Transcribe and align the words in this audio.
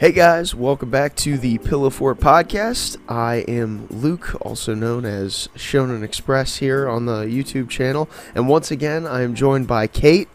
Hey 0.00 0.12
guys, 0.12 0.54
welcome 0.54 0.88
back 0.88 1.14
to 1.16 1.36
the 1.36 1.58
Pillow 1.58 1.90
Fort 1.90 2.20
podcast. 2.20 2.96
I 3.06 3.44
am 3.46 3.86
Luke, 3.88 4.34
also 4.40 4.74
known 4.74 5.04
as 5.04 5.50
Shonen 5.54 6.02
Express 6.02 6.56
here 6.56 6.88
on 6.88 7.04
the 7.04 7.24
YouTube 7.24 7.68
channel, 7.68 8.08
and 8.34 8.48
once 8.48 8.70
again, 8.70 9.06
I 9.06 9.20
am 9.20 9.34
joined 9.34 9.66
by 9.66 9.86
Kate, 9.86 10.30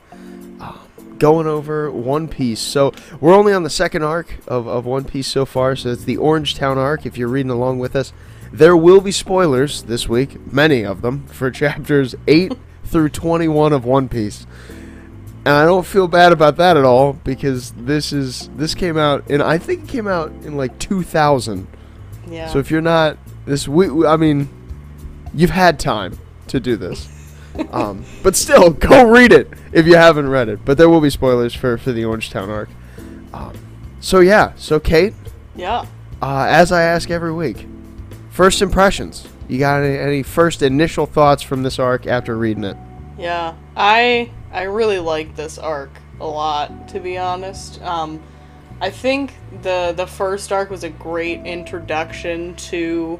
uh, 0.59 0.77
going 1.17 1.47
over 1.47 1.89
One 1.89 2.27
Piece. 2.27 2.59
So 2.59 2.93
we're 3.19 3.33
only 3.33 3.53
on 3.53 3.63
the 3.63 3.71
second 3.71 4.03
arc 4.03 4.35
of, 4.47 4.67
of 4.67 4.85
One 4.85 5.03
Piece 5.03 5.25
so 5.25 5.47
far, 5.47 5.75
so 5.75 5.89
it's 5.89 6.03
the 6.03 6.17
Orange 6.17 6.53
Town 6.53 6.77
arc. 6.77 7.07
If 7.07 7.17
you're 7.17 7.27
reading 7.27 7.49
along 7.49 7.79
with 7.79 7.95
us, 7.95 8.13
there 8.53 8.77
will 8.77 9.01
be 9.01 9.11
spoilers 9.11 9.81
this 9.81 10.07
week, 10.07 10.53
many 10.53 10.85
of 10.85 11.01
them, 11.01 11.25
for 11.25 11.49
chapters 11.61 12.13
eight 12.27 12.53
through 12.83 13.09
21 13.09 13.73
of 13.73 13.83
One 13.83 14.09
Piece 14.09 14.45
and 15.45 15.53
I 15.53 15.65
don't 15.65 15.85
feel 15.85 16.07
bad 16.07 16.31
about 16.31 16.57
that 16.57 16.75
at 16.75 16.83
all 16.83 17.13
because 17.13 17.71
this 17.73 18.11
is 18.11 18.49
this 18.55 18.73
came 18.73 18.97
out 18.97 19.29
and 19.29 19.43
I 19.43 19.59
think 19.59 19.83
it 19.83 19.89
came 19.89 20.07
out 20.07 20.31
in 20.43 20.57
like 20.57 20.79
2000. 20.79 21.67
Yeah. 22.27 22.47
So 22.47 22.57
if 22.57 22.71
you're 22.71 22.81
not 22.81 23.19
this, 23.45 23.67
we, 23.67 24.07
I 24.07 24.17
mean, 24.17 24.49
you've 25.35 25.51
had 25.51 25.79
time 25.79 26.17
to 26.47 26.59
do 26.59 26.75
this. 26.75 27.07
um, 27.71 28.03
but 28.23 28.35
still, 28.35 28.69
go 28.71 29.07
read 29.07 29.31
it 29.31 29.47
if 29.71 29.85
you 29.85 29.95
haven't 29.95 30.27
read 30.29 30.49
it. 30.49 30.65
But 30.65 30.79
there 30.79 30.89
will 30.89 31.01
be 31.01 31.11
spoilers 31.11 31.53
for 31.53 31.77
for 31.77 31.91
the 31.91 32.05
Orange 32.05 32.31
Town 32.31 32.49
arc. 32.49 32.69
Um, 33.31 33.53
so 33.99 34.21
yeah, 34.21 34.53
so 34.55 34.79
Kate, 34.79 35.13
yeah. 35.55 35.85
uh, 36.23 36.47
as 36.49 36.71
I 36.71 36.81
ask 36.81 37.11
every 37.11 37.33
week, 37.33 37.67
first 38.31 38.61
impressions. 38.63 39.27
You 39.47 39.59
got 39.59 39.83
any, 39.83 39.95
any 39.95 40.23
first 40.23 40.63
initial 40.63 41.05
thoughts 41.05 41.43
from 41.43 41.61
this 41.61 41.77
arc 41.77 42.07
after 42.07 42.35
reading 42.35 42.63
it? 42.63 42.77
Yeah. 43.17 43.53
I 43.77 44.31
I 44.51 44.63
really 44.63 44.99
like 44.99 45.35
this 45.35 45.57
arc 45.57 45.91
a 46.19 46.25
lot, 46.27 46.87
to 46.89 46.99
be 46.99 47.17
honest. 47.17 47.81
Um 47.81 48.21
I 48.81 48.89
think 48.89 49.33
the 49.61 49.93
the 49.95 50.07
first 50.07 50.51
arc 50.51 50.69
was 50.69 50.83
a 50.83 50.89
great 50.89 51.45
introduction 51.45 52.55
to 52.55 53.19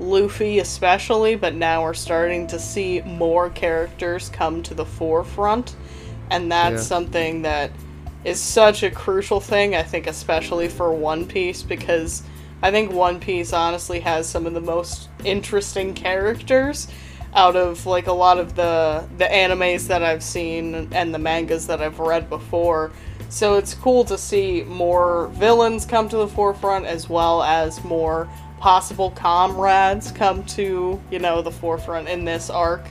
Luffy 0.00 0.58
especially, 0.60 1.34
but 1.36 1.54
now 1.54 1.82
we're 1.82 1.94
starting 1.94 2.46
to 2.48 2.58
see 2.58 3.00
more 3.02 3.50
characters 3.50 4.28
come 4.28 4.62
to 4.64 4.74
the 4.74 4.84
forefront. 4.84 5.74
And 6.30 6.50
that's 6.52 6.82
Yeah. 6.82 6.88
something 6.88 7.42
that 7.42 7.70
is 8.24 8.40
such 8.40 8.82
a 8.82 8.90
crucial 8.90 9.40
thing, 9.40 9.74
I 9.74 9.82
think, 9.82 10.06
especially 10.06 10.68
for 10.68 10.92
One 10.92 11.26
Piece, 11.26 11.62
because 11.62 12.22
I 12.62 12.70
think 12.70 12.92
One 12.92 13.18
Piece 13.20 13.52
honestly 13.52 14.00
has 14.00 14.28
some 14.28 14.46
of 14.46 14.54
the 14.54 14.60
most 14.60 15.08
interesting 15.24 15.94
characters 15.94 16.88
out 17.34 17.56
of 17.56 17.84
like 17.86 18.06
a 18.06 18.12
lot 18.12 18.38
of 18.38 18.54
the 18.54 19.06
the 19.18 19.24
animes 19.26 19.86
that 19.88 20.02
I've 20.02 20.22
seen 20.22 20.88
and 20.92 21.14
the 21.14 21.18
mangas 21.18 21.66
that 21.66 21.80
I've 21.80 21.98
read 21.98 22.28
before. 22.28 22.90
So 23.28 23.56
it's 23.56 23.74
cool 23.74 24.04
to 24.06 24.16
see 24.16 24.62
more 24.66 25.28
villains 25.34 25.84
come 25.84 26.08
to 26.08 26.16
the 26.16 26.28
forefront 26.28 26.86
as 26.86 27.08
well 27.10 27.42
as 27.42 27.84
more 27.84 28.28
possible 28.58 29.10
comrades 29.10 30.10
come 30.10 30.42
to, 30.44 31.00
you 31.10 31.18
know, 31.18 31.42
the 31.42 31.50
forefront 31.50 32.08
in 32.08 32.24
this 32.24 32.50
arc 32.50 32.82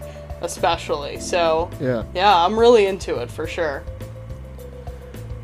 especially. 0.42 1.20
So 1.20 1.70
Yeah. 1.82 2.04
yeah, 2.14 2.36
I'm 2.46 2.58
really 2.58 2.86
into 2.86 3.16
it 3.18 3.30
for 3.32 3.48
sure. 3.48 3.84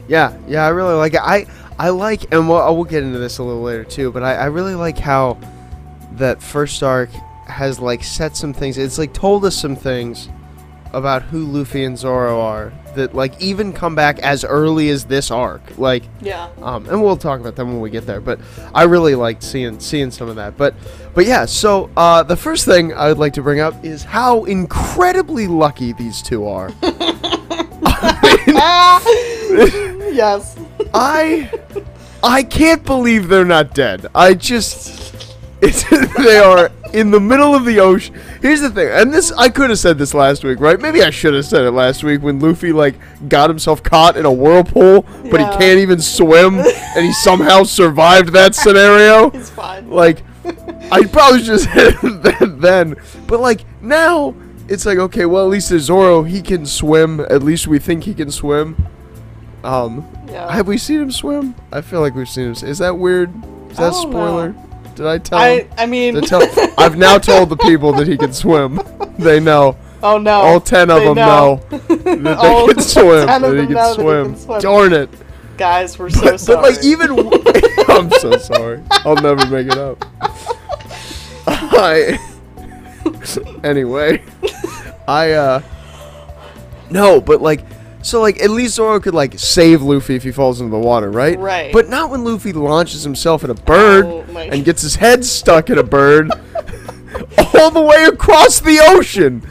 Yeah, 0.08 0.38
yeah, 0.48 0.66
I 0.66 0.70
really 0.70 0.94
like 0.96 1.14
it. 1.14 1.22
I 1.24 1.48
I 1.80 1.90
like, 1.90 2.32
and 2.34 2.48
we'll, 2.48 2.76
we'll 2.76 2.84
get 2.84 3.02
into 3.04 3.18
this 3.18 3.40
a 3.40 3.44
little 3.44 3.64
later 3.64 3.84
too. 3.84 4.12
But 4.12 4.22
I, 4.24 4.36
I 4.36 4.46
really 4.46 4.76
like 4.76 4.98
how 5.00 5.40
that 6.14 6.42
first 6.44 6.84
arc 6.84 7.10
has 7.54 7.80
like 7.80 8.04
set 8.04 8.36
some 8.36 8.54
things. 8.54 8.78
It's 8.78 8.98
like 8.98 9.14
told 9.14 9.46
us 9.46 9.56
some 9.56 9.76
things 9.76 10.30
about 10.92 11.24
who 11.24 11.46
Luffy 11.46 11.84
and 11.86 11.98
Zoro 11.98 12.40
are 12.40 12.72
that 12.96 13.16
like 13.16 13.42
even 13.42 13.74
come 13.74 13.96
back 13.96 14.20
as 14.20 14.44
early 14.44 14.90
as 14.90 15.06
this 15.06 15.32
arc. 15.32 15.62
Like, 15.80 16.04
Yeah. 16.22 16.50
um, 16.62 16.88
and 16.88 17.02
we'll 17.02 17.18
talk 17.18 17.40
about 17.40 17.56
them 17.56 17.70
when 17.72 17.82
we 17.82 17.90
get 17.90 18.06
there. 18.06 18.22
But 18.22 18.40
I 18.76 18.84
really 18.84 19.16
liked 19.16 19.42
seeing 19.42 19.80
seeing 19.80 20.12
some 20.12 20.30
of 20.30 20.36
that. 20.36 20.56
But 20.58 20.76
but 21.16 21.26
yeah, 21.26 21.46
so 21.46 21.90
uh, 21.98 22.22
the 22.24 22.36
first 22.38 22.66
thing 22.66 22.94
I 22.94 23.08
would 23.08 23.18
like 23.18 23.34
to 23.34 23.42
bring 23.42 23.60
up 23.60 23.84
is 23.84 24.04
how 24.04 24.44
incredibly 24.44 25.48
lucky 25.48 25.94
these 25.94 26.22
two 26.22 26.48
are. 26.48 26.70
yes. 30.14 30.56
I 30.94 31.50
I 32.24 32.44
can't 32.44 32.84
believe 32.86 33.28
they're 33.30 33.46
not 33.46 33.74
dead. 33.74 34.08
I 34.14 34.34
just 34.36 35.26
it's, 35.62 35.84
they 36.18 36.38
are 36.38 36.70
in 36.94 37.10
the 37.12 37.20
middle 37.20 37.56
of 37.56 37.66
the 37.66 37.80
ocean. 37.80 38.16
Here's 38.42 38.62
the 38.62 38.70
thing, 38.70 38.90
and 38.90 39.14
this 39.14 39.32
I 39.34 39.50
could 39.50 39.70
have 39.70 39.80
said 39.80 39.98
this 39.98 40.14
last 40.14 40.44
week, 40.44 40.60
right? 40.60 40.80
Maybe 40.80 41.04
I 41.04 41.10
should 41.10 41.34
have 41.34 41.46
said 41.46 41.66
it 41.66 41.72
last 41.72 42.04
week 42.04 42.22
when 42.22 42.40
Luffy 42.40 42.72
like 42.72 42.96
got 43.28 43.50
himself 43.50 43.82
caught 43.84 44.16
in 44.16 44.26
a 44.26 44.32
whirlpool, 44.32 45.02
but 45.30 45.40
he 45.40 45.58
can't 45.58 45.80
even 45.80 46.00
swim, 46.00 46.60
and 46.60 47.06
he 47.06 47.12
somehow 47.14 47.64
survived 47.64 48.30
that 48.30 48.56
scenario. 48.64 49.32
It's 49.32 49.50
fine. 49.50 49.90
Like 49.90 50.24
I 50.92 51.06
probably 51.12 51.42
just 51.42 51.66
hit 51.68 51.96
that 52.02 52.58
then, 52.60 52.96
but 53.28 53.40
like 53.40 53.66
now 53.82 54.36
it's 54.70 54.86
like 54.86 54.98
okay, 54.98 55.26
well 55.26 55.44
at 55.44 55.50
least 55.50 55.70
there's 55.70 55.84
Zoro. 55.84 56.24
He 56.24 56.42
can 56.42 56.66
swim. 56.66 57.20
At 57.22 57.44
least 57.44 57.68
we 57.68 57.80
think 57.80 58.04
he 58.04 58.14
can 58.14 58.32
swim. 58.32 58.88
Um, 59.64 60.06
yeah. 60.28 60.52
have 60.52 60.68
we 60.68 60.78
seen 60.78 61.00
him 61.00 61.12
swim? 61.12 61.56
I 61.72 61.80
feel 61.82 62.02
like 62.02 62.16
we've 62.16 62.28
seen 62.28 62.54
him. 62.54 62.68
Is 62.68 62.80
that 62.80 62.98
weird? 62.98 63.34
Is 63.72 63.78
that 63.78 63.84
I 63.84 63.88
a 63.88 63.92
don't 63.92 64.12
spoiler? 64.12 64.56
Did 64.96 65.06
I 65.08 65.18
tell? 65.18 65.40
I 65.40 65.68
I 65.78 65.86
mean 65.86 66.22
tell? 66.22 66.42
I've 66.78 66.98
now 66.98 67.18
told 67.18 67.50
the 67.50 67.58
people 67.58 67.94
that 67.94 68.08
he 68.08 68.18
can 68.18 68.32
swim. 68.34 68.80
They 69.18 69.40
know. 69.40 69.78
Oh 70.02 70.18
no. 70.18 70.32
All 70.42 70.60
ten 70.60 70.90
of 70.90 71.04
them 71.04 71.16
know, 71.16 71.62
that 71.70 72.38
All 72.38 72.68
they 72.68 72.74
can 72.74 72.84
swim. 72.84 73.28
10 73.28 73.44
of 73.44 73.52
That 73.52 73.52
he 73.52 73.56
them 73.58 73.66
can 73.68 73.76
know 73.76 73.94
that 73.96 73.96
swim. 73.96 74.36
swim. 74.36 74.60
Darn 74.62 74.94
it! 74.94 75.10
Guys, 75.58 75.98
we're 75.98 76.10
so 76.10 76.32
But, 76.32 76.40
sorry. 76.40 76.62
but 76.62 76.74
like 76.76 76.84
even, 76.84 77.12
I'm 77.90 78.10
so 78.12 78.38
sorry. 78.38 78.82
I'll 78.92 79.16
never 79.16 79.46
make 79.48 79.68
it 79.68 79.78
up. 79.78 80.04
I. 81.48 82.18
anyway, 83.64 84.24
I 85.08 85.32
uh. 85.32 85.62
No, 86.90 87.22
but 87.22 87.42
like, 87.42 87.62
so 88.04 88.22
like 88.22 88.40
at 88.42 88.50
least 88.52 88.76
Zoro 88.76 89.00
could 89.00 89.14
like 89.16 89.40
save 89.40 89.82
Luffy 89.82 90.16
if 90.16 90.24
he 90.24 90.32
falls 90.32 90.62
into 90.62 90.72
the 90.72 90.80
water, 90.80 91.10
right? 91.10 91.38
Right. 91.40 91.74
But 91.74 91.90
not 91.90 92.10
when 92.12 92.24
Luffy 92.24 92.54
launches 92.54 93.04
himself 93.04 93.44
at 93.44 93.50
a 93.50 93.54
bird 93.56 94.06
Oh 94.06 94.22
and 94.38 94.64
gets 94.64 94.82
his 94.82 94.96
head 94.96 95.26
stuck 95.26 95.70
in 95.70 95.78
a 95.78 95.84
bird 95.84 96.30
all 97.56 97.72
the 97.72 97.82
way 97.82 98.04
across 98.06 98.60
the 98.60 98.80
ocean. 98.80 99.42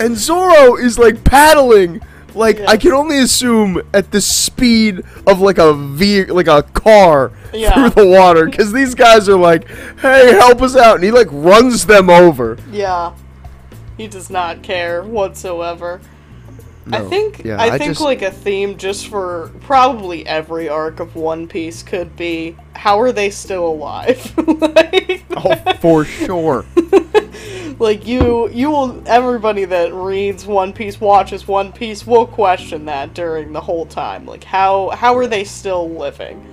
And 0.00 0.16
Zoro 0.16 0.76
is 0.76 0.98
like 0.98 1.22
paddling 1.24 2.00
like 2.34 2.60
I 2.68 2.76
can 2.76 2.92
only 2.92 3.18
assume 3.20 3.80
at 3.94 4.10
the 4.10 4.20
speed 4.20 5.02
of 5.26 5.40
like 5.40 5.56
a 5.58 5.72
ve- 5.72 6.26
like 6.26 6.48
a 6.48 6.62
car 6.62 7.32
Yeah. 7.54 7.72
through 7.72 8.04
the 8.04 8.10
water 8.10 8.48
cuz 8.50 8.72
these 8.72 8.94
guys 8.94 9.26
are 9.28 9.38
like, 9.38 9.66
"Hey, 10.00 10.32
help 10.34 10.60
us 10.60 10.76
out." 10.76 10.96
And 10.96 11.04
he 11.04 11.10
like 11.10 11.28
runs 11.30 11.86
them 11.86 12.10
over. 12.10 12.58
Yeah. 12.70 13.12
He 13.96 14.06
does 14.06 14.28
not 14.28 14.62
care 14.62 15.02
whatsoever. 15.02 16.00
I 16.92 17.00
think 17.02 17.44
Yeah, 17.44 17.60
I, 17.60 17.66
I 17.74 17.78
think 17.78 17.90
just- 17.92 18.00
like 18.00 18.22
a 18.22 18.30
theme 18.30 18.76
just 18.76 19.08
for 19.08 19.50
probably 19.60 20.26
every 20.26 20.68
arc 20.68 21.00
of 21.00 21.16
One 21.16 21.48
Piece 21.48 21.82
could 21.82 22.14
be 22.16 22.56
how 22.74 23.00
are 23.00 23.10
they 23.12 23.30
still 23.30 23.66
alive? 23.66 24.32
like, 24.60 25.24
Oh, 25.30 25.54
for 25.80 26.04
sure. 26.04 26.64
like 27.78 28.06
you 28.06 28.48
you 28.50 28.70
will 28.70 29.02
everybody 29.06 29.64
that 29.64 29.92
reads 29.92 30.46
One 30.46 30.72
Piece 30.72 31.00
watches 31.00 31.48
One 31.48 31.72
Piece 31.72 32.06
will 32.06 32.26
question 32.26 32.84
that 32.86 33.14
during 33.14 33.52
the 33.52 33.60
whole 33.60 33.86
time. 33.86 34.24
Like 34.26 34.44
how 34.44 34.90
how 34.90 35.16
are 35.16 35.26
they 35.26 35.44
still 35.44 35.90
living? 35.90 36.52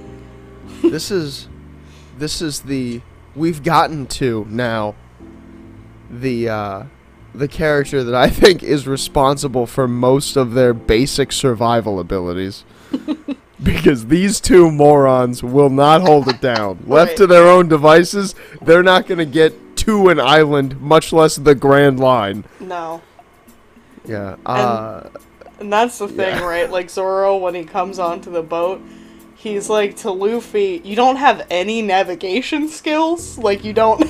this 0.82 1.12
is 1.12 1.48
this 2.18 2.42
is 2.42 2.62
the 2.62 3.02
we've 3.36 3.64
gotten 3.64 4.06
to 4.08 4.46
now 4.50 4.96
the 6.10 6.50
uh 6.50 6.84
the 7.36 7.48
character 7.48 8.04
that 8.04 8.16
I 8.16 8.30
think 8.42 8.64
is 8.64 8.88
responsible 8.88 9.66
for 9.66 9.88
most 9.88 10.36
of 10.36 10.54
their 10.54 10.74
basic 10.74 11.32
survival 11.32 12.00
abilities. 12.00 12.64
because 13.64 14.08
these 14.08 14.42
two 14.42 14.70
morons 14.70 15.42
will 15.42 15.70
not 15.70 16.02
hold 16.02 16.28
it 16.28 16.42
down. 16.42 16.84
Left 16.88 17.16
to 17.18 17.26
their 17.28 17.48
own 17.48 17.68
devices, 17.70 18.36
they're 18.62 18.84
not 18.84 19.08
going 19.08 19.20
to 19.20 19.26
get 19.26 19.54
to 19.78 20.10
an 20.10 20.20
island, 20.20 20.80
much 20.82 21.14
less 21.14 21.38
the 21.38 21.56
Grand 21.56 22.00
Line. 22.00 22.44
No. 22.60 23.02
Yeah. 24.06 24.36
Uh, 24.46 25.08
And 25.60 25.72
that's 25.72 25.98
the 25.98 26.08
thing, 26.10 26.36
Yeah. 26.36 26.46
right? 26.46 26.70
Like 26.70 26.90
Zoro, 26.90 27.38
when 27.38 27.56
he 27.56 27.64
comes 27.64 28.00
onto 28.00 28.30
the 28.32 28.42
boat, 28.44 28.82
he's 29.36 29.70
like 29.70 29.96
to 29.98 30.12
Luffy, 30.12 30.82
"You 30.84 30.96
don't 30.98 31.16
have 31.16 31.46
any 31.50 31.82
navigation 31.82 32.68
skills. 32.68 33.38
Like 33.38 33.64
you 33.64 33.72
don't, 33.74 34.04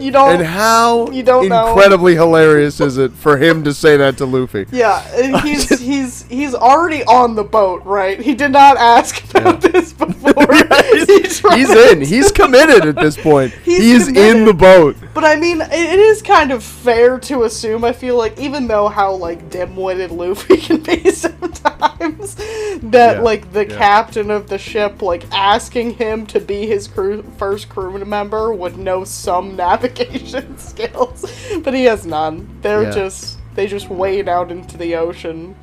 you 0.00 0.10
don't." 0.10 0.36
and 0.36 0.46
how 0.46 1.10
you 1.10 1.22
don't 1.22 1.48
know. 1.48 1.68
incredibly 1.68 2.14
hilarious 2.14 2.80
is 2.80 2.98
it 2.98 3.12
for 3.12 3.36
him 3.36 3.64
to 3.64 3.72
say 3.74 3.96
that 3.96 4.16
to 4.18 4.26
Luffy? 4.26 4.66
yeah, 4.72 5.02
he's 5.42 5.68
he's 5.80 6.22
he's 6.24 6.54
already 6.54 7.02
on 7.04 7.34
the 7.34 7.44
boat, 7.44 7.84
right? 7.84 8.20
He 8.20 8.34
did 8.34 8.52
not 8.52 8.76
ask 8.76 9.22
about 9.34 9.60
this 9.72 9.92
before. 9.92 10.34
he's, 11.06 11.38
he's 11.40 11.70
in. 11.70 12.00
He's 12.02 12.30
committed 12.32 12.86
at 12.86 12.96
this 12.96 13.16
point. 13.16 13.52
He's 13.64 14.06
He's, 14.06 14.08
in 14.08 14.44
the 14.44 14.54
boat. 14.54 14.96
But 15.14 15.24
I 15.24 15.36
mean, 15.36 15.60
it, 15.60 15.72
it 15.72 15.98
is 15.98 16.22
kind 16.22 16.50
of 16.52 16.62
fair 16.62 17.18
to 17.20 17.44
assume. 17.44 17.84
I 17.84 17.92
feel 17.92 18.16
like 18.16 18.38
even 18.38 18.66
though 18.68 18.88
how 18.88 19.14
like 19.14 19.50
dim-witted 19.50 20.10
Luffy 20.10 20.56
can 20.58 20.82
be 20.82 21.10
sometimes, 21.10 22.34
that 22.82 23.16
Yeah, 23.16 23.20
like 23.20 23.52
the 23.52 23.66
yeah. 23.66 23.76
captain 23.76 24.30
of 24.30 24.48
the 24.48 24.58
ship 24.58 25.02
like 25.02 25.24
asking 25.32 25.94
him 25.94 26.26
to 26.26 26.40
be 26.40 26.66
his 26.66 26.88
crew 26.88 27.22
first 27.38 27.68
crew 27.68 28.04
member 28.04 28.52
would 28.52 28.76
know 28.78 29.04
some 29.04 29.56
navigation 29.82 30.58
skills, 30.70 31.24
but 31.62 31.74
he 31.74 31.84
has 31.84 32.06
none. 32.06 32.48
They're 32.62 32.84
Yeah. 32.84 32.90
just 32.90 33.38
they 33.54 33.66
just 33.66 33.88
wade 33.88 34.28
out 34.28 34.50
into 34.50 34.76
the 34.76 34.94
ocean 34.96 35.54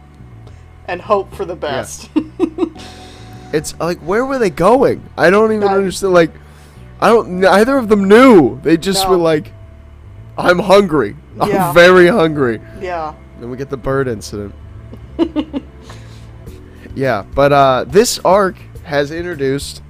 and 0.88 1.02
hope 1.02 1.34
for 1.34 1.46
the 1.46 1.56
best. 1.56 2.10
It's 3.54 3.74
like 3.80 4.00
where 4.00 4.26
were 4.26 4.38
they 4.38 4.50
going? 4.50 5.02
I 5.18 5.30
don't 5.30 5.54
even 5.54 5.70
understand. 5.70 6.14
Like, 6.14 6.32
I 7.00 7.08
don't. 7.08 7.40
Neither 7.40 7.78
of 7.78 7.88
them 7.88 8.06
knew. 8.10 8.60
They 8.62 8.76
just 8.76 9.06
No. 9.06 9.12
were 9.12 9.18
like, 9.18 9.54
"I'm 10.38 10.60
hungry. 10.60 11.16
Yeah. 11.38 11.70
I'm 11.70 11.74
very 11.74 12.08
hungry." 12.08 12.60
yeah. 12.82 13.14
Then 13.40 13.50
we 13.50 13.56
get 13.56 13.70
the 13.70 13.78
bird 13.78 14.10
incident. 14.10 14.54
yeah, 16.96 17.24
but 17.34 17.54
uh, 17.54 17.86
this 17.88 18.20
arc 18.26 18.58
has 18.84 19.12
introduced 19.12 19.82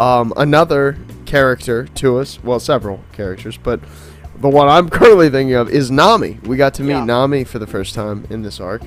um, 0.00 0.32
another 0.38 0.96
character 1.26 1.86
to 1.86 2.18
us. 2.18 2.42
Well, 2.42 2.60
several 2.60 3.00
characters, 3.12 3.56
but 3.56 3.80
the 4.36 4.48
one 4.48 4.68
I'm 4.68 4.88
currently 4.90 5.30
thinking 5.30 5.54
of 5.54 5.68
is 5.70 5.90
Nami. 5.90 6.38
We 6.44 6.56
got 6.56 6.74
to 6.74 6.82
meet 6.82 6.90
Yeah. 6.92 7.04
Nami 7.04 7.44
for 7.44 7.58
the 7.58 7.66
first 7.66 7.94
time 7.94 8.26
in 8.30 8.42
this 8.42 8.60
arc. 8.60 8.82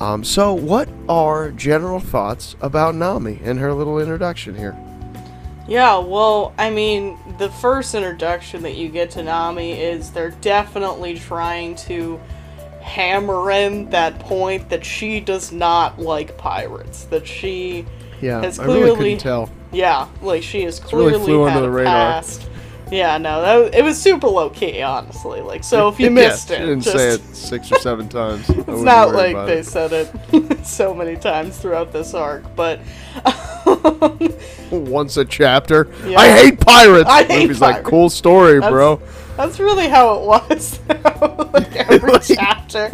Um, 0.00 0.22
so, 0.22 0.54
what 0.54 0.88
are 1.08 1.50
general 1.50 1.98
thoughts 1.98 2.54
about 2.60 2.94
Nami 2.94 3.40
and 3.42 3.58
her 3.58 3.72
little 3.74 3.98
introduction 3.98 4.54
here? 4.54 4.76
Yeah, 5.66 5.98
well, 5.98 6.54
I 6.56 6.70
mean, 6.70 7.18
the 7.38 7.50
first 7.50 7.94
introduction 7.94 8.62
that 8.62 8.76
you 8.76 8.88
get 8.88 9.10
to 9.12 9.22
Nami 9.24 9.72
is 9.72 10.10
they're 10.12 10.30
definitely 10.30 11.18
trying 11.18 11.74
to 11.76 12.18
hammer 12.80 13.50
in 13.50 13.90
that 13.90 14.18
point 14.20 14.70
that 14.70 14.82
she 14.84 15.20
does 15.20 15.52
not 15.52 15.98
like 15.98 16.38
pirates. 16.38 17.04
That 17.06 17.26
she, 17.26 17.84
Yeah, 18.22 18.40
Has 18.40 18.58
I 18.58 18.64
really 18.64 18.80
clearly- 18.80 18.96
couldn't 18.96 19.18
tell. 19.18 19.50
Yeah, 19.72 20.08
like 20.22 20.42
she 20.42 20.64
really 20.64 20.80
clearly 20.80 21.18
flew 21.18 21.44
had 21.44 21.56
under 21.56 21.68
the 21.68 21.70
radar. 21.70 21.92
past. 21.92 22.48
Yeah, 22.90 23.18
no, 23.18 23.42
that, 23.42 23.74
it 23.74 23.84
was 23.84 24.00
super 24.00 24.28
low 24.28 24.48
key, 24.48 24.80
honestly. 24.80 25.42
Like, 25.42 25.62
so 25.62 25.88
if 25.88 26.00
you 26.00 26.10
missed 26.10 26.48
she 26.48 26.54
it, 26.54 26.60
didn't 26.60 26.80
just, 26.80 26.96
say 26.96 27.08
it 27.10 27.36
six 27.36 27.70
or 27.70 27.78
seven 27.80 28.08
times. 28.08 28.48
It's 28.48 28.66
wouldn't 28.66 28.84
like 28.84 29.46
they 29.46 29.58
it. 29.58 29.66
said 29.66 29.92
it 29.92 30.66
so 30.66 30.94
many 30.94 31.16
times 31.16 31.58
throughout 31.58 31.92
this 31.92 32.14
arc, 32.14 32.44
but 32.56 32.80
once 34.70 35.16
a 35.16 35.24
chapter. 35.24 35.88
Yeah. 36.06 36.18
I 36.18 36.30
hate 36.30 36.60
pirates. 36.60 37.10
I 37.10 37.24
hate 37.24 37.42
Luffy's 37.42 37.60
like, 37.60 37.84
cool 37.84 38.08
story, 38.10 38.54
That's- 38.54 38.70
bro. 38.70 39.00
That's 39.38 39.58
really 39.60 39.88
how 39.88 40.14
it 40.18 40.26
was. 40.26 40.80
like 41.54 41.74
every 41.88 42.10
Like- 42.12 42.22
chapter, 42.24 42.90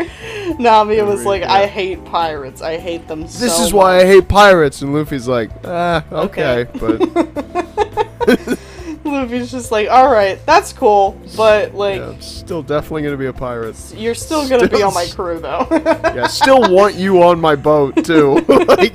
Nami 0.58 1.00
was 1.02 1.24
like. 1.24 1.42
"I 1.42 1.66
hate 1.66 2.04
pirates. 2.04 2.60
I 2.62 2.76
hate 2.76 3.08
them 3.08 3.26
so." 3.26 3.40
This 3.44 3.58
is 3.60 3.72
why 3.72 3.96
I 4.00 4.04
hate 4.04 4.28
pirates. 4.28 4.82
And 4.82 4.92
Luffy's 4.94 5.26
like, 5.26 5.50
ah, 5.64 6.04
okay, 6.12 6.66
Okay. 6.74 6.78
but 6.78 8.58
Luffy's 9.04 9.50
just 9.50 9.72
like, 9.72 9.88
"All 9.88 10.10
right, 10.10 10.38
that's 10.46 10.72
cool, 10.74 11.18
but 11.36 11.74
like, 11.74 11.96
yeah, 11.98 12.10
I'm 12.10 12.20
still 12.20 12.62
definitely 12.62 13.02
gonna 13.02 13.16
be 13.16 13.26
a 13.26 13.32
pirate. 13.32 13.76
you're 13.96 14.14
still 14.14 14.46
gonna 14.48 14.68
be 14.68 14.82
on 14.82 14.92
my 14.94 15.06
crew, 15.06 15.38
though." 15.40 15.66
Yeah, 15.70 16.26
still 16.26 16.70
want 16.70 16.94
you 16.94 17.22
on 17.22 17.40
my 17.40 17.56
boat 17.56 18.04
too. 18.04 18.34
like, 18.68 18.94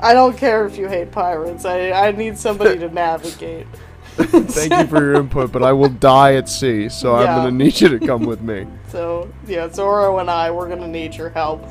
I 0.00 0.12
don't 0.14 0.36
care 0.36 0.66
if 0.66 0.76
you 0.76 0.88
hate 0.88 1.12
pirates. 1.12 1.64
I 1.64 1.92
I 1.92 2.10
need 2.10 2.36
somebody 2.38 2.78
to 2.80 2.88
navigate. 2.88 3.66
thank 4.16 4.72
you 4.72 4.86
for 4.88 5.02
your 5.02 5.14
input, 5.14 5.52
but 5.52 5.62
I 5.62 5.72
will 5.72 5.88
die 5.88 6.34
at 6.34 6.48
sea, 6.48 6.88
so 6.88 7.14
I'm 7.16 7.26
gonna 7.26 7.50
need 7.50 7.80
you 7.80 7.88
to 7.88 7.98
come 8.06 8.24
with 8.24 8.40
me. 8.42 8.66
So 8.92 9.32
yeah, 9.46 9.70
Zoro 9.72 10.18
and 10.18 10.30
I, 10.30 10.50
we're 10.50 10.68
gonna 10.68 10.86
need 10.86 11.14
your 11.14 11.30
help. 11.30 11.64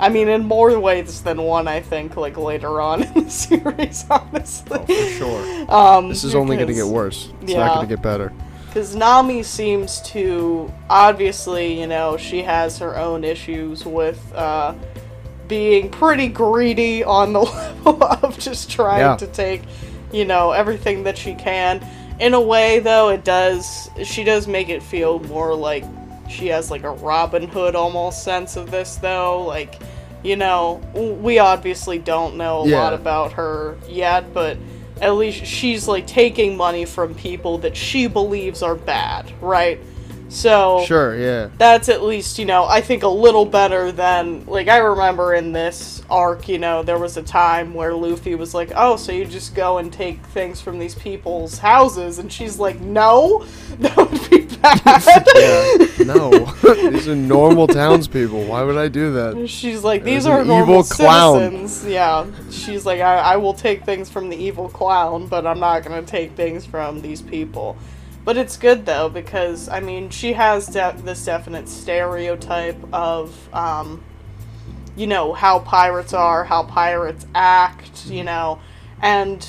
I 0.00 0.08
mean, 0.08 0.28
in 0.28 0.42
more 0.46 0.78
ways 0.80 1.20
than 1.22 1.42
one, 1.42 1.68
I 1.68 1.80
think. 1.80 2.16
Like 2.16 2.38
later 2.38 2.80
on 2.80 3.02
in 3.02 3.24
the 3.24 3.30
series, 3.44 4.06
honestly. 4.08 4.78
Oh, 4.80 4.86
for 4.86 5.10
sure. 5.10 5.70
Um, 5.70 6.08
This 6.08 6.24
is 6.24 6.34
only 6.34 6.56
gonna 6.56 6.72
get 6.72 6.86
worse. 6.86 7.28
It's 7.42 7.52
yeah. 7.52 7.58
not 7.66 7.74
gonna 7.74 7.88
get 7.88 8.00
better. 8.00 8.32
Because 8.68 8.96
Nami 8.96 9.42
seems 9.42 10.00
to, 10.12 10.72
obviously, 10.88 11.78
you 11.78 11.86
know, 11.86 12.16
she 12.16 12.40
has 12.42 12.78
her 12.78 12.96
own 12.96 13.22
issues 13.22 13.84
with 13.84 14.18
uh, 14.34 14.72
being 15.46 15.90
pretty 15.90 16.26
greedy 16.28 17.04
on 17.04 17.34
the 17.34 17.40
level 17.40 18.02
of 18.02 18.38
just 18.38 18.70
trying 18.70 19.00
Yeah. 19.00 19.16
to 19.16 19.26
take, 19.26 19.60
you 20.12 20.24
know, 20.24 20.52
everything 20.52 21.04
that 21.04 21.16
she 21.18 21.34
can. 21.34 21.84
In 22.20 22.34
a 22.34 22.40
way, 22.40 22.78
though, 22.78 23.08
it 23.08 23.24
does, 23.24 23.88
she 24.04 24.22
does 24.24 24.46
make 24.46 24.68
it 24.68 24.82
feel 24.82 25.18
more 25.20 25.54
like 25.54 25.84
she 26.28 26.48
has 26.48 26.70
like 26.70 26.84
a 26.84 26.90
Robin 26.90 27.48
Hood 27.48 27.74
almost 27.74 28.22
sense 28.22 28.56
of 28.56 28.70
this, 28.70 28.96
though. 28.96 29.42
Like, 29.42 29.80
you 30.22 30.36
know, 30.36 30.80
we 31.20 31.38
obviously 31.38 31.98
don't 31.98 32.36
know 32.36 32.60
a 32.62 32.68
Yeah. 32.68 32.80
lot 32.82 32.92
about 32.94 33.32
her 33.32 33.76
yet, 33.88 34.32
but 34.32 34.56
at 35.00 35.14
least 35.16 35.44
she's 35.44 35.88
like 35.88 36.06
taking 36.06 36.56
money 36.56 36.84
from 36.84 37.14
people 37.14 37.58
that 37.58 37.76
she 37.76 38.06
believes 38.06 38.62
are 38.62 38.76
bad, 38.76 39.32
right? 39.40 39.80
So 40.32 40.82
Sure, 40.86 41.14
yeah. 41.14 41.50
that's 41.58 41.90
at 41.90 42.02
least, 42.02 42.38
you 42.38 42.46
know, 42.46 42.64
I 42.64 42.80
think 42.80 43.02
a 43.02 43.08
little 43.08 43.44
better 43.44 43.92
than 43.92 44.46
like 44.46 44.66
I 44.68 44.78
remember 44.78 45.34
in 45.34 45.52
this 45.52 46.02
arc, 46.08 46.48
you 46.48 46.58
know, 46.58 46.82
there 46.82 46.98
was 46.98 47.18
a 47.18 47.22
time 47.22 47.74
where 47.74 47.94
Luffy 47.94 48.34
was 48.34 48.54
like, 48.54 48.72
"Oh, 48.74 48.96
so 48.96 49.12
you 49.12 49.26
just 49.26 49.54
go 49.54 49.76
and 49.76 49.92
take 49.92 50.24
things 50.26 50.60
from 50.60 50.78
these 50.78 50.94
people's 50.94 51.58
houses?" 51.58 52.18
And 52.18 52.32
she's 52.32 52.58
like, 52.58 52.80
"No, 52.80 53.44
that 53.80 53.96
would 53.96 54.30
be 54.30 54.46
bad." 54.56 54.80
Yeah. 55.34 56.04
No. 56.04 56.30
These 56.90 57.08
are 57.08 57.16
normal 57.16 57.66
townspeople. 57.66 58.44
Why 58.44 58.62
would 58.62 58.76
I 58.76 58.88
do 58.88 59.12
that? 59.14 59.48
She's 59.48 59.82
like, 59.82 60.04
these 60.04 60.26
are 60.26 60.44
normal 60.44 60.80
evil 60.80 60.84
clown." 60.84 61.38
citizens. 61.40 61.86
Yeah. 61.86 62.26
She's 62.50 62.86
like, 62.86 63.00
I, 63.00 63.18
I 63.18 63.36
will 63.36 63.54
take 63.54 63.84
things 63.84 64.08
from 64.08 64.28
the 64.28 64.36
evil 64.36 64.68
clown, 64.68 65.26
but 65.26 65.46
I'm 65.46 65.58
not 65.60 65.84
going 65.84 66.04
to 66.04 66.08
take 66.08 66.32
things 66.32 66.64
from 66.64 67.02
these 67.02 67.22
people. 67.22 67.76
But 68.24 68.36
it's 68.36 68.56
good, 68.56 68.86
though, 68.86 69.08
because, 69.08 69.68
I 69.68 69.80
mean, 69.80 70.10
she 70.10 70.32
has 70.34 70.66
de- 70.68 70.94
this 71.02 71.24
definite 71.24 71.68
stereotype 71.68 72.78
of, 72.92 73.52
um, 73.52 74.02
you 74.96 75.06
know, 75.08 75.32
how 75.32 75.58
pirates 75.60 76.12
are, 76.14 76.44
how 76.44 76.62
pirates 76.64 77.26
act, 77.34 78.06
you 78.06 78.24
know, 78.24 78.60
and. 79.00 79.46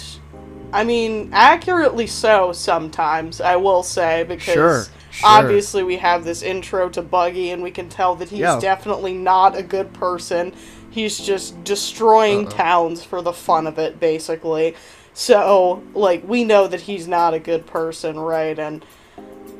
I 0.75 0.83
mean, 0.83 1.29
accurately 1.33 2.07
so 2.07 2.51
sometimes, 2.51 3.39
I 3.39 3.57
will 3.57 3.83
say, 3.83 4.23
because 4.23 4.55
Sure, 4.55 4.83
sure. 5.11 5.21
obviously 5.23 5.83
we 5.83 5.97
have 5.97 6.23
this 6.23 6.41
intro 6.41 6.89
to 6.89 7.03
Buggy 7.03 7.51
and 7.51 7.61
we 7.61 7.69
can 7.69 7.89
tell 7.89 8.15
that 8.15 8.29
he's 8.29 8.39
Yeah. 8.39 8.59
definitely 8.59 9.13
not 9.13 9.55
a 9.55 9.61
good 9.61 9.93
person. 9.93 10.51
He's 10.89 11.19
just 11.19 11.63
destroying 11.63 12.47
Uh-uh. 12.47 12.53
towns 12.57 13.03
for 13.03 13.21
the 13.21 13.33
fun 13.33 13.67
of 13.67 13.77
it, 13.77 13.99
basically. 13.99 14.73
So, 15.13 15.83
like, 15.93 16.27
we 16.27 16.43
know 16.43 16.67
that 16.67 16.81
he's 16.81 17.07
not 17.07 17.33
a 17.33 17.39
good 17.39 17.65
person, 17.67 18.19
right? 18.19 18.57
And 18.57 18.83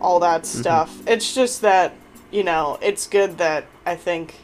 all 0.02 0.20
that 0.20 0.42
Mm-hmm. 0.44 0.60
stuff. 0.60 1.08
It's 1.08 1.34
just 1.34 1.62
that, 1.62 1.94
you 2.32 2.44
know, 2.44 2.78
it's 2.82 3.08
good 3.08 3.38
that 3.38 3.66
I 3.86 3.96
think 3.96 4.36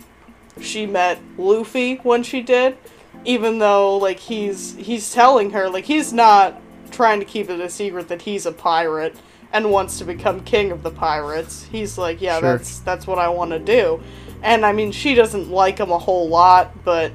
she 0.61 0.85
met 0.85 1.19
Luffy 1.37 1.95
when 1.97 2.23
she 2.23 2.41
did, 2.41 2.77
even 3.25 3.59
though 3.59 3.97
like 3.97 4.19
he's 4.19 4.75
he's 4.75 5.11
telling 5.11 5.51
her 5.51 5.69
like 5.69 5.85
he's 5.85 6.13
not 6.13 6.61
trying 6.91 7.19
to 7.19 7.25
keep 7.25 7.49
it 7.49 7.59
a 7.59 7.69
secret 7.69 8.07
that 8.09 8.21
he's 8.21 8.45
a 8.45 8.51
pirate 8.51 9.15
and 9.51 9.71
wants 9.71 9.97
to 9.99 10.05
become 10.05 10.41
king 10.41 10.71
of 10.71 10.83
the 10.83 10.91
pirates. 10.91 11.63
He's 11.71 11.97
like, 11.97 12.21
yeah, 12.21 12.39
Sure. 12.39 12.57
that's 12.57 12.79
that's 12.79 13.07
what 13.07 13.19
I 13.19 13.29
want 13.29 13.51
to 13.51 13.59
do. 13.59 14.01
And 14.43 14.65
I 14.65 14.71
mean, 14.73 14.91
she 14.91 15.15
doesn't 15.15 15.49
like 15.49 15.79
him 15.79 15.91
a 15.91 15.97
whole 15.99 16.29
lot, 16.29 16.83
but 16.85 17.11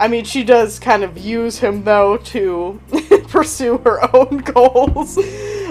I 0.00 0.08
mean, 0.08 0.24
she 0.24 0.42
does 0.44 0.78
kind 0.80 1.04
of 1.04 1.16
use 1.18 1.58
him 1.58 1.84
though 1.84 2.16
to 2.16 2.80
pursue 3.28 3.78
her 3.78 4.00
own 4.16 4.38
goals. 4.54 5.16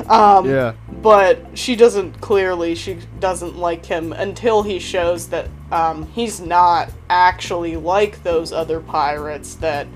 Um, 0.07 0.47
Yeah. 0.49 0.73
but 1.01 1.57
she 1.57 1.75
doesn't 1.75 2.21
clearly 2.21 2.75
she 2.75 2.99
doesn't 3.19 3.57
like 3.57 3.85
him 3.85 4.13
until 4.13 4.61
he 4.63 4.79
shows 4.79 5.27
that 5.29 5.49
um, 5.71 6.05
he's 6.13 6.39
not 6.39 6.91
actually 7.09 7.75
like 7.75 8.21
those 8.23 8.53
other 8.53 8.79
pirates 8.79 9.55
that 9.55 9.87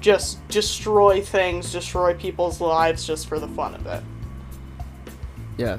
just 0.00 0.46
destroy 0.48 1.20
things 1.20 1.70
destroy 1.70 2.12
people's 2.14 2.60
lives 2.60 3.06
just 3.06 3.28
for 3.28 3.38
the 3.38 3.46
fun 3.48 3.74
of 3.74 3.86
it 3.86 4.02
Yeah. 5.56 5.78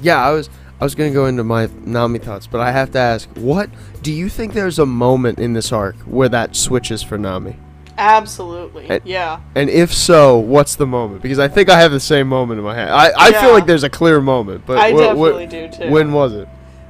Yeah, 0.00 0.24
I 0.24 0.30
was 0.32 0.48
I 0.84 0.86
was 0.86 0.94
gonna 0.94 1.12
go 1.12 1.24
into 1.24 1.42
my 1.44 1.70
Nami 1.86 2.18
thoughts, 2.18 2.46
but 2.46 2.60
I 2.60 2.70
have 2.70 2.90
to 2.90 2.98
ask, 2.98 3.26
what 3.36 3.70
do 4.02 4.12
you 4.12 4.28
think 4.28 4.52
there's 4.52 4.78
a 4.78 4.84
moment 4.84 5.38
in 5.38 5.54
this 5.54 5.72
arc 5.72 5.96
where 6.00 6.28
that 6.28 6.54
switches 6.54 7.02
for 7.02 7.16
Nami? 7.16 7.56
absolutely 7.96 8.86
And- 8.90 9.00
yeah 9.02 9.38
And 9.54 9.70
if 9.70 9.94
so, 9.94 10.36
what's 10.36 10.74
the 10.76 10.86
moment? 10.86 11.22
Because 11.22 11.38
I 11.38 11.48
think 11.48 11.70
I 11.70 11.80
have 11.80 11.90
the 11.90 12.00
same 12.00 12.28
moment 12.28 12.58
in 12.58 12.64
my 12.66 12.74
head. 12.74 12.90
I, 12.90 13.08
I 13.16 13.28
Yeah. 13.30 13.40
feel 13.40 13.52
like 13.54 13.64
there's 13.64 13.82
a 13.84 13.88
clear 13.88 14.20
moment, 14.20 14.64
but 14.66 14.76
i 14.76 14.92
wh- 14.92 15.16
wh- 15.16 15.48
do 15.48 15.68
too 15.68 15.90
when 15.90 16.12
was 16.12 16.34
it? 16.34 16.48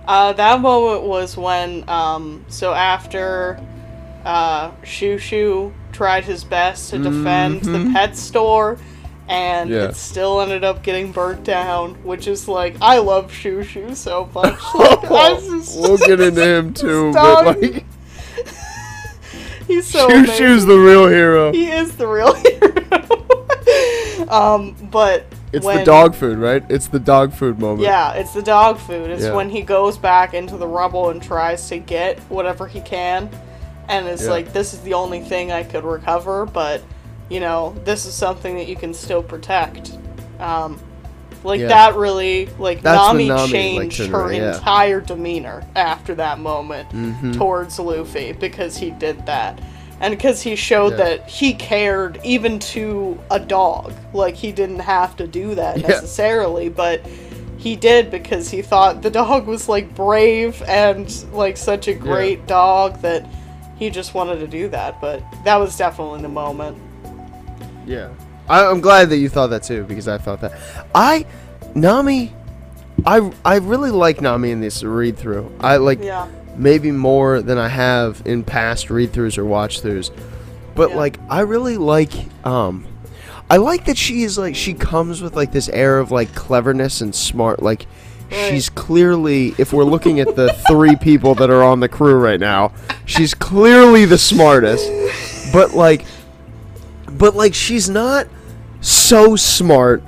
Uh, 0.09 0.33
that 0.33 0.61
moment 0.61 1.05
was 1.05 1.37
when, 1.37 1.89
um, 1.89 2.45
so 2.49 2.75
after 2.75 3.61
uh, 4.27 4.71
Shoo 4.83 5.73
tried 5.93 6.25
his 6.25 6.43
best 6.43 6.91
to 6.91 6.99
defend 6.99 7.61
the 7.63 7.79
Mhm. 7.79 7.93
pet 7.93 8.17
store, 8.17 8.77
and 9.29 9.71
Yeah. 9.71 9.85
it 9.89 9.97
still 9.97 10.41
ended 10.41 10.65
up 10.65 10.83
getting 10.83 11.13
burnt 11.13 11.45
down, 11.45 11.95
which 12.05 12.27
is 12.27 12.47
like, 12.49 12.77
I 12.83 12.99
love 12.99 13.33
Shoo 13.33 13.63
Shoo 13.63 13.95
so 13.95 14.29
much. 14.35 14.59
Like, 14.75 15.41
just- 15.41 15.79
we'll 15.81 15.99
get 15.99 16.21
into 16.21 16.43
him 16.47 16.73
too, 16.75 17.13
but 17.13 17.61
like, 17.61 17.85
He's 19.67 19.87
so 19.87 20.09
Shoo 20.09 20.17
amazing. 20.17 20.35
Shoo's 20.37 20.67
the 20.67 20.77
real 20.79 21.07
hero. 21.09 21.53
He 21.53 21.71
is 21.71 21.97
the 21.97 22.07
real 22.07 22.35
hero. 22.35 24.29
um, 24.29 24.75
but 24.91 25.25
It's 25.53 25.65
when, 25.65 25.79
the 25.79 25.85
dog 25.85 26.15
food, 26.15 26.39
right? 26.39 26.63
It's 26.69 26.89
the 26.89 26.99
dog 26.99 27.33
food 27.33 27.59
moment. 27.59 27.81
Yeah, 27.83 28.13
it's 28.13 28.35
the 28.35 28.43
dog 28.43 28.79
food. 28.79 29.11
It's 29.11 29.25
Yeah. 29.25 29.35
when 29.35 29.49
he 29.49 29.63
goes 29.63 29.97
back 29.97 30.35
into 30.35 30.57
the 30.59 30.67
rubble 30.67 31.11
and 31.11 31.23
tries 31.23 31.67
to 31.69 31.79
get 31.79 32.19
whatever 32.29 32.67
he 32.67 32.81
can, 32.81 33.31
and 33.89 34.07
it's 34.07 34.25
Yeah. 34.25 34.31
like 34.31 34.53
this 34.53 34.75
is 34.75 34.81
the 34.81 34.95
only 34.95 35.21
thing 35.21 35.51
I 35.51 35.63
could 35.63 35.85
recover, 35.85 36.45
but 36.47 36.83
you 37.29 37.41
know 37.41 37.75
this 37.85 38.05
is 38.07 38.15
something 38.15 38.57
that 38.57 38.69
you 38.69 38.77
can 38.77 38.93
still 38.95 39.23
protect. 39.23 39.93
Um, 40.41 40.79
like 41.43 41.61
Yeah. 41.61 41.69
that 41.69 41.97
really 41.97 42.49
like 42.59 42.83
That's 42.83 42.97
Nami, 42.97 43.29
Nami, 43.29 43.51
changed 43.53 43.97
turned 43.99 44.13
her 44.13 44.33
yeah. 44.33 44.55
entire 44.57 45.01
demeanor 45.01 45.63
after 45.77 46.15
that 46.17 46.39
moment 46.39 46.89
Mhm. 46.91 47.37
towards 47.37 47.79
Luffy 47.79 48.33
because 48.33 48.77
he 48.79 48.91
did 48.91 49.27
that. 49.27 49.61
And 50.01 50.13
because 50.17 50.43
he 50.43 50.57
showed 50.57 50.93
Yeah. 50.93 51.05
that 51.05 51.29
he 51.29 51.53
cared 51.55 52.19
even 52.25 52.59
to 52.61 53.19
a 53.31 53.39
dog. 53.39 53.93
Like 54.13 54.35
he 54.37 54.53
didn't 54.53 54.81
have 54.81 55.17
to 55.17 55.27
do 55.27 55.55
that 55.55 55.79
necessarily, 55.89 56.69
but 56.69 57.01
he 57.59 57.77
did 57.77 58.11
because 58.11 58.51
he 58.51 58.61
thought 58.61 59.03
the 59.03 59.11
dog 59.11 59.47
was 59.47 59.69
like 59.69 59.95
brave 59.95 60.63
and 60.67 61.25
like 61.33 61.57
such 61.57 61.89
a 61.89 61.95
great 61.95 62.47
dog 62.47 63.01
that 63.03 63.25
he 63.77 63.89
just 63.91 64.15
wanted 64.15 64.39
to 64.41 64.47
do 64.47 64.69
that. 64.69 65.01
But 65.01 65.23
that 65.45 65.57
was 65.57 65.77
definitely 65.77 66.23
the 66.23 66.29
moment. 66.29 66.77
Yeah. 67.87 68.09
I, 68.49 68.67
I'm 68.67 68.81
glad 68.81 69.11
that 69.11 69.17
you 69.19 69.29
thought 69.29 69.49
that 69.49 69.63
too 69.63 69.85
because 69.85 70.07
I 70.09 70.19
thought 70.19 70.41
that. 70.43 70.53
I 70.95 71.27
Nami, 71.75 72.33
I 73.07 73.31
I 73.45 73.57
really 73.57 73.91
like 73.91 74.21
Nami 74.21 74.51
in 74.51 74.61
this 74.61 74.83
read 74.83 75.17
through. 75.17 75.51
I 75.61 75.77
like 75.77 76.01
Yeah. 76.03 76.29
maybe 76.57 76.91
more 76.91 77.41
than 77.43 77.59
I 77.59 77.69
have 77.69 78.23
in 78.25 78.45
past 78.45 78.91
read 78.91 79.13
throughs 79.13 79.39
or 79.39 79.45
watch 79.45 79.83
throughs. 79.83 80.11
But 80.75 80.91
Yeah. 80.91 80.97
like 80.97 81.19
I 81.31 81.41
really 81.41 81.77
like 81.79 82.13
um 82.47 82.87
I 83.51 83.57
like 83.59 83.87
that 83.87 83.97
she 83.99 84.23
is 84.25 84.37
like 84.39 84.55
she 84.57 84.75
comes 84.75 85.21
with 85.23 85.37
like 85.37 85.53
this 85.53 85.69
air 85.69 85.99
of 85.99 86.11
like 86.11 86.35
cleverness 86.35 87.01
and 87.01 87.15
smart 87.15 87.63
like 87.63 87.87
Right. 88.31 88.49
she's 88.51 88.71
clearly 88.71 89.55
if 89.59 89.73
we're 89.73 89.85
looking 89.85 90.19
at 90.19 90.35
the 90.35 90.49
three 90.67 90.97
people 90.97 91.35
that 91.37 91.51
are 91.51 91.63
on 91.63 91.81
the 91.81 91.89
crew 91.89 92.15
right 92.15 92.41
now, 92.41 92.73
she's 93.05 93.35
clearly 93.35 94.07
the 94.07 94.17
smartest. 94.19 94.91
But 95.53 95.75
like 95.75 96.05
but 97.15 97.35
like 97.35 97.55
she's 97.55 97.89
not 97.89 98.27
so 98.81 99.37
smart 99.37 100.03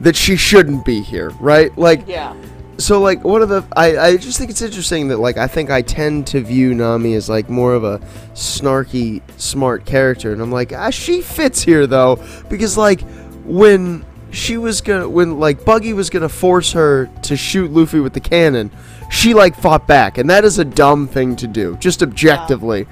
that 0.00 0.16
she 0.16 0.36
shouldn't 0.36 0.84
be 0.84 1.00
here, 1.02 1.30
right? 1.40 1.76
Like 1.78 2.04
Yeah. 2.06 2.34
so 2.78 3.00
like 3.00 3.22
one 3.24 3.42
of 3.42 3.48
the 3.48 3.64
I, 3.76 3.96
I 3.98 4.16
just 4.16 4.38
think 4.38 4.50
it's 4.50 4.62
interesting 4.62 5.08
that 5.08 5.18
like 5.18 5.36
I 5.36 5.46
think 5.46 5.70
I 5.70 5.82
tend 5.82 6.26
to 6.28 6.40
view 6.40 6.74
Nami 6.74 7.14
as 7.14 7.28
like 7.28 7.48
more 7.48 7.74
of 7.74 7.84
a 7.84 7.98
snarky 8.34 9.22
smart 9.36 9.84
character 9.86 10.32
and 10.32 10.42
I'm 10.42 10.50
like 10.50 10.72
ah 10.72 10.90
she 10.90 11.22
fits 11.22 11.62
here 11.62 11.86
though 11.86 12.18
because 12.48 12.76
like 12.76 13.02
when 13.44 14.04
she 14.30 14.58
was 14.58 14.80
gonna 14.80 15.08
when 15.08 15.38
like 15.38 15.64
Buggy 15.64 15.92
was 15.92 16.10
gonna 16.10 16.28
force 16.28 16.72
her 16.72 17.08
to 17.22 17.36
shoot 17.36 17.70
Luffy 17.70 18.00
with 18.00 18.12
the 18.14 18.20
cannon 18.20 18.70
she 19.10 19.32
like 19.34 19.54
fought 19.56 19.86
back 19.86 20.18
and 20.18 20.28
that 20.28 20.44
is 20.44 20.58
a 20.58 20.64
dumb 20.64 21.06
thing 21.06 21.36
to 21.36 21.46
do 21.46 21.76
just 21.76 22.02
objectively 22.02 22.86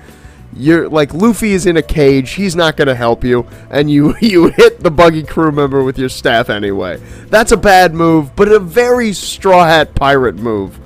you're 0.54 0.88
like 0.88 1.14
Luffy 1.14 1.52
is 1.52 1.66
in 1.66 1.76
a 1.76 1.82
cage. 1.82 2.32
He's 2.32 2.54
not 2.54 2.76
gonna 2.76 2.94
help 2.94 3.24
you, 3.24 3.46
and 3.70 3.90
you 3.90 4.14
you 4.20 4.48
hit 4.48 4.80
the 4.80 4.90
buggy 4.90 5.22
crew 5.22 5.52
member 5.52 5.82
with 5.82 5.98
your 5.98 6.08
staff 6.08 6.50
anyway. 6.50 7.00
That's 7.28 7.52
a 7.52 7.56
bad 7.56 7.94
move, 7.94 8.34
but 8.36 8.48
a 8.48 8.58
very 8.58 9.12
straw 9.12 9.64
hat 9.64 9.94
pirate 9.94 10.36
move 10.36 10.78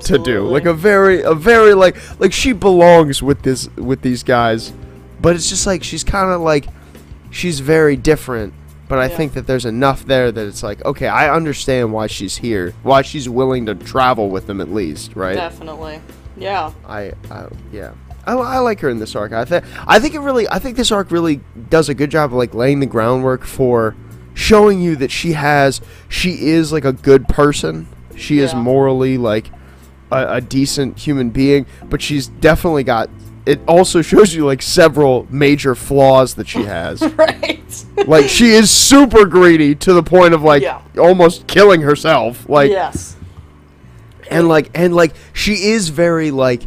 to 0.00 0.18
do. 0.18 0.46
Like 0.46 0.66
a 0.66 0.74
very 0.74 1.22
a 1.22 1.34
very 1.34 1.74
like 1.74 1.96
like 2.20 2.32
she 2.32 2.52
belongs 2.52 3.22
with 3.22 3.42
this 3.42 3.68
with 3.76 4.02
these 4.02 4.22
guys, 4.22 4.72
but 5.20 5.34
it's 5.34 5.48
just 5.48 5.66
like 5.66 5.82
she's 5.82 6.04
kind 6.04 6.30
of 6.30 6.40
like 6.40 6.66
she's 7.30 7.60
very 7.60 7.96
different. 7.96 8.54
But 8.88 8.98
I 8.98 9.06
Yeah. 9.06 9.16
think 9.16 9.34
that 9.34 9.46
there's 9.46 9.64
enough 9.66 10.04
there 10.04 10.30
that 10.32 10.46
it's 10.46 10.62
like 10.62 10.84
okay, 10.84 11.06
I 11.08 11.34
understand 11.34 11.92
why 11.92 12.06
she's 12.08 12.36
here, 12.36 12.74
why 12.82 13.02
she's 13.02 13.28
willing 13.28 13.66
to 13.66 13.74
travel 13.74 14.28
with 14.30 14.46
them 14.46 14.60
at 14.60 14.70
least, 14.72 15.16
right? 15.16 15.36
Definitely. 15.36 16.00
Yeah. 16.36 16.72
I, 16.86 17.12
I 17.30 17.46
yeah. 17.72 17.92
I, 18.26 18.32
I 18.34 18.58
like 18.58 18.80
her 18.80 18.88
in 18.90 18.98
this 18.98 19.14
arc. 19.16 19.32
I 19.32 19.44
think 19.44 19.64
I 19.86 19.98
think 19.98 20.14
it 20.14 20.20
really 20.20 20.48
I 20.48 20.58
think 20.58 20.76
this 20.76 20.92
arc 20.92 21.10
really 21.10 21.40
does 21.68 21.88
a 21.88 21.94
good 21.94 22.10
job 22.10 22.30
of 22.30 22.34
like 22.34 22.54
laying 22.54 22.80
the 22.80 22.86
groundwork 22.86 23.44
for 23.44 23.96
showing 24.34 24.80
you 24.80 24.96
that 24.96 25.10
she 25.10 25.32
has 25.32 25.80
she 26.08 26.46
is 26.48 26.72
like 26.72 26.84
a 26.84 26.92
good 26.92 27.28
person. 27.28 27.86
She 28.16 28.38
is 28.40 28.54
morally 28.54 29.16
like 29.18 29.50
a, 30.12 30.34
a 30.36 30.40
decent 30.40 30.98
human 30.98 31.30
being, 31.30 31.66
but 31.84 32.02
she's 32.02 32.26
definitely 32.28 32.84
got 32.84 33.08
it 33.46 33.58
also 33.66 34.02
shows 34.02 34.34
you 34.34 34.44
like 34.44 34.60
several 34.62 35.26
major 35.30 35.74
flaws 35.74 36.34
that 36.34 36.46
she 36.48 36.62
has. 36.64 37.02
Right. 37.16 38.06
like 38.08 38.28
she 38.28 38.50
is 38.50 38.70
super 38.70 39.24
greedy 39.26 39.74
to 39.76 39.92
the 39.92 40.02
point 40.02 40.34
of 40.34 40.42
like 40.42 40.62
Yeah. 40.62 40.82
almost 40.98 41.46
killing 41.46 41.80
herself. 41.82 42.48
Like 42.48 42.70
yes. 42.70 43.16
and 44.30 44.48
like 44.48 44.70
and 44.74 44.94
like 44.94 45.14
she 45.32 45.54
is 45.70 45.88
very 45.88 46.30
like 46.30 46.62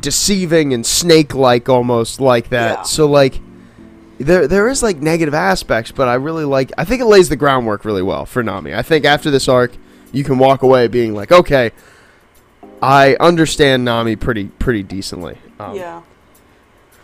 deceiving 0.00 0.72
and 0.72 0.86
snake 0.86 1.34
like 1.34 1.68
almost 1.68 2.20
like 2.20 2.48
that 2.48 2.78
Yeah. 2.78 2.82
so 2.82 3.06
like 3.06 3.40
there 4.18 4.46
there 4.48 4.68
is 4.68 4.82
like 4.82 4.98
negative 4.98 5.34
aspects 5.34 5.92
but 5.92 6.08
i 6.08 6.14
really 6.14 6.44
like 6.44 6.72
i 6.78 6.84
think 6.84 7.00
it 7.02 7.06
lays 7.06 7.28
the 7.28 7.36
groundwork 7.36 7.84
really 7.84 8.02
well 8.02 8.24
for 8.24 8.42
nami 8.42 8.74
i 8.74 8.82
think 8.82 9.04
after 9.04 9.30
this 9.30 9.48
arc 9.48 9.72
you 10.12 10.24
can 10.24 10.38
walk 10.38 10.62
away 10.62 10.86
being 10.88 11.14
like 11.14 11.30
okay 11.32 11.72
i 12.80 13.16
understand 13.20 13.84
nami 13.84 14.16
pretty 14.16 14.46
pretty 14.58 14.82
decently 14.82 15.36
um, 15.58 15.74
yeah. 15.74 15.80
yeah 15.82 16.02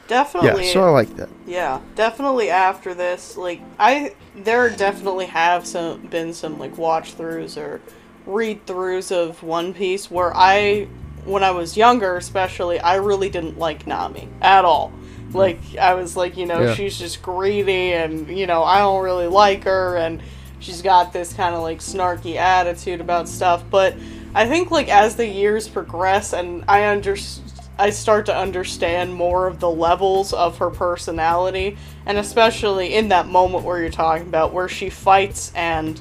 Definitely. 0.06 0.68
so 0.72 0.84
i 0.84 0.88
like 0.90 1.14
that 1.16 1.28
Yeah, 1.46 1.80
definitely 1.94 2.48
after 2.48 2.94
this, 2.94 3.36
like 3.36 3.60
I 3.78 4.14
there 4.34 4.70
definitely 4.70 5.26
have 5.26 5.66
some 5.66 6.00
been 6.06 6.32
some 6.32 6.58
like 6.58 6.78
watch 6.78 7.14
throughs 7.18 7.58
or 7.58 7.82
read 8.24 8.64
throughs 8.64 9.12
of 9.12 9.42
One 9.42 9.74
Piece 9.74 10.10
where 10.10 10.34
I 10.34 10.88
when 11.28 11.44
I 11.44 11.50
was 11.50 11.76
younger 11.76 12.16
especially 12.16 12.80
I 12.80 12.96
really 12.96 13.28
didn't 13.30 13.58
like 13.58 13.86
Nami 13.86 14.28
at 14.40 14.64
all. 14.64 14.88
Hmm. 15.30 15.36
Like 15.36 15.58
I 15.76 15.94
was 15.94 16.16
like, 16.16 16.36
you 16.36 16.46
know, 16.46 16.60
Yeah. 16.60 16.74
she's 16.74 16.98
just 16.98 17.22
greedy 17.22 17.92
and 17.92 18.28
you 18.28 18.46
know, 18.46 18.64
I 18.64 18.78
don't 18.78 19.02
really 19.04 19.26
like 19.26 19.64
her 19.64 19.96
and 19.96 20.22
she's 20.58 20.82
got 20.82 21.12
this 21.12 21.32
kind 21.32 21.54
of 21.54 21.62
like 21.62 21.78
snarky 21.78 22.36
attitude 22.36 23.00
about 23.00 23.28
stuff, 23.28 23.62
but 23.70 23.94
I 24.34 24.46
think 24.48 24.70
like 24.70 24.88
as 24.88 25.16
the 25.16 25.26
years 25.26 25.68
progress 25.68 26.32
and 26.32 26.64
I 26.68 26.84
understand 26.84 27.44
I 27.80 27.90
start 27.90 28.26
to 28.26 28.36
understand 28.36 29.14
more 29.14 29.46
of 29.46 29.60
the 29.60 29.70
levels 29.70 30.32
of 30.32 30.58
her 30.58 30.68
personality, 30.68 31.76
and 32.06 32.18
especially 32.18 32.94
in 32.94 33.10
that 33.10 33.28
moment 33.28 33.62
where 33.64 33.78
you're 33.78 33.88
talking 33.88 34.26
about 34.26 34.52
where 34.52 34.68
she 34.68 34.90
fights 34.90 35.52
and 35.54 36.00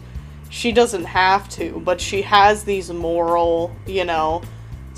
she 0.50 0.72
doesn't 0.72 1.06
have 1.06 1.48
to, 1.50 1.80
but 1.86 2.02
she 2.02 2.24
has 2.24 2.64
these 2.64 2.92
moral, 2.92 3.76
you 3.86 4.06
know, 4.06 4.42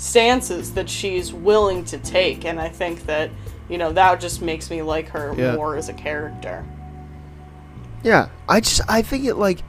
stances 0.00 0.72
that 0.72 0.88
she's 0.88 1.32
willing 1.32 1.84
to 1.84 1.98
take, 1.98 2.44
and 2.46 2.58
I 2.58 2.68
think 2.68 3.04
that, 3.06 3.30
you 3.68 3.76
know, 3.78 3.92
that 3.92 4.18
just 4.20 4.40
makes 4.40 4.70
me 4.70 4.80
like 4.82 5.08
her 5.10 5.34
Yeah. 5.36 5.54
more 5.56 5.76
as 5.76 5.88
a 5.88 5.92
character. 5.92 6.64
Yeah, 8.02 8.28
I 8.48 8.60
just 8.60 8.80
I 8.88 9.02
think 9.02 9.26
it 9.26 9.34
like 9.34 9.62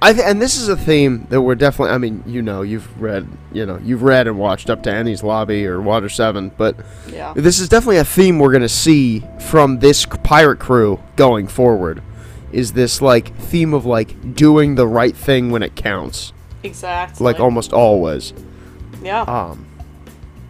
I 0.00 0.12
th- 0.14 0.24
and 0.26 0.40
this 0.40 0.56
is 0.56 0.68
a 0.68 0.76
theme 0.76 1.26
that 1.30 1.42
we're 1.42 1.54
definitely 1.56 1.94
I 1.94 1.98
mean, 1.98 2.22
you 2.26 2.40
know, 2.40 2.62
you've 2.62 2.88
read, 3.00 3.28
you 3.52 3.66
know, 3.66 3.78
you've 3.84 4.02
read 4.02 4.26
and 4.26 4.38
watched 4.38 4.70
up 4.70 4.82
to 4.84 4.90
Enies 4.90 5.22
Lobby 5.22 5.66
or 5.66 5.80
Water 5.82 6.08
7, 6.08 6.52
but 6.56 6.76
Yeah. 7.12 7.34
this 7.36 7.58
is 7.60 7.68
definitely 7.68 7.98
a 7.98 8.04
theme 8.04 8.38
we're 8.38 8.52
to 8.62 8.68
see 8.68 9.24
from 9.40 9.80
this 9.80 10.06
pirate 10.22 10.58
crew 10.58 11.00
going 11.16 11.48
forward. 11.48 12.00
Is 12.50 12.72
this 12.72 13.02
like 13.02 13.36
theme 13.36 13.74
of 13.74 13.84
like 13.84 14.34
doing 14.34 14.76
the 14.76 14.86
right 14.86 15.14
thing 15.16 15.50
when 15.50 15.62
it 15.62 15.76
counts, 15.76 16.32
Exactly. 16.62 17.22
like 17.24 17.38
almost 17.40 17.74
always. 17.74 18.32
Yeah. 19.06 19.22
Um 19.22 19.64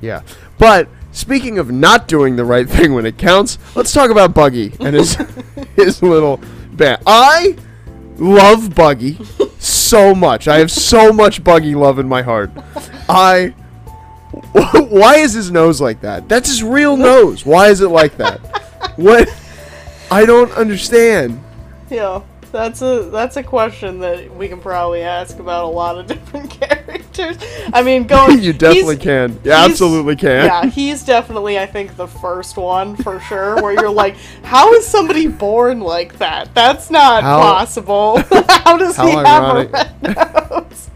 yeah. 0.01 0.23
But 0.59 0.89
speaking 1.13 1.59
of 1.59 1.71
not 1.71 2.09
doing 2.09 2.37
the 2.37 2.45
right 2.45 2.69
thing 2.69 2.95
when 2.95 3.07
it 3.07 3.19
counts, 3.19 3.59
let's 3.75 3.93
talk 3.93 4.11
about 4.11 4.35
Buggy 4.35 4.73
and 4.81 4.95
his 4.95 5.15
his 5.77 6.03
little 6.03 6.41
band. 6.73 7.03
I 7.07 7.57
love 8.17 8.75
Buggy 8.75 9.19
so 9.59 10.15
much. 10.15 10.49
I 10.49 10.59
have 10.59 10.71
so 10.71 11.13
much 11.13 11.43
Buggy 11.45 11.75
love 11.75 11.99
in 11.99 12.09
my 12.09 12.23
heart. 12.23 12.51
I 13.09 13.55
why 14.53 15.17
is 15.17 15.33
his 15.33 15.51
nose 15.51 15.81
like 15.81 16.01
that? 16.01 16.29
That's 16.29 16.49
his 16.49 16.63
real 16.63 16.97
nose. 17.11 17.45
Why 17.47 17.69
is 17.69 17.81
it 17.81 17.89
like 17.89 18.17
that? 18.19 18.41
What 18.97 19.29
I 20.11 20.25
don't 20.25 20.53
understand. 20.53 21.43
Yeah, 21.91 22.23
that's 22.57 22.81
a 22.81 23.03
that's 23.13 23.37
a 23.37 23.43
question 23.43 23.99
that 23.99 24.35
we 24.35 24.49
can 24.49 24.61
probably 24.61 25.03
ask 25.03 25.39
about 25.39 25.65
a 25.65 25.69
lot 25.69 25.99
of 25.99 26.07
different 26.09 26.51
characters. 26.51 27.37
I 27.73 27.83
mean, 27.83 28.07
going 28.07 28.39
you 28.43 28.55
definitely 28.55 28.97
can. 28.97 29.39
You 29.45 29.53
absolutely 29.53 30.17
can. 30.17 30.47
Yeah, 30.47 30.65
he's 30.67 31.03
definitely 31.05 31.59
I 31.59 31.67
think 31.67 31.97
the 31.97 32.07
first 32.09 32.57
one 32.57 32.97
for 32.97 33.21
sure. 33.21 33.57
Where 33.63 33.73
you're 33.75 33.91
like, 33.91 34.17
how 34.43 34.73
is 34.73 34.87
somebody 34.87 35.27
born 35.27 35.81
like 35.81 36.17
that? 36.19 36.55
That's 36.55 36.91
not 36.91 37.23
How- 37.23 37.41
possible. 37.41 38.19
how 38.49 38.79
does 38.79 38.97
how 38.97 39.07
he 39.07 39.17
ironic. 39.17 39.75
have 39.75 40.03
a 40.03 40.09
red 40.09 40.51
nose? 40.51 40.91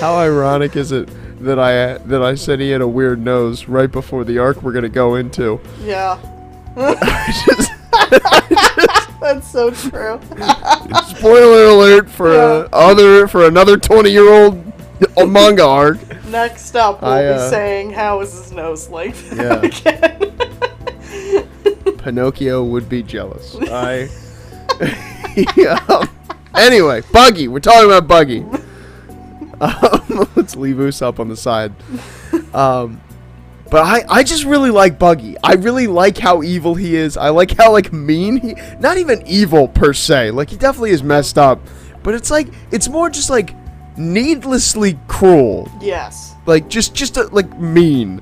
How 0.00 0.16
ironic 0.16 0.76
is 0.76 0.92
it 0.92 1.08
that 1.44 1.58
I 1.58 1.98
that 2.08 2.22
I 2.22 2.36
said 2.36 2.58
he 2.60 2.70
had 2.70 2.80
a 2.80 2.88
weird 2.88 3.22
nose 3.22 3.66
right 3.68 3.90
before 3.92 4.24
the 4.24 4.38
arc 4.38 4.62
we're 4.62 4.72
gonna 4.72 4.88
go 4.88 5.16
into? 5.16 5.60
yeah, 5.82 6.18
Just- 7.46 7.70
That's 9.24 9.50
so 9.50 9.70
true. 9.70 10.20
spoiler 11.16 11.64
alert 11.64 12.10
for 12.10 12.34
Yeah. 12.34 12.42
uh, 12.42 12.68
other 12.74 13.26
for 13.26 13.46
another 13.46 13.78
20 13.78 14.10
year 14.10 14.28
old 14.30 14.62
manga 15.26 15.64
arc. 15.64 15.96
Next 16.26 16.76
up, 16.76 17.00
we'll 17.00 17.10
I, 17.10 17.22
be 17.22 17.28
uh, 17.28 17.48
saying, 17.50 17.92
"How 17.92 18.20
is 18.20 18.34
his 18.34 18.52
nose 18.52 18.90
like 18.90 19.14
Yeah. 19.34 19.56
that 19.56 19.64
again?" 19.64 20.32
Pinocchio 21.98 22.62
would 22.64 22.86
be 22.90 23.02
jealous. 23.02 23.56
I. 23.70 24.10
yeah. 25.56 26.04
Anyway, 26.56 27.02
Buggy. 27.12 27.48
We're 27.48 27.58
talking 27.58 27.86
about 27.90 28.06
Buggy. 28.06 28.44
Um, 29.60 30.28
let's 30.36 30.54
leave 30.54 30.78
Us 30.78 31.02
up 31.02 31.18
on 31.18 31.28
the 31.28 31.36
side. 31.36 31.72
Um, 32.54 33.00
but 33.74 33.82
I, 33.82 34.04
I 34.08 34.22
just 34.22 34.44
really 34.44 34.70
like 34.70 35.00
Buggy. 35.00 35.36
I 35.42 35.54
really 35.54 35.88
like 35.88 36.16
how 36.16 36.44
evil 36.44 36.76
he 36.76 36.94
is. 36.94 37.16
I 37.16 37.30
like 37.30 37.56
how 37.56 37.72
like 37.72 37.92
mean 37.92 38.36
he. 38.36 38.54
Not 38.78 38.98
even 38.98 39.26
evil 39.26 39.66
per 39.66 39.92
se. 39.92 40.30
Like 40.30 40.50
he 40.50 40.56
definitely 40.56 40.92
is 40.92 41.02
messed 41.02 41.38
up, 41.38 41.58
but 42.04 42.14
it's 42.14 42.30
like 42.30 42.46
it's 42.70 42.88
more 42.88 43.10
just 43.10 43.30
like 43.30 43.52
needlessly 43.96 44.96
cruel. 45.08 45.68
yes. 45.80 46.36
Like 46.46 46.68
just 46.68 46.94
just 46.94 47.18
uh, 47.18 47.28
like 47.32 47.58
mean. 47.58 48.20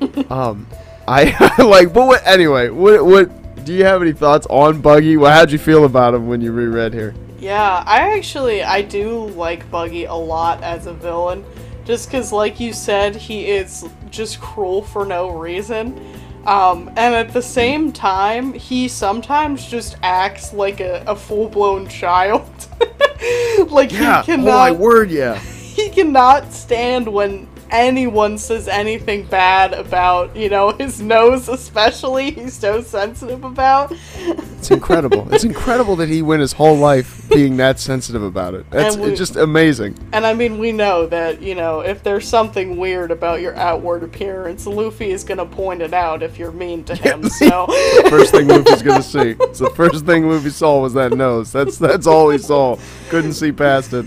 um, 0.30 0.66
I, 1.06 1.36
I 1.58 1.62
like. 1.62 1.92
But 1.92 2.06
what? 2.06 2.26
Anyway, 2.26 2.70
what 2.70 3.04
what? 3.04 3.64
Do 3.66 3.74
you 3.74 3.84
have 3.84 4.00
any 4.00 4.14
thoughts 4.14 4.46
on 4.48 4.80
Buggy? 4.80 5.18
Well, 5.18 5.30
how'd 5.30 5.50
you 5.50 5.58
feel 5.58 5.84
about 5.84 6.14
him 6.14 6.26
when 6.26 6.40
you 6.40 6.52
reread 6.52 6.94
here? 6.94 7.14
Yeah, 7.38 7.84
I 7.86 8.16
actually 8.16 8.62
I 8.62 8.80
do 8.80 9.26
like 9.26 9.70
Buggy 9.70 10.06
a 10.06 10.14
lot 10.14 10.62
as 10.62 10.86
a 10.86 10.94
villain, 10.94 11.44
just 11.90 12.08
because, 12.08 12.30
like 12.30 12.60
you 12.60 12.72
said, 12.72 13.16
he 13.16 13.48
is 13.48 13.84
just 14.10 14.40
cruel 14.40 14.80
for 14.80 15.04
no 15.04 15.30
reason. 15.30 15.98
Um, 16.46 16.86
and 16.90 17.16
at 17.16 17.32
the 17.32 17.42
same 17.42 17.90
time, 17.90 18.52
he 18.52 18.86
sometimes 18.86 19.66
just 19.66 19.96
acts 20.00 20.52
like 20.52 20.78
a, 20.78 21.02
a 21.08 21.16
full 21.16 21.48
blown 21.48 21.88
child. 21.88 22.48
like 23.70 23.90
he 23.90 24.06
oh 24.06 24.22
cannot 24.24 24.44
my 24.44 24.70
word, 24.70 25.10
yeah. 25.10 25.36
he 25.40 25.90
cannot 25.90 26.52
stand 26.52 27.12
when 27.12 27.48
anyone 27.70 28.38
says 28.38 28.68
anything 28.68 29.24
bad 29.24 29.72
about, 29.72 30.34
you 30.36 30.48
know, 30.48 30.70
his 30.78 31.00
nose 31.00 31.48
especially 31.48 32.30
he's 32.30 32.54
so 32.54 32.82
sensitive 32.82 33.44
about. 33.44 33.92
It's 34.18 34.70
incredible. 34.70 35.32
it's 35.32 35.44
incredible 35.44 35.96
that 35.96 36.08
he 36.08 36.20
went 36.22 36.40
his 36.42 36.52
whole 36.52 36.76
life 36.76 37.28
being 37.30 37.56
that 37.56 37.80
sensitive 37.80 38.22
about 38.22 38.54
it. 38.54 38.68
That's 38.70 38.96
we- 38.96 39.10
it's 39.10 39.18
just 39.18 39.36
amazing. 39.36 39.96
And 40.12 40.26
I 40.26 40.34
mean, 40.34 40.58
we 40.58 40.72
know 40.72 41.06
that, 41.06 41.40
you 41.40 41.54
know, 41.54 41.80
if 41.80 42.02
there's 42.02 42.28
something 42.28 42.76
weird 42.76 43.10
about 43.10 43.40
your 43.40 43.56
outward 43.56 44.02
appearance, 44.02 44.66
Luffy 44.66 45.10
is 45.10 45.24
going 45.24 45.38
to 45.38 45.46
point 45.46 45.80
it 45.82 45.94
out 45.94 46.22
if 46.22 46.38
you're 46.38 46.52
mean 46.52 46.84
to 46.84 46.94
him. 46.94 47.28
So, 47.28 47.66
First 48.10 48.32
thing 48.32 48.48
Luffy's 48.48 48.82
gonna 48.82 49.02
see. 49.02 49.36
It's 49.40 49.60
the 49.60 49.70
first 49.70 50.04
thing 50.04 50.28
Luffy 50.28 50.50
saw 50.50 50.80
was 50.80 50.94
that 50.94 51.12
nose. 51.12 51.52
That's 51.52 51.78
that's 51.78 52.06
all 52.06 52.30
he 52.30 52.38
saw. 52.38 52.76
Couldn't 53.08 53.34
see 53.34 53.52
past 53.52 53.92
it. 53.92 54.04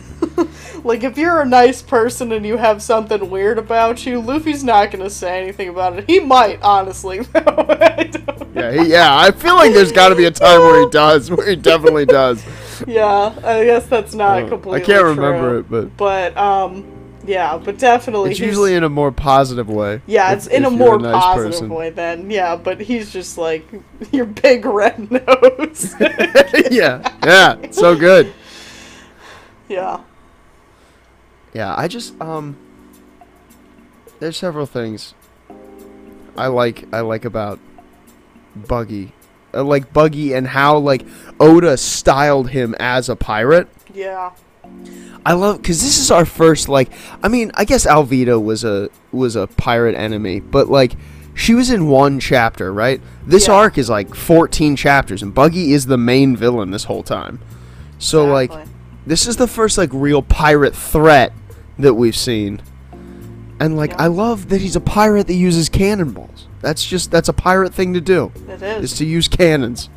Like, 0.83 1.03
if 1.03 1.17
you're 1.17 1.41
a 1.41 1.45
nice 1.45 1.81
person 1.81 2.31
and 2.31 2.45
you 2.45 2.57
have 2.57 2.81
something 2.81 3.29
weird 3.29 3.57
about 3.57 4.05
you, 4.05 4.19
Luffy's 4.19 4.63
not 4.63 4.91
going 4.91 5.03
to 5.03 5.09
say 5.09 5.41
anything 5.41 5.69
about 5.69 5.97
it. 5.99 6.05
He 6.09 6.19
might, 6.19 6.61
honestly, 6.61 7.19
though. 7.21 7.65
I 7.69 8.11
Yeah, 8.55 8.71
he, 8.83 8.89
yeah. 8.91 9.17
I 9.17 9.31
feel 9.31 9.55
like 9.55 9.73
there's 9.73 9.91
got 9.91 10.09
to 10.09 10.15
be 10.15 10.25
a 10.25 10.31
time 10.31 10.59
where 10.59 10.81
he 10.81 10.89
does, 10.89 11.31
where 11.31 11.47
he 11.49 11.55
definitely 11.55 12.05
does. 12.05 12.43
yeah, 12.87 13.33
I 13.43 13.63
guess 13.65 13.85
that's 13.87 14.13
not 14.13 14.43
Uh, 14.43 14.47
completely 14.49 14.81
I 14.81 14.85
can't 14.85 15.03
remember 15.05 15.49
true. 15.49 15.59
it, 15.59 15.69
but 15.97 15.97
But, 15.97 16.37
um, 16.37 16.85
yeah, 17.25 17.57
but 17.57 17.77
definitely. 17.77 18.31
it's 18.31 18.39
usually 18.39 18.75
in 18.75 18.83
a 18.83 18.89
more 18.89 19.11
positive 19.11 19.69
way. 19.69 20.01
Yeah, 20.07 20.31
if- 20.33 20.37
it's 20.39 20.47
in 20.47 20.63
if 20.65 20.67
a 20.67 20.71
more 20.75 20.99
nice 20.99 21.13
positive 21.23 21.51
person. 21.53 21.69
way 21.69 21.89
then. 21.89 22.29
Yeah, 22.29 22.57
but 22.57 22.81
he's 22.81 23.13
just 23.13 23.37
like 23.37 23.65
your 24.11 24.25
big 24.25 24.65
red 24.65 25.09
nose. 25.09 25.95
yeah, 26.69 27.01
yeah, 27.23 27.71
so 27.71 27.95
good. 27.95 28.33
yeah. 29.69 30.01
Yeah, 31.53 31.73
I 31.77 31.87
just 31.87 32.19
um 32.21 32.57
there's 34.19 34.37
several 34.37 34.65
things 34.65 35.13
I 36.37 36.47
like 36.47 36.85
I 36.93 37.01
like 37.01 37.25
about 37.25 37.59
Buggy. 38.55 39.11
I 39.53 39.61
like 39.61 39.93
Buggy 39.93 40.33
and 40.33 40.47
how 40.47 40.77
like 40.77 41.05
Oda 41.39 41.77
styled 41.77 42.49
him 42.49 42.75
as 42.79 43.07
a 43.09 43.15
pirate. 43.15 43.67
Yeah. 43.93 44.31
I 45.25 45.33
love 45.33 45.61
cuz 45.61 45.81
this 45.81 45.99
is 45.99 46.09
our 46.09 46.25
first 46.25 46.69
like 46.69 46.89
I 47.21 47.27
mean, 47.27 47.51
I 47.55 47.65
guess 47.65 47.85
Alvida 47.85 48.41
was 48.41 48.63
a 48.63 48.89
was 49.11 49.35
a 49.35 49.47
pirate 49.47 49.95
enemy, 49.95 50.39
but 50.39 50.69
like 50.69 50.93
she 51.35 51.53
was 51.55 51.69
in 51.69 51.87
one 51.87 52.19
chapter, 52.19 52.71
right? 52.73 53.01
This 53.25 53.47
Yeah. 53.47 53.55
arc 53.55 53.77
is 53.77 53.89
like 53.89 54.13
14 54.15 54.75
chapters 54.75 55.21
and 55.21 55.33
Buggy 55.33 55.73
is 55.73 55.85
the 55.87 55.97
main 55.97 56.35
villain 56.35 56.71
this 56.71 56.85
whole 56.85 57.03
time. 57.03 57.39
So 57.99 58.25
like 58.25 58.51
this 59.05 59.27
is 59.27 59.35
the 59.37 59.47
first 59.47 59.77
like 59.77 59.89
real 59.93 60.21
pirate 60.21 60.75
threat 60.75 61.33
that 61.79 61.93
we've 61.95 62.15
seen. 62.15 62.61
And 63.59 63.75
like 63.77 63.91
Yeah. 63.91 64.03
I 64.03 64.07
love 64.07 64.49
that 64.49 64.61
he's 64.61 64.75
a 64.75 64.81
pirate 64.81 65.27
that 65.27 65.33
uses 65.35 65.69
cannonballs. 65.69 66.47
That's 66.61 66.85
just 66.85 67.11
that's 67.11 67.29
a 67.29 67.33
pirate 67.33 67.73
thing 67.73 67.93
to 67.93 68.01
do. 68.01 68.31
it 68.47 68.61
Is 68.61 68.91
is. 68.93 68.97
to 68.99 69.05
use 69.05 69.27
cannons. 69.27 69.89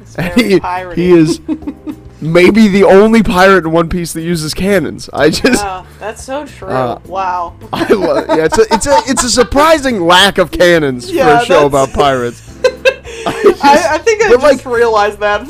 It's 0.00 0.14
And 0.18 0.34
very 0.34 0.94
he, 0.94 1.02
he 1.02 1.10
is 1.12 1.40
maybe 2.20 2.68
the 2.68 2.84
only 2.84 3.22
pirate 3.22 3.64
in 3.64 3.72
One 3.72 3.88
Piece 3.88 4.12
that 4.14 4.22
uses 4.22 4.52
cannons. 4.54 5.08
I 5.12 5.30
just 5.30 5.62
Yeah, 5.62 5.86
that's 5.98 6.22
so 6.22 6.44
true. 6.46 6.68
Uh, 6.68 7.00
wow. 7.06 7.54
I 7.72 7.92
love 7.92 8.26
yeah, 8.28 8.44
it's 8.46 8.58
a 8.58 8.62
it's 8.72 8.86
a 8.86 8.96
it's 9.06 9.24
a 9.24 9.30
surprising 9.30 10.00
lack 10.00 10.38
of 10.38 10.50
cannons 10.50 11.10
Yeah, 11.12 11.38
for 11.38 11.42
a 11.42 11.46
show 11.46 11.66
about 11.66 11.92
pirates. 11.92 12.44
I, 13.26 13.88
I 13.92 13.98
think 13.98 14.22
I 14.22 14.30
just 14.30 14.42
like- 14.42 14.64
realized 14.66 15.18
that 15.20 15.46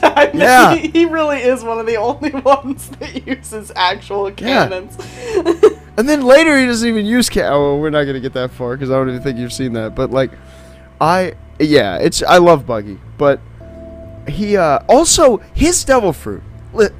for 0.00 0.08
the 0.08 0.14
first 0.14 0.30
time. 0.30 0.30
Yeah. 0.38 0.74
He, 0.76 0.88
he 0.88 1.04
really 1.04 1.38
is 1.38 1.62
one 1.64 1.78
of 1.78 1.86
the 1.86 1.96
only 1.96 2.30
ones 2.40 2.88
that 2.90 3.26
uses 3.26 3.72
actual 3.76 4.30
Yeah. 4.30 4.34
cannons. 4.68 4.96
And 5.98 6.08
then 6.08 6.22
later 6.22 6.56
he 6.56 6.64
doesn't 6.66 6.88
even 6.88 7.06
use 7.06 7.28
cat. 7.28 7.50
Oh, 7.52 7.76
we're 7.76 7.90
not 7.90 8.04
gonna 8.04 8.20
get 8.20 8.32
that 8.34 8.52
far 8.52 8.76
because 8.76 8.88
I 8.88 8.94
don't 8.94 9.08
even 9.08 9.20
think 9.20 9.36
you've 9.36 9.52
seen 9.52 9.72
that. 9.72 9.96
But 9.96 10.12
like, 10.12 10.30
I 11.00 11.34
yeah, 11.58 11.96
it's 11.96 12.22
I 12.22 12.38
love 12.38 12.64
Buggy, 12.66 13.00
but 13.16 13.40
he 14.28 14.56
uh 14.56 14.78
also 14.88 15.38
his 15.54 15.82
devil 15.82 16.12
fruit. 16.12 16.42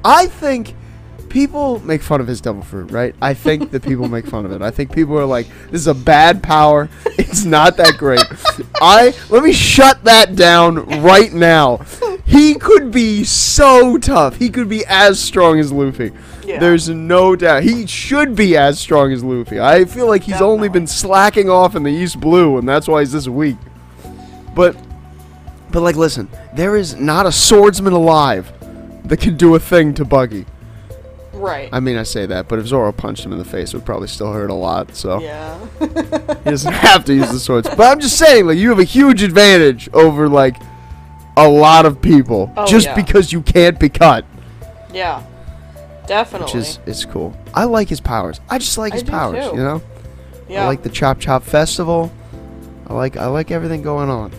I 0.03 0.27
think 0.27 0.75
people 1.29 1.79
make 1.79 2.01
fun 2.01 2.21
of 2.21 2.27
his 2.27 2.41
devil 2.41 2.61
fruit, 2.61 2.91
right? 2.91 3.15
I 3.21 3.33
think 3.33 3.71
that 3.71 3.83
people 3.83 4.07
make 4.07 4.25
fun 4.25 4.45
of 4.45 4.51
it. 4.51 4.61
I 4.61 4.71
think 4.71 4.91
people 4.93 5.17
are 5.17 5.25
like, 5.25 5.47
this 5.69 5.81
is 5.81 5.87
a 5.87 5.93
bad 5.93 6.43
power. 6.43 6.89
It's 7.29 7.45
not 7.45 7.77
that 7.77 7.97
great. 7.99 8.23
I 8.81 9.13
let 9.29 9.43
me 9.43 9.53
shut 9.53 10.03
that 10.05 10.35
down 10.35 11.03
right 11.03 11.31
now. 11.31 11.77
He 12.25 12.55
could 12.55 12.91
be 12.91 13.23
so 13.23 13.99
tough. 13.99 14.37
He 14.37 14.49
could 14.49 14.67
be 14.67 14.83
as 14.87 15.19
strong 15.19 15.59
as 15.59 15.71
Luffy. 15.71 16.11
Yeah. 16.43 16.59
There's 16.59 16.89
no 16.89 17.35
doubt. 17.35 17.61
He 17.61 17.85
should 17.85 18.35
be 18.35 18.57
as 18.57 18.79
strong 18.79 19.11
as 19.11 19.23
Luffy. 19.23 19.59
I 19.59 19.85
feel 19.85 20.07
like 20.07 20.23
he's 20.23 20.41
only 20.41 20.69
been 20.69 20.87
slacking 20.87 21.51
off 21.51 21.75
in 21.75 21.83
the 21.83 21.91
East 21.91 22.19
Blue, 22.19 22.57
and 22.57 22.67
that's 22.67 22.87
why 22.87 23.01
he's 23.01 23.11
this 23.11 23.27
weak. 23.27 23.57
But, 24.55 24.75
but 25.71 25.81
like, 25.81 25.95
listen, 25.95 26.27
there 26.55 26.75
is 26.75 26.95
not 26.95 27.27
a 27.27 27.31
swordsman 27.31 27.93
alive 27.93 28.51
that 29.07 29.17
can 29.17 29.37
do 29.37 29.53
a 29.53 29.59
thing 29.59 29.93
to 29.95 30.05
Buggy. 30.05 30.45
Right. 31.39 31.69
I 31.71 31.79
mean, 31.79 31.97
I 31.97 32.03
say 32.03 32.25
that, 32.27 32.47
but 32.47 32.59
if 32.59 32.67
Zoro 32.67 32.91
punched 32.91 33.25
him 33.25 33.31
in 33.31 33.37
the 33.39 33.45
face, 33.45 33.73
it 33.73 33.77
would 33.77 33.85
probably 33.85 34.07
still 34.07 34.31
hurt 34.33 34.49
a 34.49 34.53
lot. 34.53 34.95
So 34.95 35.19
yeah. 35.19 35.59
he 35.79 35.87
doesn't 36.49 36.73
have 36.87 37.05
to 37.05 37.13
use 37.13 37.31
the 37.31 37.39
swords. 37.39 37.67
But 37.69 37.81
I'm 37.91 37.99
just 37.99 38.17
saying, 38.17 38.45
like, 38.47 38.57
you 38.57 38.69
have 38.69 38.79
a 38.79 38.83
huge 38.83 39.23
advantage 39.23 39.89
over 39.93 40.27
like 40.29 40.55
a 41.37 41.47
lot 41.47 41.85
of 41.85 42.01
people 42.01 42.51
Oh, 42.57 42.65
just 42.65 42.87
yeah. 42.87 42.95
because 42.95 43.31
you 43.31 43.41
can't 43.41 43.79
be 43.79 43.89
cut. 43.89 44.25
yeah. 44.93 45.23
Definitely. 46.07 46.45
Which 46.45 46.55
is 46.55 46.79
it's 46.87 47.05
cool. 47.05 47.37
I 47.53 47.65
like 47.65 47.87
his 47.87 48.01
powers. 48.01 48.41
I 48.49 48.57
just 48.57 48.79
like 48.79 48.93
his 48.93 49.03
powers. 49.03 49.47
too. 49.47 49.55
You 49.57 49.61
know. 49.63 49.81
yeah. 50.49 50.63
I 50.63 50.65
like 50.65 50.81
the 50.81 50.89
Chop 50.89 51.19
Chop 51.19 51.43
Festival. 51.43 52.11
I 52.87 52.93
like 52.93 53.15
I 53.15 53.27
like 53.27 53.51
everything 53.51 53.83
going 53.83 54.09
on. 54.09 54.31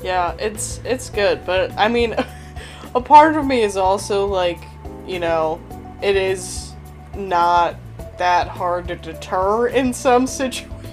Yeah, 0.00 0.34
it's 0.38 0.80
it's 0.84 1.10
good, 1.10 1.44
but 1.44 1.72
I 1.76 1.88
mean, 1.88 2.14
a 2.94 3.00
part 3.00 3.34
of 3.36 3.44
me 3.44 3.62
is 3.62 3.76
also 3.76 4.26
like, 4.26 4.60
you 5.08 5.18
know, 5.18 5.60
it 6.02 6.16
is 6.16 6.72
not 7.16 7.76
that 8.18 8.48
hard 8.48 8.88
to 8.88 8.96
deter 8.96 9.68
in 9.68 9.92
some 9.92 10.26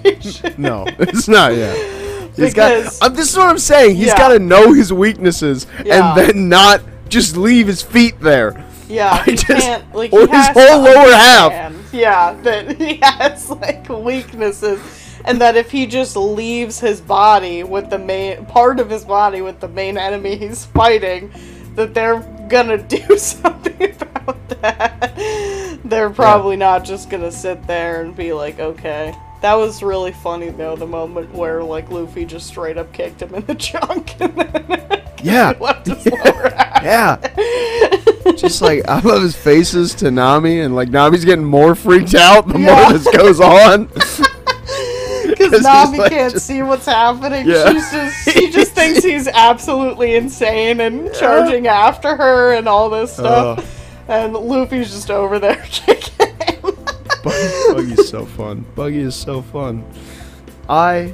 situations. 0.04 0.58
No, 0.58 0.86
it's 1.00 1.28
not. 1.28 1.54
Yeah. 1.56 1.74
He's 2.36 2.54
Because- 2.54 3.00
got. 3.00 3.10
Um, 3.12 3.16
this 3.16 3.32
is 3.32 3.38
what 3.38 3.48
I'm 3.50 3.58
saying. 3.58 3.96
He's 3.96 4.08
Yeah. 4.08 4.18
got 4.18 4.28
to 4.30 4.40
know 4.40 4.74
his 4.74 4.92
weaknesses 4.92 5.68
Yeah. 5.86 6.10
and 6.10 6.18
then 6.18 6.50
not 6.50 6.82
just 7.08 7.38
leave 7.38 7.68
his 7.68 7.82
feet 7.82 8.20
there. 8.20 8.62
Yeah, 8.90 9.12
I 9.14 9.24
he 9.24 9.32
just- 9.36 9.46
can't 9.48 9.96
like 9.96 10.12
or 10.14 10.28
his 10.28 10.48
whole 10.50 10.82
lower 10.82 11.12
half. 11.14 11.74
Yeah, 11.94 12.34
that 12.44 12.78
he 12.82 13.00
has 13.02 13.50
like 13.50 13.88
weaknesses, 13.90 14.80
and 15.24 15.40
that 15.42 15.56
if 15.56 15.72
he 15.72 15.88
just 15.88 16.16
leaves 16.16 16.80
his 16.80 17.00
body 17.02 17.64
with 17.64 17.90
the 17.90 17.98
main 17.98 18.46
part 18.46 18.80
of 18.80 18.90
his 18.90 19.04
body 19.06 19.42
with 19.42 19.60
the 19.60 19.70
main 19.70 19.98
enemy 19.98 20.36
he's 20.36 20.66
fighting, 20.66 21.32
that 21.76 21.94
they're 21.96 22.20
gonna 22.50 22.78
do 22.78 23.18
something. 23.18 23.96
They're 25.86 26.10
probably 26.10 26.56
not 26.56 26.84
just 26.84 27.10
gonna 27.10 27.32
sit 27.32 27.66
there 27.68 28.02
and 28.02 28.16
be 28.16 28.34
like, 28.34 28.60
okay, 28.60 29.14
That 29.42 29.54
was 29.56 29.84
really 29.84 30.12
funny 30.12 30.50
though, 30.50 30.76
the 30.76 30.88
moment 30.88 31.34
where 31.34 31.64
like 31.64 31.90
Luffy 31.92 32.26
just 32.26 32.48
straight 32.48 32.78
up 32.78 32.92
kicked 32.94 33.22
him 33.22 33.36
in 33.36 33.46
the 33.46 33.56
junk 33.56 34.20
and 34.20 34.36
then 34.36 35.02
Yeah. 35.24 35.54
left 35.60 35.88
his 35.88 36.06
lower. 36.06 36.52
Yeah. 36.84 37.18
Just 38.36 38.62
like 38.62 38.88
I 38.88 39.00
love 39.00 39.22
his 39.24 39.36
faces 39.36 39.94
to 39.96 40.12
Nami, 40.12 40.60
and 40.62 40.76
like 40.76 40.90
Nami's 40.90 41.26
getting 41.26 41.46
more 41.46 41.74
freaked 41.76 42.14
out 42.16 42.48
the 42.48 42.60
Yeah. 42.60 42.76
more 42.90 42.94
this 42.98 43.08
goes 43.16 43.40
on. 43.40 43.86
Because 45.28 45.64
Nami 45.64 45.98
like, 45.98 46.12
can't 46.12 46.34
just- 46.34 46.46
see 46.46 46.62
what's 46.62 46.86
happening. 46.86 47.48
Yeah. 47.48 47.72
She's 47.72 47.92
just 47.92 48.30
she 48.30 48.52
just 48.52 48.72
thinks 48.74 49.04
he's 49.04 49.28
absolutely 49.28 50.16
insane 50.16 50.80
and 50.80 51.12
charging 51.14 51.68
after 51.68 52.16
her 52.16 52.54
and 52.54 52.68
all 52.68 52.90
this 52.90 53.18
uh, 53.20 53.56
stuff. 53.56 53.60
Ugh. 53.60 53.66
And 54.08 54.34
Luffy's 54.34 54.92
just 54.92 55.12
over 55.12 55.40
there 55.40 55.56
kicking 55.70 56.28
him. 56.28 56.62
Buggy, 57.24 57.74
Buggy's 57.74 58.10
so 58.10 58.26
fun. 58.26 58.66
Buggy 58.76 59.00
is 59.00 59.16
so 59.16 59.42
fun. 59.42 59.86
I. 60.70 61.14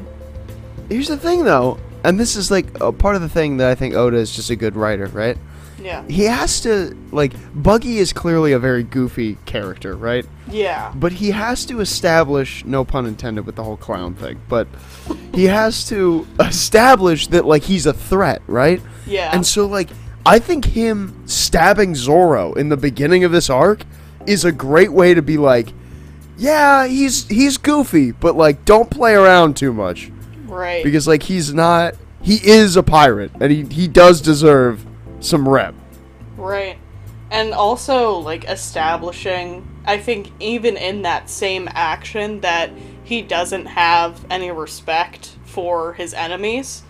Here's 0.89 1.07
the 1.07 1.17
thing, 1.17 1.45
though, 1.45 1.79
and 2.03 2.19
this 2.19 2.35
is 2.35 2.51
like 2.51 2.79
a 2.81 2.91
part 2.91 3.15
of 3.15 3.21
the 3.21 3.29
thing 3.29 3.57
that 3.57 3.69
I 3.69 3.75
think 3.75 3.93
Oda 3.95 4.17
is 4.17 4.35
just 4.35 4.49
a 4.49 4.55
good 4.55 4.75
writer, 4.75 5.07
right? 5.07 5.37
yeah. 5.83 6.03
He 6.07 6.23
has 6.23 6.61
to 6.61 6.95
like 7.11 7.33
Buggy 7.53 7.97
is 7.97 8.13
clearly 8.13 8.51
a 8.53 8.59
very 8.59 8.83
goofy 8.83 9.37
character, 9.45 9.95
right? 9.95 10.25
Yeah. 10.49 10.91
But 10.95 11.13
he 11.13 11.31
has 11.31 11.65
to 11.65 11.79
establish, 11.79 12.63
no 12.65 12.83
pun 12.85 13.05
intended 13.05 13.45
with 13.45 13.55
the 13.55 13.63
whole 13.63 13.77
clown 13.77 14.13
thing, 14.15 14.39
but 14.47 14.67
he 15.33 15.45
has 15.45 15.87
to 15.89 16.27
establish 16.39 17.27
that 17.27 17.45
like 17.45 17.63
he's 17.63 17.85
a 17.85 17.93
threat, 17.93 18.41
right? 18.47 18.81
Yeah. 19.05 19.31
And 19.33 19.45
so 19.45 19.65
like 19.65 19.89
I 20.25 20.39
think 20.39 20.65
him 20.65 21.27
stabbing 21.27 21.95
Zoro 21.95 22.53
in 22.53 22.69
the 22.69 22.77
beginning 22.77 23.23
of 23.23 23.31
this 23.31 23.49
arc 23.49 23.83
is 24.27 24.45
a 24.45 24.51
great 24.51 24.91
way 24.91 25.13
to 25.13 25.21
be 25.21 25.37
like, 25.37 25.73
yeah, 26.37 26.87
he's 26.87 27.27
he's 27.27 27.57
goofy, 27.57 28.11
but 28.11 28.35
like 28.35 28.65
don't 28.65 28.89
play 28.89 29.13
around 29.13 29.55
too 29.57 29.73
much 29.73 30.11
right. 30.45 30.83
because 30.83 31.07
like 31.07 31.23
he's 31.23 31.53
not 31.53 31.95
he 32.21 32.35
is 32.35 32.75
a 32.75 32.83
pirate 32.83 33.31
and 33.39 33.51
he 33.51 33.63
he 33.65 33.87
does 33.87 34.21
deserve 34.21 34.85
some 35.19 35.47
rep. 35.47 35.75
Right. 36.37 36.77
And 37.31 37.53
also, 37.53 38.17
like, 38.17 38.43
establishing, 38.43 39.65
I 39.85 39.97
think, 39.99 40.31
even 40.41 40.75
in 40.75 41.03
that 41.03 41.29
same 41.29 41.69
action, 41.71 42.41
that 42.41 42.71
he 43.05 43.21
doesn't 43.21 43.67
have 43.67 44.25
any 44.29 44.51
respect 44.51 45.37
for 45.45 45.93
his 45.93 46.13
enemies. 46.13 46.83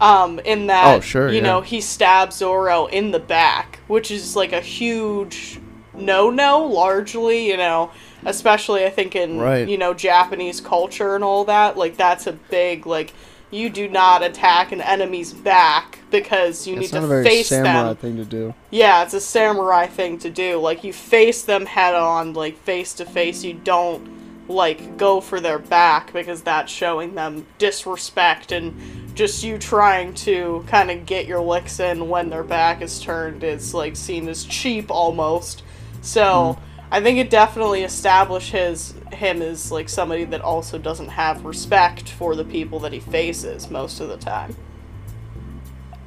Um, 0.00 0.38
in 0.40 0.66
that, 0.68 0.96
Oh, 0.96 1.00
sure, 1.00 1.28
you 1.28 1.36
yeah. 1.36 1.42
know, 1.42 1.60
he 1.60 1.80
stabs 1.80 2.36
Zoro 2.36 2.86
in 2.86 3.10
the 3.10 3.18
back, 3.18 3.80
which 3.86 4.10
is 4.10 4.34
like 4.36 4.52
a 4.52 4.60
huge 4.60 5.58
no 5.94 6.30
no, 6.30 6.64
largely, 6.64 7.46
you 7.48 7.56
know, 7.58 7.90
especially 8.24 8.84
I 8.86 8.90
think 8.90 9.14
in, 9.14 9.38
Right. 9.38 9.68
you 9.68 9.76
know, 9.76 9.92
Japanese 9.92 10.60
culture 10.60 11.14
and 11.14 11.22
all 11.22 11.44
that. 11.44 11.76
Like, 11.76 11.96
that's 11.98 12.26
a 12.26 12.32
big, 12.32 12.86
like, 12.86 13.12
you 13.50 13.68
do 13.68 13.88
not 13.88 14.22
attack 14.22 14.70
an 14.72 14.80
enemy's 14.80 15.32
back 15.32 15.98
because 16.10 16.66
you 16.66 16.76
It's 16.78 16.92
need 16.92 16.92
not 16.94 16.98
a 16.98 17.02
to 17.02 17.06
very 17.08 17.24
face 17.24 17.48
samurai 17.48 17.88
them. 17.88 17.96
thing 17.96 18.16
to 18.16 18.24
do. 18.24 18.54
Yeah, 18.70 19.02
it's 19.02 19.12
a 19.12 19.20
samurai 19.20 19.86
thing 19.88 20.18
to 20.18 20.30
do. 20.30 20.58
Like 20.58 20.84
you 20.84 20.92
face 20.92 21.42
them 21.42 21.66
head 21.66 21.94
on, 21.96 22.32
like 22.32 22.56
face 22.58 22.92
to 22.94 23.04
face. 23.04 23.42
You 23.42 23.54
don't 23.54 24.08
like 24.48 24.96
go 24.96 25.20
for 25.20 25.40
their 25.40 25.58
back 25.58 26.12
because 26.12 26.42
that's 26.42 26.70
showing 26.72 27.14
them 27.16 27.44
disrespect 27.58 28.52
and 28.52 28.99
just 29.20 29.44
you 29.44 29.58
trying 29.58 30.14
to 30.14 30.64
kind 30.66 30.90
of 30.90 31.04
get 31.04 31.26
your 31.26 31.42
licks 31.42 31.78
in 31.78 32.08
when 32.08 32.30
their 32.30 32.42
back 32.42 32.80
is 32.80 32.98
turned 32.98 33.44
is 33.44 33.74
like 33.74 33.94
seen 33.94 34.26
as 34.30 34.46
cheap 34.46 34.90
almost. 34.90 35.62
So, 36.00 36.54
hmm. 36.54 36.64
I 36.90 37.02
think 37.02 37.18
it 37.18 37.28
definitely 37.28 37.82
establishes 37.82 38.94
him 39.12 39.42
as 39.42 39.70
like 39.70 39.90
somebody 39.90 40.24
that 40.24 40.40
also 40.40 40.78
doesn't 40.78 41.10
have 41.10 41.44
respect 41.44 42.08
for 42.08 42.34
the 42.34 42.44
people 42.44 42.78
that 42.80 42.94
he 42.94 43.00
faces 43.00 43.70
most 43.70 44.00
of 44.00 44.08
the 44.08 44.16
time. 44.16 44.56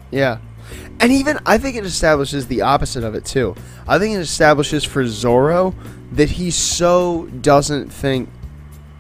Yeah. 0.10 0.40
And 1.00 1.12
even 1.12 1.38
I 1.46 1.60
think 1.60 1.76
it 1.76 1.86
establishes 1.86 2.48
the 2.48 2.62
opposite 2.62 3.04
of 3.04 3.14
it 3.14 3.26
too. 3.26 3.56
I 3.88 4.00
think 4.00 4.16
it 4.16 4.22
establishes 4.22 4.84
for 4.84 5.06
Zoro 5.06 5.76
that 6.14 6.32
he 6.32 6.50
so 6.50 7.28
doesn't 7.42 7.90
think 7.94 8.28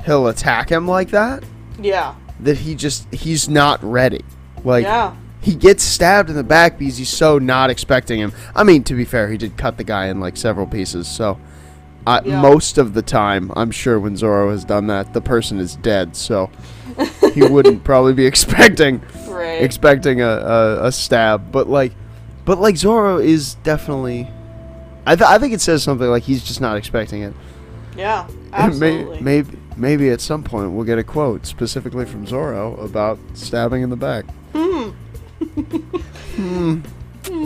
he'll 0.06 0.28
attack 0.28 0.69
him 0.69 0.88
like 0.88 1.10
that 1.10 1.43
Yeah. 1.80 2.13
That 2.39 2.58
he 2.58 2.76
just 2.76 3.12
he's 3.13 3.48
not 3.50 3.84
ready. 3.84 4.24
Like 4.63 4.84
Yeah. 4.84 5.15
he 5.41 5.56
gets 5.56 5.84
stabbed 5.84 6.30
in 6.30 6.36
the 6.36 6.43
back 6.43 6.78
because 6.80 6.98
he's 6.98 7.10
so 7.10 7.38
not 7.39 7.69
expecting 7.69 8.19
him. 8.19 8.34
I 8.56 8.63
mean, 8.63 8.84
to 8.86 8.93
be 8.96 9.06
fair, 9.06 9.30
he 9.30 9.38
did 9.38 9.58
cut 9.58 9.78
the 9.78 9.84
guy 9.84 10.08
in 10.08 10.19
like 10.19 10.38
several 10.38 10.67
pieces, 10.67 11.08
so 11.08 11.39
uh, 12.06 12.22
Yeah. 12.26 12.41
most 12.41 12.78
of 12.78 12.93
the 12.93 13.02
time, 13.02 13.52
I'm 13.56 13.72
sure 13.72 14.00
when 14.00 14.17
Zoro 14.17 14.52
has 14.52 14.65
done 14.65 14.88
that, 14.88 15.13
the 15.13 15.22
person 15.22 15.60
is 15.60 15.76
dead. 15.78 16.15
So 16.15 16.50
he 17.34 17.43
wouldn't 17.43 17.84
probably 17.86 18.13
be 18.13 18.26
expecting 18.26 19.02
Right. 19.28 19.62
expecting 19.63 20.22
a, 20.22 20.28
a, 20.28 20.86
a 20.88 20.91
stab, 20.91 21.52
but 21.52 21.67
like, 21.69 21.93
but 22.46 22.60
like 22.60 22.76
Zoro 22.78 23.17
is 23.19 23.56
definitely. 23.63 24.30
I, 25.06 25.15
th- 25.15 25.30
I 25.30 25.38
think 25.38 25.54
it 25.54 25.60
says 25.62 25.84
something 25.84 26.08
like 26.08 26.24
he's 26.24 26.43
just 26.43 26.62
not 26.62 26.78
expecting 26.78 27.22
it. 27.24 27.34
Yeah, 27.98 28.28
absolutely. 28.54 29.19
maybe 29.22 29.48
maybe 29.52 29.60
at 30.12 30.22
some 30.22 30.44
point 30.44 30.72
we'll 30.72 30.86
get 30.86 30.98
a 30.98 31.04
quote 31.04 31.46
specifically 31.46 32.06
from 32.06 32.26
Zoro 32.26 32.76
about 32.78 33.20
stabbing 33.34 33.82
in 33.84 33.90
the 33.90 33.96
back. 33.96 34.26
Hmm. 34.54 34.90
Hmm. 36.36 36.80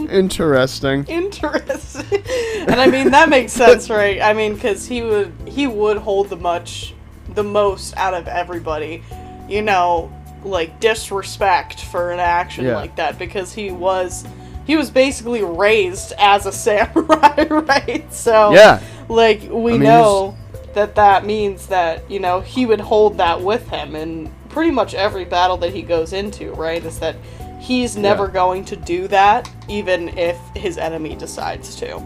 Interesting. 0.09 1.05
Interesting. 1.05 2.23
and 2.67 2.79
I 2.79 2.87
mean 2.87 3.11
that 3.11 3.29
makes 3.29 3.53
sense, 3.53 3.89
right? 3.89 4.21
I 4.21 4.33
mean, 4.33 4.55
because 4.55 4.85
he 4.87 5.01
would 5.01 5.33
he 5.45 5.67
would 5.67 5.97
hold 5.97 6.29
the 6.29 6.35
much, 6.37 6.93
the 7.35 7.43
most 7.43 7.95
out 7.97 8.13
of 8.13 8.27
everybody, 8.27 9.03
you 9.47 9.61
know, 9.61 10.11
like 10.43 10.79
disrespect 10.79 11.81
for 11.85 12.11
an 12.11 12.19
action 12.19 12.65
Yeah. 12.65 12.75
like 12.75 12.95
that 12.97 13.17
because 13.19 13.53
he 13.53 13.71
was. 13.71 14.25
He 14.65 14.75
was 14.75 14.91
basically 14.91 15.41
raised 15.45 16.11
as 16.19 16.45
a 16.45 16.51
samurai, 16.51 17.43
right? 17.49 18.13
So, 18.13 18.51
Yeah. 18.51 18.81
like 19.07 19.43
we 19.49 19.71
I 19.71 19.77
mean, 19.77 19.83
know 19.83 20.35
that 20.77 20.93
that 20.93 21.25
means 21.25 21.65
that 21.67 22.09
you 22.09 22.19
know 22.19 22.39
he 22.39 22.67
would 22.67 22.79
hold 22.79 23.17
that 23.17 23.41
with 23.41 23.67
him 23.69 23.95
in 23.95 24.31
pretty 24.49 24.69
much 24.69 24.93
every 24.93 25.25
battle 25.25 25.57
that 25.57 25.73
he 25.73 25.81
goes 25.81 26.13
into 26.13 26.51
right 26.53 26.85
is 26.85 26.99
that 26.99 27.15
he's 27.59 27.97
never 27.97 28.25
Yeah. 28.27 28.31
going 28.33 28.63
to 28.65 28.75
do 28.75 29.07
that 29.07 29.49
even 29.67 30.15
if 30.17 30.37
his 30.55 30.77
enemy 30.77 31.15
decides 31.15 31.75
to 31.77 31.99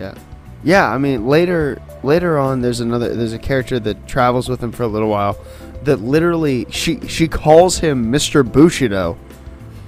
Yeah. 0.00 0.14
Yeah, 0.62 0.88
I 0.88 0.98
mean 0.98 1.26
later 1.26 1.82
later 2.04 2.38
on 2.38 2.60
there's 2.60 2.78
another 2.80 3.12
there's 3.14 3.32
a 3.32 3.38
character 3.40 3.80
that 3.80 4.06
travels 4.06 4.48
with 4.48 4.62
him 4.62 4.70
for 4.70 4.84
a 4.84 4.88
little 4.88 5.08
while 5.08 5.36
that 5.82 6.00
literally 6.00 6.66
she 6.70 7.00
she 7.08 7.26
calls 7.26 7.78
him 7.78 8.10
Mr. 8.12 8.44
Bushido, 8.44 9.18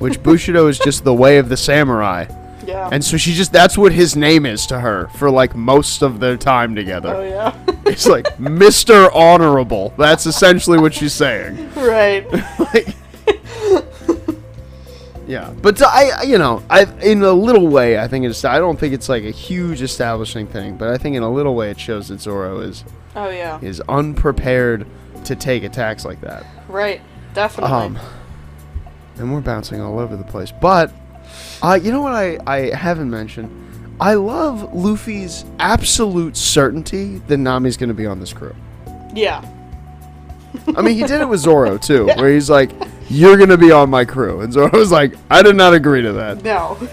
which 0.01 0.23
Bushido 0.23 0.67
is 0.67 0.79
just 0.79 1.05
the 1.05 1.15
way 1.15 1.39
of 1.39 1.49
the 1.49 1.57
samurai. 1.57 2.27
Yeah 2.69 2.89
And 2.93 3.03
so 3.05 3.17
she 3.17 3.33
just 3.33 3.53
that's 3.53 3.77
what 3.79 3.93
his 3.93 4.15
name 4.15 4.45
is 4.47 4.67
to 4.67 4.79
her 4.81 5.09
for 5.19 5.31
like 5.31 5.57
most 5.57 6.03
of 6.03 6.21
their 6.21 6.37
time 6.37 6.75
together. 6.75 7.15
oh 7.17 7.23
yeah 7.23 7.55
It's 7.87 8.07
like 8.07 8.27
Mr. 8.37 9.09
Honorable. 9.15 9.95
That's 9.97 10.27
essentially 10.27 10.79
what 10.79 10.93
she's 10.93 11.15
saying. 11.15 11.73
right 11.75 12.25
Like 12.75 12.95
Yeah, 15.27 15.53
but 15.61 15.83
I, 15.83 16.23
you 16.23 16.39
know, 16.39 16.63
I 16.71 16.85
in 17.03 17.23
a 17.23 17.33
little 17.33 17.69
way, 17.69 17.99
I 17.99 18.09
think 18.09 18.25
it's. 18.25 18.47
I 18.47 18.59
don't 18.59 18.79
think 18.81 18.95
it's 18.95 19.11
like 19.11 19.25
a 19.25 19.31
huge 19.31 19.83
establishing 19.83 20.47
thing, 20.47 20.79
but 20.79 20.89
I 20.89 20.97
think 20.97 21.17
in 21.17 21.23
a 21.23 21.31
little 21.31 21.55
way 21.55 21.71
it 21.71 21.79
shows 21.79 22.09
that 22.09 22.21
Zoro 22.23 22.61
is 22.61 22.83
oh 23.15 23.29
yeah 23.29 23.59
is 23.61 23.83
unprepared 23.91 24.87
to 25.25 25.37
take 25.37 25.65
attacks 25.65 26.07
like 26.07 26.23
that. 26.23 26.47
right 26.69 27.03
definitely 27.35 27.77
Um, 27.77 27.99
and 29.17 29.35
we're 29.35 29.43
bouncing 29.43 29.83
all 29.83 29.99
over 29.99 30.17
the 30.17 30.25
place. 30.25 30.51
But, 30.51 30.93
uh, 31.63 31.79
you 31.81 31.93
know 31.93 32.03
what 32.03 32.13
I 32.13 32.39
I 32.47 32.75
haven't 32.75 33.11
mentioned? 33.11 33.51
I 34.01 34.15
love 34.15 34.73
Luffy's 34.75 35.45
absolute 35.59 36.37
certainty 36.37 37.19
that 37.27 37.37
Nami's 37.39 37.77
going 37.77 37.89
to 37.89 37.95
be 37.95 38.07
on 38.07 38.21
this 38.21 38.33
crew. 38.33 38.55
yeah 39.15 39.45
I 40.77 40.83
mean, 40.83 40.95
he 40.97 41.03
did 41.03 41.21
it 41.21 41.29
with 41.29 41.41
Zoro 41.49 41.77
too, 41.79 42.07
where 42.17 42.33
he's 42.33 42.49
like, 42.49 42.71
"You're 43.09 43.37
going 43.37 43.51
to 43.51 43.59
be 43.59 43.71
on 43.71 43.91
my 43.91 44.05
crew," 44.05 44.41
and 44.41 44.53
Zoro 44.53 44.71
was 44.71 44.91
like, 44.91 45.15
"I 45.31 45.43
did 45.43 45.57
not 45.57 45.75
agree 45.75 46.03
to 46.03 46.13
that." 46.13 46.43
no 46.43 46.77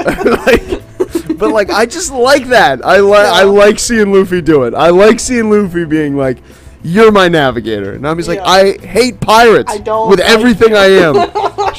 like, 0.46 1.38
but 1.38 1.50
like 1.50 1.70
I 1.70 1.86
just 1.86 2.12
like 2.12 2.46
that. 2.46 2.84
I 2.84 2.98
like 2.98 3.26
I 3.26 3.42
like 3.42 3.78
seeing 3.78 4.12
Luffy 4.12 4.40
do 4.40 4.64
it. 4.64 4.74
I 4.74 4.90
like 4.90 5.20
seeing 5.20 5.50
Luffy 5.50 5.84
being 5.84 6.16
like, 6.16 6.38
"You're 6.82 7.10
my 7.12 7.28
navigator," 7.28 7.92
and 7.92 8.02
Nami's 8.02 8.28
like, 8.28 8.40
"I 8.40 8.72
hate 8.78 9.20
pirates 9.20 9.72
I 9.72 9.78
don't 9.78 10.08
with 10.10 10.20
like 10.20 10.28
everything 10.28 10.70
you." 10.70 10.76
I 10.76 10.86
am," 10.86 11.14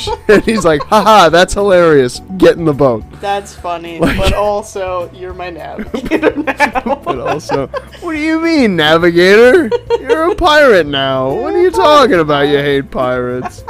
and 0.27 0.43
he's 0.43 0.65
like, 0.65 0.81
"Haha, 0.83 1.29
that's 1.29 1.53
hilarious. 1.53 2.19
Get 2.37 2.57
in 2.57 2.65
the 2.65 2.73
boat." 2.73 3.03
that's 3.21 3.53
funny 3.53 3.99
Like- 3.99 4.17
but 4.17 4.33
also 4.47 5.09
you're 5.13 5.33
my 5.33 5.49
navigator 5.51 6.35
now 6.43 6.95
But 7.03 7.19
also, 7.19 7.67
what 8.01 8.13
do 8.13 8.17
you 8.19 8.39
mean, 8.41 8.75
navigator? 8.75 9.69
You're 9.99 10.31
a 10.31 10.35
pirate 10.35 10.87
now. 10.87 11.31
What 11.33 11.53
are 11.53 11.61
you 11.61 11.69
talking 11.71 12.19
about? 12.19 12.47
You 12.47 12.57
hate 12.57 12.89
pirates. 12.91 13.63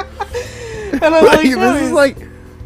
and 0.94 1.04
I 1.04 1.10
Like, 1.22 1.38
like 1.44 1.56
this 1.56 1.82
is 1.84 1.92
like, 1.92 2.18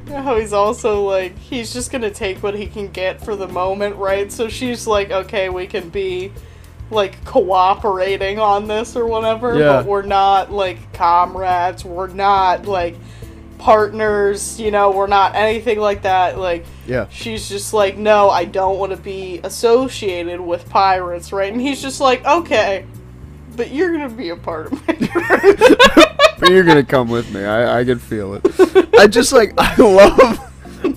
how 0.10 0.38
he's 0.38 0.54
also 0.54 1.04
like 1.04 1.38
he's 1.38 1.73
just 1.73 1.91
gonna 1.91 2.12
take 2.12 2.41
what 2.43 2.56
he 2.56 2.67
can 2.67 2.89
get 2.89 3.23
for 3.23 3.36
the 3.36 3.47
moment, 3.47 3.95
right? 3.95 4.32
So 4.32 4.47
she's 4.47 4.86
like, 4.88 5.10
okay, 5.12 5.49
we 5.49 5.65
can 5.67 5.89
be 5.89 6.32
like 6.91 7.23
cooperating 7.25 8.38
on 8.39 8.67
this 8.67 8.95
or 8.95 9.08
whatever, 9.08 9.58
Yeah. 9.58 9.67
but 9.78 9.86
we're 9.88 10.04
not 10.04 10.51
like 10.51 10.93
comrades. 10.93 11.84
We're 11.84 12.08
not 12.08 12.65
like 12.67 12.95
partners. 13.58 14.60
You 14.60 14.72
know, 14.72 14.91
we're 14.91 15.08
not 15.08 15.36
anything 15.36 15.80
like 15.80 16.04
that. 16.04 16.38
Like 16.39 16.65
Yeah. 16.88 17.08
she's 17.10 17.50
just 17.50 17.74
like, 17.74 17.98
no, 17.98 18.30
I 18.30 18.46
don't 18.46 18.78
want 18.80 18.91
to 18.91 18.98
be 18.98 19.39
associated 19.44 20.39
with 20.39 20.70
pirates, 20.70 21.32
right? 21.32 21.52
And 21.52 21.62
he's 21.62 21.82
just 21.82 22.00
like, 22.02 22.26
okay, 22.26 22.86
but 23.56 23.72
you're 23.72 23.91
gonna 23.91 24.10
be 24.10 24.30
a 24.30 24.36
part 24.36 24.72
of 24.72 24.88
my 24.88 24.94
but 26.39 26.50
you're 26.50 26.63
gonna 26.63 26.84
come 26.84 27.10
with 27.10 27.34
me. 27.34 27.44
I, 27.46 27.80
I 27.80 27.86
can 27.86 28.00
feel 28.00 28.34
it. 28.36 28.41
I 28.98 29.08
just 29.08 29.32
like 29.34 29.54
I 29.58 29.76
love. 29.82 30.39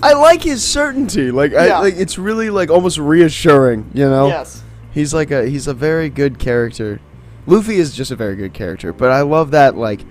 I 0.03 0.13
like 0.13 0.43
his 0.43 0.63
certainty. 0.63 1.31
Like 1.31 1.53
I 1.53 1.67
Yeah. 1.67 1.79
like 1.79 1.95
it's 1.97 2.17
really 2.17 2.49
like 2.49 2.69
almost 2.69 2.97
reassuring. 2.97 3.89
You 3.93 4.09
know. 4.09 4.27
yes. 4.27 4.63
He's 4.91 5.13
like 5.13 5.31
a 5.31 5.47
he's 5.47 5.67
a 5.67 5.73
very 5.73 6.09
good 6.09 6.39
character. 6.39 6.99
Luffy 7.47 7.77
is 7.77 7.95
just 7.95 8.11
a 8.11 8.15
very 8.15 8.35
good 8.35 8.53
character, 8.53 8.91
but 8.93 9.11
I 9.11 9.21
love 9.21 9.51
that 9.51 9.75
like 9.77 10.01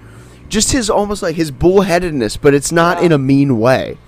just 0.48 0.72
his 0.72 0.88
almost 0.90 1.22
like 1.22 1.36
his 1.36 1.50
bullheadedness, 1.50 2.38
but 2.40 2.54
it's 2.54 2.72
not 2.72 2.98
Yeah. 2.98 3.06
in 3.06 3.12
a 3.12 3.18
mean 3.18 3.58
way. 3.58 3.98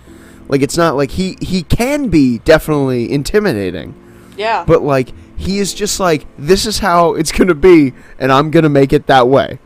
Like 0.49 0.63
it's 0.63 0.77
not 0.77 0.97
like 0.97 1.13
he 1.13 1.37
he 1.41 1.63
can 1.63 2.09
be 2.09 2.39
definitely 2.39 3.11
intimidating, 3.13 3.95
Yeah. 4.37 4.65
but 4.67 4.83
like 4.83 5.13
he 5.37 5.59
is 5.59 5.73
just 5.73 6.01
like 6.01 6.27
this 6.39 6.67
is 6.67 6.81
how 6.81 7.15
it's 7.15 7.33
going 7.33 7.49
to 7.49 7.55
be 7.55 7.93
and 8.19 8.31
I'm 8.33 8.51
going 8.51 8.65
to 8.65 8.69
make 8.69 8.93
it 8.93 9.07
that 9.07 9.29
way. 9.29 9.59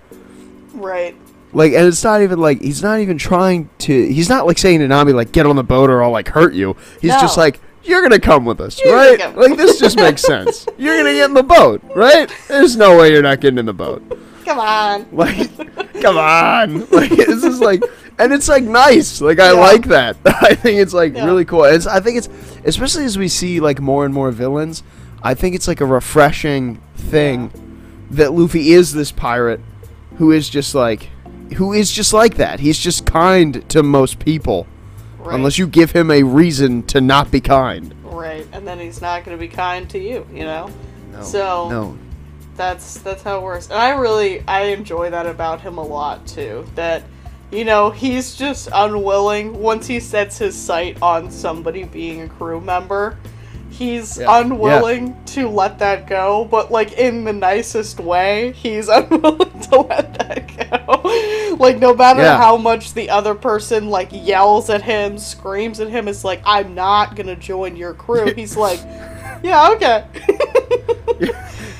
right. 0.74 1.16
Like 1.52 1.72
and 1.72 1.86
it's 1.86 2.02
not 2.02 2.20
even 2.20 2.40
like 2.40 2.60
he's 2.60 2.82
not 2.82 2.98
even 2.98 3.16
trying 3.16 3.70
to 3.78 4.06
he's 4.12 4.28
not 4.28 4.44
like 4.46 4.58
saying 4.58 4.80
to 4.80 4.88
Nami 4.88 5.12
like 5.12 5.30
get 5.30 5.46
on 5.46 5.54
the 5.54 5.62
boat 5.62 5.88
or 5.88 6.02
I'll 6.02 6.10
like 6.10 6.28
hurt 6.28 6.52
you. 6.54 6.76
He's 7.00 7.12
just 7.12 7.36
like 7.36 7.60
you're 7.84 8.02
gonna 8.02 8.18
come 8.18 8.44
with 8.44 8.60
us, 8.60 8.80
You're 8.82 8.94
right? 8.94 9.36
Like 9.36 9.56
this 9.56 9.78
just 9.78 9.96
makes 9.96 10.22
sense. 10.22 10.66
You're 10.78 10.96
gonna 10.96 11.12
get 11.12 11.26
in 11.26 11.34
the 11.34 11.42
boat, 11.44 11.80
right? 11.94 12.28
There's 12.48 12.76
no 12.76 12.98
way 12.98 13.12
you're 13.12 13.22
not 13.22 13.40
getting 13.40 13.58
in 13.58 13.66
the 13.66 13.72
boat. 13.74 14.02
Come 14.44 14.58
on. 14.58 15.06
Like, 15.12 16.02
come 16.02 16.16
on. 16.18 16.80
Like 16.90 17.10
this 17.10 17.42
is 17.44 17.60
like, 17.60 17.82
and 18.18 18.32
it's 18.32 18.48
like 18.48 18.64
nice. 18.64 19.20
Like 19.20 19.38
I 19.40 19.52
Yeah. 19.52 19.60
like 19.60 19.84
that. 19.86 20.16
I 20.24 20.54
think 20.54 20.80
it's 20.80 20.92
like 20.94 21.14
Yeah. 21.14 21.24
really 21.24 21.44
cool. 21.44 21.64
It's 21.64 21.86
I 21.86 22.00
think 22.00 22.18
it's 22.18 22.28
especially 22.64 23.04
as 23.04 23.16
we 23.18 23.28
see 23.28 23.60
like 23.60 23.80
more 23.80 24.04
and 24.04 24.12
more 24.14 24.30
villains. 24.30 24.82
I 25.22 25.34
think 25.34 25.54
it's 25.54 25.66
like 25.68 25.80
a 25.80 25.86
refreshing 25.86 26.80
thing 26.96 27.50
that 28.10 28.32
Luffy 28.32 28.72
is 28.72 28.92
this 28.92 29.10
pirate 29.12 29.60
who 30.16 30.30
is 30.32 30.48
just 30.48 30.74
like 30.74 31.08
who 31.56 31.72
is 31.72 31.90
just 31.90 32.12
like 32.12 32.36
that. 32.36 32.60
He's 32.60 32.78
just 32.78 33.06
kind 33.06 33.66
to 33.70 33.82
most 33.82 34.18
people. 34.18 34.66
Right. 35.18 35.34
Unless 35.36 35.56
you 35.58 35.66
give 35.66 35.92
him 35.92 36.10
a 36.10 36.22
reason 36.22 36.82
to 36.84 37.00
not 37.00 37.30
be 37.30 37.40
kind. 37.40 37.94
Right. 38.04 38.46
And 38.52 38.66
then 38.66 38.78
he's 38.78 39.00
not 39.00 39.24
gonna 39.24 39.38
be 39.38 39.48
kind 39.48 39.88
to 39.90 39.98
you, 39.98 40.26
you 40.32 40.44
know? 40.44 40.70
No. 41.12 41.22
So- 41.22 41.68
no. 41.70 41.98
That's 42.56 42.98
that's 42.98 43.22
how 43.22 43.38
it 43.38 43.42
works. 43.42 43.66
And 43.68 43.78
i 43.78 43.90
really 43.90 44.42
i 44.46 44.62
enjoy 44.66 45.10
that 45.10 45.26
about 45.26 45.60
him 45.60 45.78
a 45.78 45.82
lot 45.82 46.26
too 46.26 46.64
that 46.74 47.02
you 47.50 47.64
know 47.64 47.90
he's 47.90 48.36
just 48.36 48.68
unwilling 48.72 49.58
once 49.60 49.86
he 49.86 50.00
sets 50.00 50.38
his 50.38 50.56
sight 50.56 51.00
on 51.02 51.30
somebody 51.30 51.84
being 51.84 52.22
a 52.22 52.28
crew 52.28 52.60
member 52.60 53.18
he's 53.70 54.18
Yeah. 54.18 54.40
unwilling 54.40 55.16
to 55.26 55.48
let 55.48 55.78
that 55.80 56.06
go 56.06 56.44
but 56.50 56.70
like 56.70 56.92
in 56.92 57.24
the 57.24 57.32
nicest 57.32 57.98
way 58.00 58.52
he's 58.52 58.88
unwilling 58.98 59.60
to 59.70 59.80
let 59.80 60.14
that 60.18 60.48
go. 60.70 61.56
Like 61.58 61.78
no 61.78 61.94
matter 61.94 62.22
Yeah. 62.22 62.36
how 62.36 62.56
much 62.56 62.94
the 62.94 63.10
other 63.10 63.34
person 63.34 63.88
like 63.90 64.08
yells 64.12 64.70
at 64.70 64.82
him 64.82 65.18
screams 65.18 65.80
at 65.80 65.88
him 65.88 66.06
it's 66.08 66.24
like 66.24 66.40
i'm 66.44 66.74
not 66.74 67.14
gonna 67.16 67.36
join 67.36 67.76
your 67.76 67.94
crew. 67.94 68.32
He's 68.34 68.56
like 68.56 68.80
yeah 69.42 69.70
okay 69.72 70.04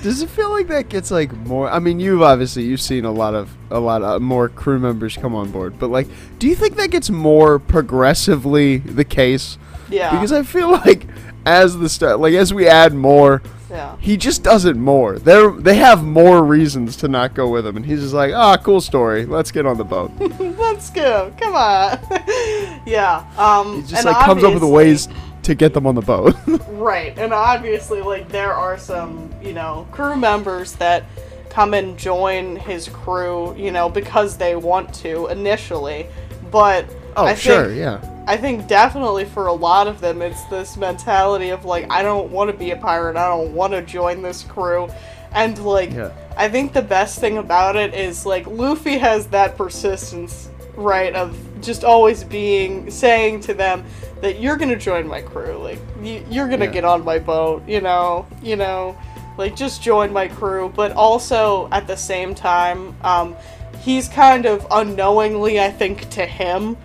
Does 0.05 0.21
it 0.21 0.29
feel 0.29 0.51
like 0.51 0.69
that 0.69 0.91
gets 0.91 1.11
like 1.11 1.33
more? 1.33 1.71
I 1.71 1.79
mean, 1.79 1.99
you've 1.99 2.21
obviously 2.21 2.65
you've 2.65 2.83
seen 2.83 3.07
a 3.07 3.11
lot 3.11 3.35
of 3.35 3.57
a 3.71 3.81
lot 3.81 4.03
of 4.03 4.21
more 4.21 4.51
crew 4.51 4.79
members 4.79 5.17
come 5.17 5.35
on 5.35 5.51
board, 5.51 5.79
but 5.79 5.89
like, 5.89 6.09
do 6.39 6.47
you 6.47 6.55
think 6.55 6.77
that 6.77 6.91
gets 6.91 7.09
more 7.09 7.59
progressively 7.59 8.77
the 8.77 9.07
case? 9.07 9.57
yeah 9.89 10.11
Because 10.11 10.31
I 10.31 10.43
feel 10.43 10.71
like 10.71 11.07
as 11.47 11.79
the 11.79 11.89
start, 11.89 12.21
like 12.21 12.35
as 12.35 12.53
we 12.53 12.69
add 12.69 12.93
more, 12.93 13.41
yeah 13.71 13.97
he 13.99 14.19
just 14.19 14.43
does 14.43 14.67
it 14.67 14.77
more. 14.77 15.19
They 15.19 15.49
they 15.61 15.77
have 15.77 16.05
more 16.05 16.45
reasons 16.45 16.99
to 16.99 17.09
not 17.09 17.33
go 17.33 17.49
with 17.49 17.67
him, 17.67 17.79
and 17.79 17.87
he's 17.87 18.03
just 18.03 18.13
like, 18.13 18.35
ah, 18.35 18.59
cool 18.59 18.83
story. 18.83 19.25
Let's 19.25 19.51
get 19.51 19.65
on 19.65 19.79
the 19.79 19.85
boat. 19.85 20.13
Let's 20.39 20.91
go. 20.91 21.33
Come 21.41 21.55
on. 21.55 21.99
yeah. 22.85 23.25
Um. 23.39 23.81
He 23.81 23.89
just 23.89 24.05
like 24.05 24.23
comes 24.23 24.45
up 24.45 24.53
with 24.53 24.61
the 24.61 24.69
ways 24.69 25.09
to 25.45 25.55
get 25.55 25.75
them 25.75 25.87
on 25.87 25.95
the 25.95 26.03
boat. 26.03 26.35
Right, 26.75 27.17
and 27.19 27.33
obviously, 27.33 28.03
like 28.03 28.29
there 28.29 28.53
are 28.53 28.77
some, 28.77 29.33
you 29.41 29.53
know, 29.53 29.87
crew 29.91 30.17
members 30.17 30.75
that 30.75 31.05
come 31.49 31.73
and 31.73 31.97
join 31.97 32.57
his 32.57 32.89
crew, 32.89 33.55
you 33.57 33.71
know, 33.71 33.89
because 33.89 34.37
they 34.37 34.57
want 34.57 34.93
to 34.97 35.29
initially, 35.29 36.07
but 36.51 36.85
oh, 37.17 37.25
I 37.27 37.35
sure, 37.37 37.67
think, 37.67 37.79
yeah. 37.79 38.25
I 38.27 38.37
think 38.37 38.67
definitely 38.67 39.25
for 39.25 39.47
a 39.47 39.53
lot 39.53 39.87
of 39.87 40.01
them, 40.01 40.21
it's 40.21 40.43
this 40.47 40.77
mentality 40.77 41.51
of 41.51 41.65
like, 41.65 41.91
I 41.91 42.03
don't 42.03 42.31
want 42.31 42.51
to 42.51 42.57
be 42.57 42.73
a 42.73 42.77
pirate. 42.77 43.17
I 43.17 43.29
don't 43.29 43.55
want 43.55 43.73
to 43.73 43.81
join 43.81 44.21
this 44.21 44.43
crew, 44.43 44.89
and 45.33 45.57
like, 45.65 45.93
Yeah. 45.93 46.11
I 46.37 46.49
think 46.49 46.73
the 46.73 46.83
best 46.83 47.21
thing 47.21 47.39
about 47.39 47.77
it 47.77 47.95
is 47.95 48.27
like 48.27 48.47
Luffy 48.47 48.99
has 48.99 49.29
that 49.29 49.57
persistence, 49.57 50.51
right, 50.75 51.15
of 51.15 51.39
just 51.61 51.85
always 51.85 52.25
being 52.25 52.91
saying 52.91 53.41
to 53.43 53.55
them 53.55 53.85
that 54.21 54.41
you're 54.41 54.57
gonna 54.57 54.77
join 54.77 55.07
my 55.07 55.21
crew, 55.21 55.57
like 55.59 55.79
you, 56.03 56.25
you're 56.31 56.49
gonna 56.49 56.65
Yeah. 56.67 56.71
get 56.73 56.85
on 56.85 57.05
my 57.05 57.19
boat, 57.19 57.63
you 57.69 57.81
know, 57.81 58.27
you 58.43 58.57
know, 58.57 58.97
like 59.39 59.55
just 59.57 59.83
join 59.83 60.13
my 60.13 60.29
crew. 60.29 60.73
But 60.75 60.93
also 60.93 61.69
at 61.73 61.87
the 61.87 61.97
same 61.97 62.35
time, 62.35 62.95
um, 63.03 63.35
he's 63.81 64.09
kind 64.09 64.47
of 64.47 64.67
unknowingly, 64.71 65.61
I 65.61 65.71
think, 65.71 66.09
to 66.11 66.25
him, 66.25 66.77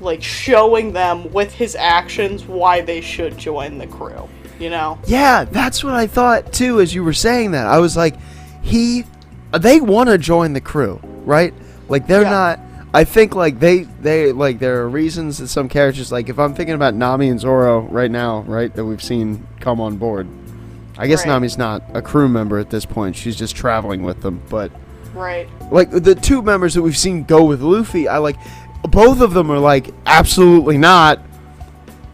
like 0.00 0.22
showing 0.22 0.92
them 0.92 1.32
with 1.32 1.52
his 1.52 1.74
actions 1.76 2.44
why 2.46 2.80
they 2.80 3.00
should 3.00 3.36
join 3.36 3.78
the 3.78 3.86
crew. 3.86 4.28
You 4.58 4.70
know? 4.70 4.98
Yeah, 5.06 5.44
that's 5.44 5.84
what 5.84 5.92
I 5.94 6.06
thought 6.06 6.50
too 6.52 6.80
as 6.80 6.94
you 6.94 7.04
were 7.04 7.12
saying 7.12 7.50
that. 7.50 7.66
I 7.66 7.78
was 7.78 7.94
like, 7.96 8.14
he 8.62 9.04
they 9.52 9.80
want 9.80 10.08
to 10.08 10.16
join 10.18 10.54
the 10.54 10.60
crew, 10.60 10.98
right? 11.24 11.52
Like 11.88 12.06
they're 12.06 12.22
Yeah. 12.22 12.30
not 12.30 12.60
I 12.96 13.04
think 13.04 13.34
like 13.34 13.60
they 13.60 13.80
they 14.00 14.32
like 14.32 14.58
there 14.58 14.80
are 14.80 14.88
reasons 14.88 15.36
that 15.36 15.48
some 15.48 15.68
characters 15.68 16.10
like 16.10 16.30
if 16.30 16.38
I'm 16.38 16.54
thinking 16.54 16.74
about 16.74 16.94
Nami 16.94 17.28
and 17.28 17.38
Zoro 17.38 17.80
right 17.80 18.10
now, 18.10 18.40
right, 18.46 18.74
that 18.74 18.86
we've 18.86 19.02
seen 19.02 19.46
come 19.60 19.82
on 19.82 19.98
board. 19.98 20.26
I 20.96 21.06
guess 21.06 21.20
Right. 21.26 21.32
Nami's 21.32 21.58
not 21.58 21.82
a 21.92 22.00
crew 22.00 22.26
member 22.26 22.58
at 22.58 22.70
this 22.70 22.86
point. 22.86 23.14
She's 23.14 23.36
just 23.36 23.54
traveling 23.54 24.02
with 24.02 24.22
them, 24.22 24.40
but 24.48 24.72
Right. 25.12 25.46
like 25.70 25.90
the 25.90 26.14
two 26.14 26.40
members 26.40 26.72
that 26.72 26.80
we've 26.80 26.96
seen 26.96 27.24
go 27.24 27.44
with 27.44 27.60
Luffy, 27.60 28.08
I 28.08 28.16
like 28.16 28.36
both 28.88 29.20
of 29.20 29.34
them 29.34 29.50
are 29.50 29.58
like 29.58 29.90
absolutely 30.06 30.78
not. 30.78 31.20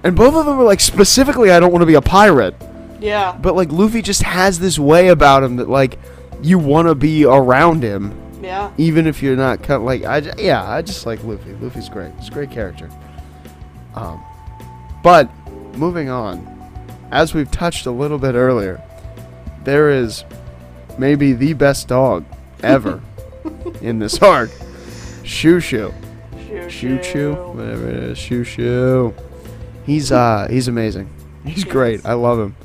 And 0.03 0.17
both 0.17 0.35
of 0.35 0.47
them 0.47 0.59
are 0.59 0.65
like 0.65 0.81
specifically 0.81 1.53
I 1.53 1.61
don't 1.61 1.71
want 1.71 1.83
to 1.83 1.87
be 1.87 1.95
a 1.95 2.03
pirate. 2.03 2.57
Yeah. 3.01 3.39
But 3.41 3.55
like 3.55 3.71
Luffy 3.71 4.03
just 4.03 4.25
has 4.25 4.59
this 4.59 4.81
way 4.81 5.09
about 5.09 5.45
him 5.45 5.55
that 5.59 5.69
like 5.69 6.01
you 6.43 6.59
want 6.59 6.89
to 6.89 6.97
be 6.97 7.25
around 7.25 7.85
him, 7.85 8.19
Yeah. 8.43 8.73
even 8.77 9.07
if 9.07 9.23
you're 9.23 9.37
not 9.37 9.59
kind 9.63 9.75
of 9.81 9.83
like 9.83 10.05
I 10.05 10.21
j- 10.21 10.33
yeah 10.39 10.69
I 10.69 10.83
just 10.83 11.07
like 11.07 11.23
Luffy. 11.25 11.53
Luffy's 11.55 11.89
great. 11.89 12.13
He's 12.19 12.29
a 12.29 12.33
great 12.33 12.51
character. 12.51 12.91
Um, 13.95 14.23
but 15.03 15.31
moving 15.77 16.09
on, 16.09 16.47
as 17.11 17.35
we've 17.35 17.51
touched 17.51 17.87
a 17.87 17.91
little 17.91 18.19
bit 18.19 18.35
earlier, 18.35 18.83
there 19.65 19.91
is 19.91 20.25
maybe 20.99 21.33
the 21.33 21.53
best 21.53 21.89
dog 21.89 22.25
ever 22.63 23.01
in 23.81 23.99
this 23.99 24.21
arc, 24.23 24.51
Shoo 25.25 25.61
Shoo. 25.61 25.93
Shoo 26.49 26.69
Shoo 26.71 27.03
Shoo, 27.03 27.35
whatever 27.35 27.89
it 27.89 27.97
is, 27.97 28.19
Shoo 28.19 28.45
Shoo. 28.45 29.15
He's 29.85 30.11
uh 30.13 30.47
he's 30.51 30.69
amazing. 30.69 31.09
He's 31.45 31.65
great. 31.65 32.05
I 32.07 32.13
love 32.15 32.39
him. 32.39 32.57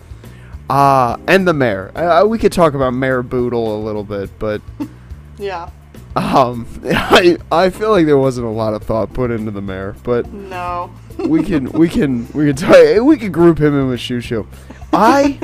Uh 0.69 1.17
and 1.27 1.47
the 1.47 1.53
mayor. 1.53 1.91
Uh, 1.95 2.25
we 2.25 2.37
could 2.37 2.51
talk 2.51 2.73
about 2.73 2.91
Mayor 2.93 3.23
Boodle 3.23 3.75
a 3.75 3.81
little 3.83 4.03
bit, 4.03 4.29
but 4.39 4.61
Yeah. 5.37 5.69
um 6.15 6.65
I 6.85 7.37
I 7.51 7.69
feel 7.69 7.91
like 7.91 8.05
there 8.05 8.17
wasn't 8.17 8.47
a 8.47 8.51
lot 8.51 8.73
of 8.73 8.83
thought 8.83 9.13
put 9.13 9.31
into 9.31 9.51
the 9.51 9.61
mayor, 9.61 9.95
but 10.03 10.31
No. 10.31 10.91
we 11.19 11.43
can 11.43 11.71
we 11.71 11.89
can 11.89 12.27
we 12.33 12.47
can 12.47 12.55
try 12.55 12.99
we 12.99 13.17
can 13.17 13.31
group 13.31 13.59
him 13.59 13.77
in 13.79 13.87
with 13.87 13.99
Shoo. 13.99 14.47
I 14.93 15.39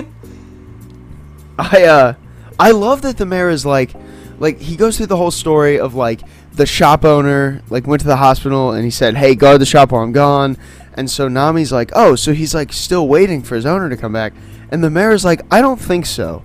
I 1.60 1.84
uh 1.84 2.14
I 2.60 2.72
love 2.72 3.02
that 3.04 3.18
the 3.18 3.26
mayor 3.26 3.50
is 3.50 3.66
like 3.66 3.94
like 4.40 4.60
he 4.60 4.76
goes 4.76 4.98
through 4.98 5.08
the 5.08 5.18
whole 5.18 5.32
story 5.32 5.80
of 5.80 5.94
like 5.96 6.22
the 6.54 6.66
shop 6.66 7.04
owner 7.06 7.62
like 7.70 7.88
went 7.88 8.02
to 8.02 8.08
the 8.08 8.18
hospital 8.18 8.72
and 8.72 8.84
he 8.84 8.92
said, 8.92 9.16
"Hey, 9.18 9.36
guard 9.36 9.60
the 9.62 9.66
shop 9.66 9.92
while 9.92 10.04
I'm 10.04 10.12
gone." 10.12 10.58
And 10.96 11.10
so 11.10 11.28
Nami's 11.28 11.72
like, 11.72 11.92
"Oh, 11.96 12.16
so 12.16 12.34
he's 12.34 12.54
like 12.54 12.72
still 12.72 13.08
waiting 13.08 13.42
for 13.42 13.56
his 13.56 13.66
owner 13.66 13.90
to 13.90 13.98
come 13.98 14.14
back." 14.14 14.34
And 14.70 14.84
the 14.84 14.90
mayor's 14.92 15.26
like, 15.26 15.42
"I 15.52 15.62
don't 15.62 15.80
think 15.82 16.06
so. 16.06 16.44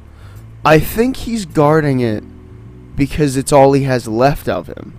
I 0.64 0.78
think 0.78 1.16
he's 1.18 1.44
guarding 1.44 2.00
it 2.00 2.24
because 2.98 3.36
it's 3.38 3.52
all 3.52 3.72
he 3.72 3.84
has 3.84 4.06
left 4.06 4.48
of 4.48 4.66
him, 4.66 4.92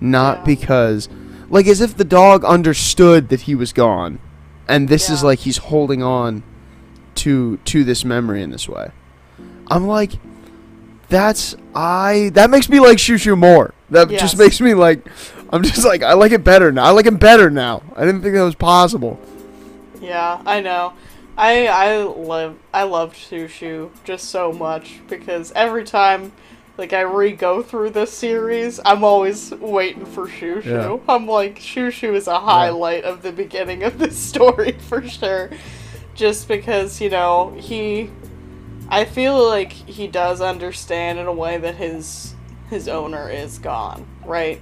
not 0.00 0.38
Yeah. 0.38 0.44
because 0.44 1.08
like 1.50 1.66
as 1.68 1.80
if 1.80 1.96
the 1.96 2.04
dog 2.04 2.44
understood 2.44 3.28
that 3.28 3.42
he 3.42 3.54
was 3.54 3.72
gone, 3.72 4.18
and 4.66 4.88
this 4.88 5.08
is 5.10 5.22
like 5.22 5.40
he's 5.40 5.58
holding 5.58 6.02
on 6.02 6.42
to 7.16 7.58
to 7.58 7.84
this 7.84 8.04
memory 8.04 8.42
in 8.42 8.50
this 8.50 8.68
way." 8.68 8.90
I'm 9.70 9.86
like, 9.86 10.12
that's 11.08 11.54
I 11.74 12.30
that 12.34 12.50
makes 12.50 12.68
me 12.68 12.80
like 12.80 12.98
Shoo 12.98 13.18
Shoo 13.18 13.36
more. 13.36 13.74
That 13.90 14.10
Yes. 14.10 14.20
just 14.20 14.38
makes 14.38 14.60
me 14.60 14.74
like 14.74 15.06
I'm 15.52 15.62
just 15.62 15.84
like 15.84 16.02
I 16.02 16.14
like 16.14 16.32
it 16.32 16.42
better 16.42 16.72
now. 16.72 16.84
I 16.84 16.90
like 16.90 17.06
him 17.06 17.16
better 17.16 17.50
now. 17.50 17.82
I 17.94 18.04
didn't 18.04 18.22
think 18.22 18.34
that 18.34 18.42
was 18.42 18.54
possible. 18.56 19.20
Yeah, 20.00 20.40
I 20.44 20.60
know. 20.60 20.94
I 21.36 21.66
I 21.66 22.02
love 22.02 22.56
I 22.72 22.82
loved 22.84 23.16
Shushu 23.16 23.90
just 24.04 24.30
so 24.30 24.52
much 24.52 25.00
because 25.08 25.52
every 25.54 25.84
time 25.84 26.32
like 26.76 26.92
I 26.92 27.02
re-go 27.02 27.62
through 27.62 27.90
this 27.90 28.12
series, 28.12 28.80
I'm 28.84 29.04
always 29.04 29.52
waiting 29.52 30.04
for 30.06 30.26
Shushu. 30.26 30.64
Yeah. 30.64 30.98
I'm 31.08 31.26
like 31.26 31.58
Shushu 31.58 32.14
is 32.14 32.26
a 32.26 32.40
highlight 32.40 33.04
of 33.04 33.22
the 33.22 33.32
beginning 33.32 33.82
of 33.84 33.98
this 33.98 34.18
story 34.30 34.72
for 34.72 35.06
sure. 35.06 35.50
Just 36.14 36.48
because, 36.48 37.00
you 37.00 37.10
know, 37.10 37.56
he 37.58 38.10
I 38.88 39.04
feel 39.04 39.46
like 39.48 39.72
he 39.72 40.06
does 40.06 40.40
understand 40.40 41.18
in 41.18 41.26
a 41.26 41.32
way 41.32 41.58
that 41.58 41.76
his 41.76 42.34
his 42.70 42.88
owner 42.88 43.30
is 43.30 43.58
gone, 43.58 44.06
right? 44.24 44.60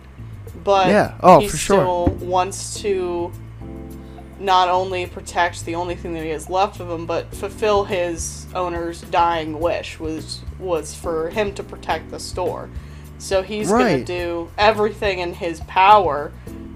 But 0.65 0.89
Yeah. 0.89 1.15
Oh, 1.23 1.41
he 1.41 1.49
for 1.49 1.57
sure. 1.57 2.07
wants 2.09 2.81
to 2.83 3.33
not 4.43 4.69
only 4.69 5.07
protect 5.07 5.65
the 5.65 5.75
only 5.77 5.95
thing 5.95 6.13
that 6.15 6.23
he 6.25 6.31
has 6.31 6.51
left 6.51 6.81
of 6.81 6.91
him, 6.91 7.07
but 7.07 7.33
fulfill 7.35 7.85
his 7.85 8.47
owner's 8.55 9.01
dying 9.03 9.59
wish 9.61 9.99
was 10.01 10.41
was 10.59 10.95
for 10.95 11.31
him 11.31 11.55
to 11.55 11.63
protect 11.63 12.11
the 12.11 12.19
store. 12.21 12.69
So 13.19 13.43
he's 13.43 13.71
gonna 13.71 14.05
do 14.05 14.51
everything 14.59 15.21
in 15.21 15.33
his 15.35 15.61
power 15.61 16.33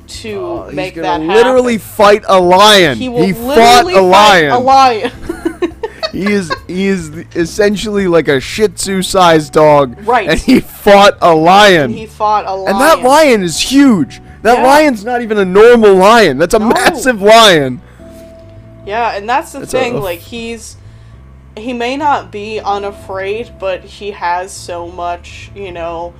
to 0.07 0.45
Uh, 0.47 0.71
make 0.73 0.95
that 0.95 1.05
happen. 1.21 1.29
literally 1.29 1.79
fight 1.79 2.23
a 2.29 2.41
lion. 2.41 2.97
he 2.99 3.09
will 3.09 3.25
he 3.25 3.33
literally 3.33 3.95
fought 3.95 4.03
a 4.03 4.07
lion. 4.07 4.51
fight 4.51 4.57
a 4.57 4.63
lion. 4.63 5.13
he 6.13 6.25
is 6.33 6.53
he 6.69 6.87
is 6.87 7.11
essentially 7.35 8.07
like 8.07 8.29
a 8.29 8.39
Shih 8.41 8.69
Tzu 8.69 9.03
sized 9.03 9.53
dog. 9.53 9.97
Right. 10.07 10.29
And 10.29 10.39
he 10.41 10.61
fought 10.61 11.19
a 11.21 11.35
lion. 11.35 11.91
he 11.91 12.07
fought 12.07 12.45
a 12.47 12.55
lion. 12.55 12.69
and 12.77 12.81
that 12.81 13.01
lion 13.01 13.43
is 13.43 13.59
huge. 13.61 14.21
That 14.47 14.59
Yeah. 14.59 14.65
lion's 14.65 15.05
not 15.05 15.23
even 15.23 15.39
a 15.39 15.45
normal 15.45 15.95
lion. 15.97 16.39
That's 16.39 16.55
a 16.55 16.61
No. 16.61 16.69
massive 16.69 17.21
lion. 17.21 17.81
Yeah, 18.87 19.17
and 19.17 19.29
that's 19.29 19.51
the 19.51 19.63
It's 19.63 19.75
a- 19.75 19.79
thing. 19.79 20.01
like 20.01 20.21
he's 20.21 20.77
he 21.57 21.73
may 21.73 21.97
not 21.97 22.31
be 22.31 22.61
unafraid, 22.61 23.51
but 23.59 23.83
he 23.83 24.11
has 24.13 24.53
so 24.53 24.87
much, 24.87 25.51
you 25.55 25.73
know, 25.73 26.13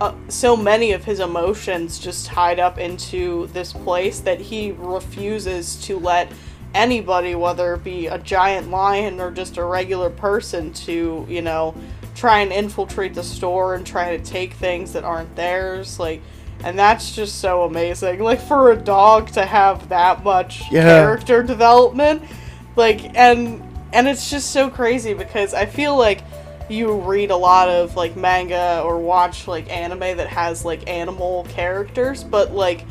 uh, 0.00 0.12
so 0.28 0.56
many 0.56 0.92
of 0.92 1.04
his 1.04 1.18
emotions 1.20 1.98
just 1.98 2.24
tied 2.26 2.58
up 2.60 2.78
into 2.78 3.48
this 3.52 3.72
place 3.74 4.20
that 4.20 4.40
he 4.40 4.72
refuses 4.78 5.74
to 5.82 5.98
let 5.98 6.28
anybody, 6.74 7.34
whether 7.34 7.74
it 7.74 7.82
be 7.84 8.06
a 8.06 8.16
giant 8.18 8.70
lion 8.70 9.20
or 9.20 9.30
just 9.30 9.58
a 9.58 9.64
regular 9.64 10.08
person, 10.08 10.72
to 10.72 11.26
you 11.28 11.42
know 11.42 11.74
try 12.14 12.38
and 12.38 12.50
infiltrate 12.50 13.12
the 13.14 13.22
store 13.22 13.74
and 13.74 13.84
try 13.84 14.16
to 14.16 14.24
take 14.24 14.54
things 14.54 14.94
that 14.94 15.04
aren't 15.04 15.36
theirs. 15.36 16.00
Like. 16.00 16.22
And 16.64 16.78
that's 16.78 17.14
just 17.14 17.40
so 17.40 17.64
amazing. 17.64 18.20
Like 18.20 18.40
for 18.40 18.72
a 18.72 18.76
dog 18.76 19.30
to 19.32 19.44
have 19.44 19.88
that 19.88 20.24
much 20.24 20.70
Yeah. 20.70 20.82
character 20.84 21.42
development, 21.42 22.22
like 22.76 23.16
and 23.16 23.62
and 23.92 24.08
it's 24.08 24.28
just 24.30 24.50
so 24.50 24.68
crazy 24.68 25.14
because 25.14 25.54
I 25.54 25.66
feel 25.66 25.96
like 25.96 26.22
you 26.68 26.92
read 26.92 27.30
a 27.30 27.36
lot 27.36 27.68
of 27.68 27.94
like 27.94 28.16
manga 28.16 28.82
or 28.84 28.98
watch 28.98 29.46
like 29.46 29.70
anime 29.70 30.16
that 30.16 30.26
has 30.28 30.64
like 30.64 30.88
animal 30.88 31.46
characters, 31.50 32.24
but 32.24 32.52
like 32.52 32.84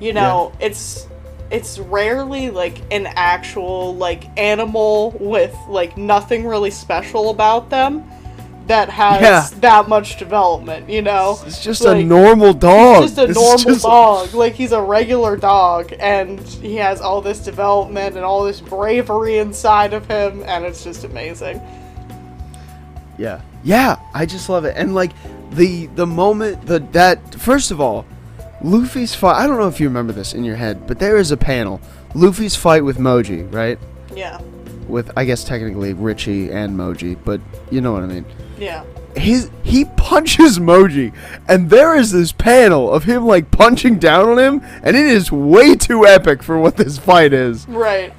you 0.00 0.12
know, 0.12 0.52
it's 0.60 1.06
it's 1.50 1.78
rarely 1.78 2.50
like 2.50 2.78
an 2.90 3.06
actual 3.16 3.94
like 3.96 4.24
animal 4.38 5.12
with 5.20 5.54
like 5.68 5.96
nothing 5.96 6.46
really 6.46 6.70
special 6.70 7.30
about 7.30 7.70
them 7.70 8.04
that 8.70 8.88
has 8.88 9.20
Yeah. 9.20 9.48
that 9.60 9.88
much 9.88 10.16
development, 10.18 10.88
you 10.88 11.02
know? 11.02 11.38
It's 11.46 11.62
just 11.62 11.84
a 11.84 12.00
normal 12.02 12.52
dog. 12.52 13.02
He's 13.02 13.14
just 13.14 13.18
a 13.18 13.30
It's 13.30 13.34
normal 13.38 13.58
just- 13.74 13.82
dog. 13.84 14.34
Like 14.34 14.54
he's 14.54 14.72
a 14.72 14.80
regular 14.80 15.36
dog, 15.36 15.92
and 15.98 16.40
he 16.40 16.76
has 16.76 17.00
all 17.00 17.20
this 17.20 17.40
development 17.40 18.16
and 18.16 18.24
all 18.24 18.44
this 18.44 18.60
bravery 18.60 19.38
inside 19.38 19.92
of 19.92 20.06
him, 20.06 20.44
and 20.46 20.64
it's 20.64 20.84
just 20.84 21.04
amazing. 21.04 21.60
Yeah. 23.18 23.40
Yeah, 23.62 23.96
I 24.14 24.24
just 24.26 24.48
love 24.48 24.64
it. 24.64 24.74
And 24.76 24.94
like 24.94 25.10
the 25.52 25.86
the 25.96 26.06
moment 26.06 26.64
the 26.66 26.78
that 26.92 27.34
first 27.34 27.70
of 27.70 27.80
all, 27.80 28.06
Luffy's 28.62 29.14
fight 29.14 29.36
I 29.36 29.46
don't 29.46 29.58
know 29.58 29.68
if 29.68 29.80
you 29.80 29.88
remember 29.88 30.12
this 30.12 30.32
in 30.32 30.44
your 30.44 30.56
head, 30.56 30.86
but 30.86 30.98
there 30.98 31.16
is 31.18 31.30
a 31.30 31.36
panel. 31.36 31.80
Luffy's 32.14 32.56
fight 32.56 32.84
with 32.84 32.98
Moji, 32.98 33.52
right? 33.52 33.78
Yeah, 34.14 34.40
With 34.88 35.10
I 35.16 35.24
guess 35.24 35.44
technically 35.44 35.92
Richie 35.92 36.50
and 36.50 36.76
Moji, 36.78 37.16
but 37.24 37.40
you 37.70 37.80
know 37.80 37.92
what 37.92 38.02
I 38.02 38.06
mean. 38.06 38.24
Yeah, 38.60 38.84
His 39.16 39.50
he 39.62 39.84
punches 39.84 40.58
Moji 40.58 41.12
and 41.48 41.70
there 41.70 41.96
is 41.96 42.12
this 42.12 42.32
panel 42.32 42.92
of 42.92 43.04
him 43.04 43.24
like 43.26 43.50
punching 43.50 43.98
down 43.98 44.28
on 44.28 44.38
him 44.38 44.60
and 44.82 44.96
it 44.96 45.06
is 45.06 45.32
way 45.32 45.74
too 45.74 46.06
epic 46.06 46.42
for 46.42 46.58
what 46.58 46.76
this 46.76 46.98
fight 46.98 47.32
is. 47.32 47.66
right. 47.68 48.12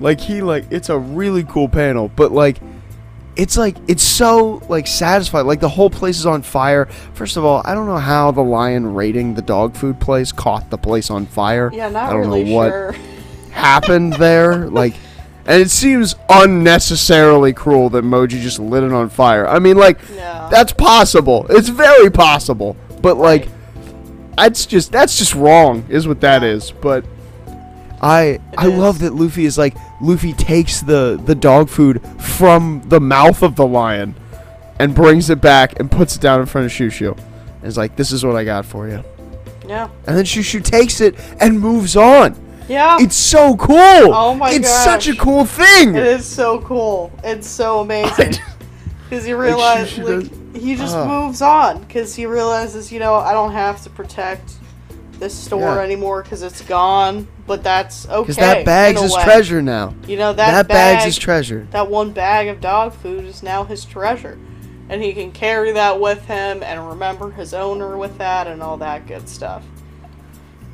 Like 0.00 0.20
he 0.20 0.42
like 0.42 0.64
it's 0.70 0.88
a 0.88 0.98
really 0.98 1.42
cool 1.44 1.68
panel, 1.68 2.08
but 2.08 2.30
like 2.32 2.58
it's 3.36 3.56
like 3.56 3.76
it's 3.88 4.02
so 4.02 4.62
like 4.68 4.86
satisfied. 4.86 5.42
Like 5.42 5.60
the 5.60 5.68
whole 5.68 5.90
place 5.90 6.18
is 6.18 6.26
on 6.26 6.42
fire. 6.42 6.86
First 7.14 7.36
of 7.36 7.44
all, 7.44 7.62
I 7.64 7.74
don't 7.74 7.86
know 7.86 7.96
how 7.98 8.30
the 8.30 8.42
lion 8.42 8.94
raiding 8.94 9.34
the 9.34 9.42
dog 9.42 9.76
food 9.76 10.00
place 10.00 10.30
caught 10.32 10.70
the 10.70 10.78
place 10.78 11.10
on 11.10 11.26
fire. 11.26 11.70
Yeah, 11.72 11.88
not 11.88 12.10
I 12.10 12.12
don't 12.12 12.20
really 12.22 12.44
know 12.44 12.54
what 12.56 12.68
sure. 12.70 12.92
happened 13.50 14.12
there. 14.14 14.68
Like 14.68 14.94
and 15.48 15.60
it 15.62 15.70
seems 15.70 16.14
unnecessarily 16.28 17.52
cruel 17.52 17.88
that 17.90 18.04
Moji 18.04 18.40
just 18.40 18.58
lit 18.60 18.84
it 18.84 18.92
on 18.92 19.08
fire. 19.08 19.48
I 19.48 19.58
mean 19.58 19.76
like 19.76 19.98
Yeah. 20.14 20.48
that's 20.50 20.72
possible. 20.72 21.46
It's 21.50 21.68
very 21.70 22.10
possible. 22.10 22.76
But 23.02 23.16
like 23.16 23.48
that's 24.36 24.66
just 24.66 24.92
that's 24.92 25.18
just 25.18 25.34
wrong 25.34 25.84
is 25.88 26.06
what 26.06 26.20
that 26.20 26.44
is. 26.44 26.70
But 26.70 27.04
I 28.00 28.38
I 28.56 28.68
is. 28.68 28.78
love 28.78 28.98
that 29.00 29.14
Luffy 29.14 29.44
is 29.44 29.58
like 29.58 29.74
Luffy 30.00 30.32
takes 30.34 30.80
the 30.82 31.20
the 31.24 31.34
dog 31.34 31.68
food 31.68 32.00
from 32.20 32.82
the 32.86 33.00
mouth 33.00 33.42
of 33.42 33.56
the 33.56 33.66
lion 33.66 34.14
and 34.78 34.94
brings 34.94 35.28
it 35.30 35.40
back 35.40 35.80
and 35.80 35.90
puts 35.90 36.14
it 36.14 36.22
down 36.22 36.38
in 36.40 36.46
front 36.46 36.66
of 36.66 36.72
Shushu. 36.72 37.16
And 37.56 37.64
is 37.64 37.76
like, 37.76 37.96
this 37.96 38.12
is 38.12 38.24
what 38.24 38.36
I 38.36 38.44
got 38.44 38.64
for 38.64 38.86
you. 38.88 39.02
yeah, 39.66 39.88
And 40.06 40.16
then 40.16 40.24
Shushu 40.24 40.62
takes 40.62 41.00
it 41.00 41.16
and 41.40 41.58
moves 41.58 41.96
on. 41.96 42.36
Yeah. 42.68 42.96
It's 43.00 43.16
so 43.16 43.56
cool. 43.56 43.76
Oh 44.14 44.34
my 44.34 44.50
god. 44.50 44.60
It's 44.60 44.84
such 44.84 45.08
a 45.08 45.16
cool 45.16 45.44
thing. 45.44 45.94
It 45.94 46.06
is 46.06 46.26
so 46.26 46.60
cool. 46.60 47.10
It's 47.24 47.48
so 47.48 47.80
amazing. 47.80 48.34
Because 49.10 49.26
you 49.26 49.38
realize, 49.38 49.96
like, 49.96 50.54
he 50.54 50.74
just 50.76 50.94
Ah. 50.94 51.06
moves 51.06 51.40
on. 51.40 51.80
Because 51.80 52.14
he 52.14 52.26
realizes, 52.26 52.92
you 52.92 52.98
know, 53.00 53.14
I 53.14 53.32
don't 53.32 53.52
have 53.52 53.82
to 53.84 53.88
protect 53.90 54.52
this 55.18 55.32
store 55.32 55.76
Yeah. 55.76 55.80
anymore 55.80 56.22
because 56.22 56.42
it's 56.42 56.60
gone. 56.60 57.26
But 57.46 57.62
that's 57.62 58.06
okay. 58.06 58.20
Because 58.20 58.36
that 58.36 58.66
bag's 58.66 59.00
his 59.00 59.14
treasure 59.14 59.62
now. 59.62 59.94
You 60.06 60.18
know 60.18 60.34
that, 60.34 60.50
That, 60.52 60.68
bag, 60.68 60.96
bag's 60.98 61.04
his 61.06 61.16
treasure. 61.16 61.66
that 61.70 61.88
one 61.90 62.10
bag 62.12 62.48
of 62.48 62.60
dog 62.60 62.92
food 62.92 63.24
is 63.24 63.42
now 63.42 63.64
his 63.64 63.86
treasure. 63.86 64.36
And 64.90 65.02
he 65.02 65.14
can 65.14 65.32
carry 65.32 65.72
that 65.72 65.98
with 65.98 66.26
him 66.26 66.62
and 66.62 66.86
remember 66.86 67.30
his 67.30 67.54
owner 67.54 67.96
with 67.96 68.18
that 68.18 68.46
and 68.46 68.62
all 68.62 68.76
that 68.76 69.06
good 69.06 69.26
stuff. 69.26 69.62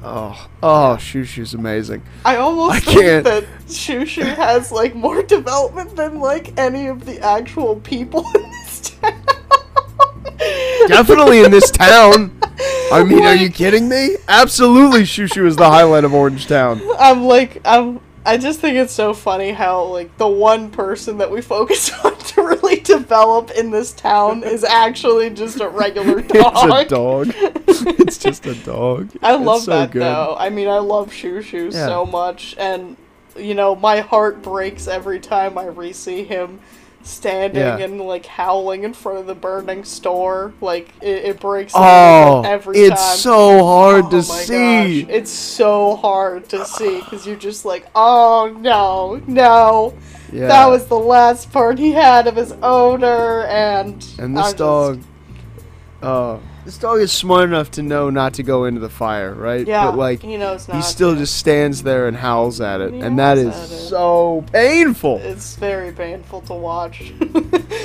Oh, 0.07 0.49
oh, 0.63 0.97
Shushu's 1.01 1.55
amazing. 1.55 2.03
I 2.25 2.37
almost 2.37 2.75
I 2.77 2.81
think 2.81 3.01
can't. 3.01 3.25
that 3.25 3.45
Shushu 3.67 4.23
has 4.23 4.71
like 4.71 4.95
more 4.95 5.23
development 5.23 5.97
than 5.97 6.21
like 6.21 6.59
any 6.59 6.89
of 6.89 7.07
the 7.07 7.21
actual 7.21 7.77
people 7.77 8.25
in 8.35 8.43
this 8.43 8.81
town. 8.81 9.25
Definitely 10.89 11.43
in 11.43 11.51
this 11.51 11.71
town. 11.71 12.39
I 12.93 13.03
mean, 13.03 13.25
are 13.25 13.35
you 13.35 13.51
kidding 13.51 13.89
me? 13.89 14.17
Absolutely, 14.29 15.03
Shushu 15.03 15.47
is 15.47 15.57
the 15.57 15.69
highlight 15.69 16.05
of 16.05 16.13
Orange 16.13 16.47
Town. 16.47 16.83
I'm 16.99 17.25
like 17.25 17.63
I'm 17.65 18.01
I 18.27 18.39
just 18.39 18.61
think 18.61 18.77
it's 18.77 18.93
so 18.93 19.13
funny 19.13 19.53
how 19.53 19.85
like 19.85 20.17
the 20.17 20.29
one 20.29 20.71
person 20.71 21.19
that 21.19 21.31
we 21.31 21.41
focus 21.41 21.91
on 22.05 22.17
to 22.17 22.43
develop 23.05 23.51
in 23.51 23.71
this 23.71 23.93
town 23.93 24.43
is 24.43 24.65
actually 24.65 25.29
just 25.31 25.61
a 25.61 25.69
regular 25.69 26.23
dog. 26.23 26.55
It's 26.55 26.93
a 26.93 26.95
dog. 26.95 27.35
it's 28.01 28.19
just 28.19 28.47
a 28.47 28.55
dog. 28.55 29.11
I 29.23 29.35
love 29.37 29.63
so 29.63 29.73
that 29.73 29.91
good. 29.91 30.03
though. 30.03 30.35
I 30.39 30.49
mean, 30.49 30.69
I 30.69 30.79
love 30.79 31.11
Shushu 31.11 31.73
Yeah. 31.73 31.87
so 31.87 32.07
much, 32.07 32.55
and 32.59 32.97
you 33.37 33.55
know, 33.55 33.75
my 33.77 34.01
heart 34.01 34.43
breaks 34.43 34.89
every 34.89 35.21
time 35.21 35.59
I 35.59 35.67
re-see 35.67 36.25
him 36.25 36.61
standing 37.07 37.61
Yeah. 37.61 37.79
and 37.79 38.01
like 38.01 38.27
howling 38.27 38.85
in 38.85 38.95
front 38.95 39.19
of 39.19 39.27
the 39.27 39.35
burning 39.35 39.85
store. 39.85 40.53
Like 40.61 40.89
it, 41.01 41.25
it 41.25 41.41
breaks. 41.41 41.73
Oh, 41.77 42.43
every 42.45 42.79
it's 42.79 43.01
time. 43.09 43.17
so 43.19 43.65
hard 43.65 44.05
Oh 44.07 44.11
to 44.11 44.23
see. 44.23 45.03
gosh, 45.05 45.11
It's 45.15 45.31
so 45.31 45.97
hard 45.97 46.49
to 46.51 46.65
see 46.65 47.01
because 47.01 47.27
you're 47.27 47.37
just 47.37 47.65
like, 47.65 47.87
oh 47.95 48.57
no, 48.61 49.23
no. 49.27 49.95
Yeah. 50.33 50.49
That 50.49 50.67
was 50.67 50.87
the 50.87 50.99
last 50.99 51.53
part 51.53 51.79
he 51.79 51.93
had 51.93 52.27
of 52.27 52.35
his 52.37 52.53
owner, 52.63 53.43
and 53.45 53.95
and 54.19 54.21
I'm 54.21 54.35
this 54.35 54.43
just- 54.47 54.57
dog. 54.57 55.01
Uh, 56.03 56.39
This 56.65 56.79
dog 56.79 57.01
is 57.01 57.13
smart 57.13 57.45
enough 57.45 57.71
to 57.73 57.83
know 57.83 58.09
not 58.09 58.35
to 58.35 58.43
go 58.43 58.65
into 58.65 58.81
the 58.81 58.89
fire, 58.89 59.35
right? 59.35 59.67
Yeah, 59.67 59.87
But 59.91 59.99
like 59.99 60.23
he 60.23 60.37
knows 60.39 60.67
not 60.67 60.77
he 60.79 60.83
still 60.83 61.13
to. 61.13 61.19
just 61.19 61.37
stands 61.37 61.83
there 61.83 62.09
and 62.09 62.17
howls 62.17 62.61
at 62.61 62.81
it, 62.81 62.95
He 62.95 63.01
and 63.01 63.19
that 63.19 63.37
is 63.37 63.53
howls 63.55 63.73
at 63.73 63.79
it. 63.79 63.89
so 63.89 64.45
painful. 64.51 65.19
It's 65.23 65.57
very 65.57 65.93
painful 65.93 66.41
to 66.43 66.55
watch. 66.55 67.13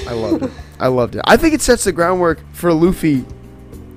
I 0.08 0.14
loved 0.14 0.44
it. 0.46 0.52
I 0.80 0.88
loved 0.88 1.16
it. 1.18 1.22
I 1.26 1.36
think 1.36 1.54
it 1.54 1.62
sets 1.62 1.84
the 1.84 1.92
groundwork 1.92 2.40
for 2.54 2.74
Luffy 2.74 3.26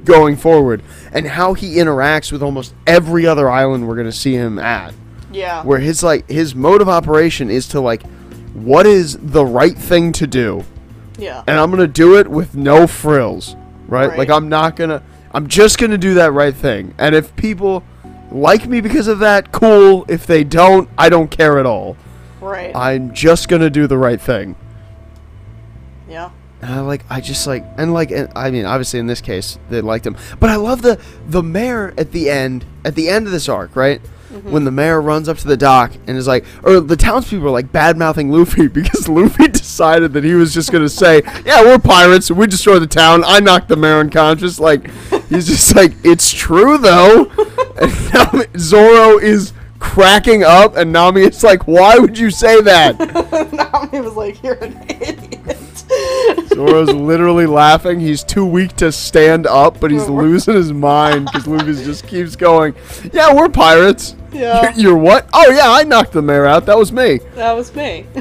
going 0.04 0.34
forward 0.36 0.82
and 1.12 1.26
how 1.28 1.54
he 1.54 1.76
interacts 1.76 2.32
with 2.32 2.42
almost 2.42 2.74
every 2.88 3.24
other 3.24 3.48
island 3.48 3.86
we're 3.86 3.94
gonna 3.96 4.10
see 4.10 4.34
him 4.34 4.58
at. 4.58 4.92
Yeah. 5.30 5.62
Where 5.62 5.78
his 5.78 6.02
like 6.02 6.28
his 6.28 6.56
mode 6.56 6.80
of 6.82 6.88
operation 6.88 7.50
is 7.50 7.68
to 7.68 7.80
like 7.80 8.02
what 8.52 8.84
is 8.86 9.16
the 9.18 9.46
right 9.46 9.78
thing 9.78 10.10
to 10.14 10.26
do? 10.26 10.64
Yeah. 11.18 11.44
And 11.46 11.56
I'm 11.56 11.70
gonna 11.70 11.86
do 11.86 12.18
it 12.18 12.26
with 12.26 12.56
no 12.56 12.88
frills. 12.88 13.54
Right? 13.93 14.09
Right. 14.09 14.18
Like 14.18 14.30
I'm 14.30 14.49
not 14.49 14.74
gonna 14.74 15.03
I'm 15.32 15.49
just 15.49 15.76
gonna 15.76 15.99
do 15.99 16.14
that 16.14 16.32
right 16.32 16.55
thing. 16.55 16.95
And 16.97 17.14
if 17.14 17.36
people 17.36 17.84
like 18.30 18.66
me 18.66 18.80
because 18.80 19.07
of 19.07 19.18
that, 19.18 19.53
cool. 19.53 20.07
If 20.09 20.26
they 20.26 20.45
don't, 20.45 20.88
I 20.97 21.11
don't 21.11 21.30
care 21.30 21.59
at 21.59 21.66
all. 21.66 21.99
Right. 22.40 22.74
I'm 22.74 23.12
just 23.12 23.51
gonna 23.51 23.68
do 23.68 23.86
the 23.86 23.99
right 23.99 24.20
thing. 24.20 24.57
yeah. 26.09 26.30
And 26.62 26.72
I 26.72 26.80
like, 26.80 27.05
I 27.11 27.20
just 27.20 27.47
like, 27.47 27.64
and 27.76 27.93
like, 27.93 28.11
and, 28.12 28.32
I 28.34 28.51
mean, 28.51 28.64
obviously 28.64 28.99
in 28.99 29.09
this 29.09 29.20
case 29.20 29.59
they 29.68 29.82
liked 29.82 30.07
him, 30.07 30.16
but 30.40 30.49
I 30.49 30.57
love 30.57 30.80
the 30.80 30.99
the 31.26 31.43
mayor 31.43 31.93
at 31.99 32.12
the 32.12 32.30
end, 32.30 32.64
at 32.86 32.95
the 32.95 33.11
end 33.11 33.26
of 33.26 33.32
this 33.32 33.47
arc, 33.47 33.76
right? 33.76 34.01
Mm-hmm. 34.32 34.50
When 34.50 34.64
the 34.64 34.70
mayor 34.70 35.02
runs 35.02 35.28
up 35.28 35.36
to 35.38 35.46
the 35.46 35.58
dock 35.58 35.92
and 36.06 36.16
is 36.16 36.26
like, 36.26 36.46
or 36.62 36.80
the 36.80 36.96
townspeople 36.96 37.48
are 37.48 37.50
like 37.50 37.70
bad 37.70 37.98
mouthing 37.98 38.30
Luffy 38.30 38.66
because 38.80 39.06
Luffy 39.06 39.46
decided 39.52 40.14
that 40.14 40.24
he 40.24 40.32
was 40.32 40.54
just 40.54 40.72
gonna 40.72 40.88
say, 40.88 41.20
"Yeah, 41.44 41.62
we're 41.62 41.78
pirates. 41.78 42.30
We 42.30 42.46
destroyed 42.46 42.80
the 42.80 42.86
town. 42.86 43.24
I 43.26 43.40
knocked 43.40 43.68
the 43.68 43.76
mayor 43.76 43.98
unconscious." 43.98 44.58
Like, 44.58 44.90
he's 45.28 45.48
just 45.48 45.76
like, 45.76 45.92
"It's 46.02 46.32
true 46.32 46.78
though." 46.78 47.24
and 47.80 48.14
now 48.14 48.42
Zoro 48.56 49.18
is 49.18 49.52
cracking 49.78 50.44
up, 50.44 50.76
and 50.76 50.92
Nami 50.92 51.22
is 51.22 51.44
like, 51.44 51.66
"Why 51.66 51.98
would 51.98 52.16
you 52.16 52.30
say 52.30 52.62
that?" 52.62 52.98
Nami 53.52 54.00
was 54.00 54.14
like, 54.14 54.42
"You're 54.42 54.54
an 54.54 54.82
idiot." 54.88 55.31
Zoro's 56.48 56.92
literally 56.92 57.46
laughing. 57.46 58.00
He's 58.00 58.22
too 58.24 58.44
weak 58.46 58.74
to 58.76 58.92
stand 58.92 59.46
up, 59.46 59.80
but 59.80 59.90
he's 59.90 60.09
losing 60.09 60.55
his 60.55 60.72
mind 60.72 61.26
because 61.26 61.46
Luffy 61.46 61.72
just 61.84 62.07
keeps 62.07 62.36
going. 62.36 62.74
Yeah, 63.12 63.34
we're 63.34 63.48
pirates. 63.48 64.14
Yeah. 64.32 64.62
You're, 64.62 64.72
you're 64.90 64.96
what? 64.96 65.28
Oh 65.32 65.50
yeah, 65.50 65.70
I 65.70 65.84
knocked 65.84 66.12
the 66.12 66.22
mayor 66.22 66.46
out. 66.46 66.66
That 66.66 66.78
was 66.78 66.92
me. 66.92 67.18
that 67.34 67.53
was 67.53 67.74
me. 67.74 68.07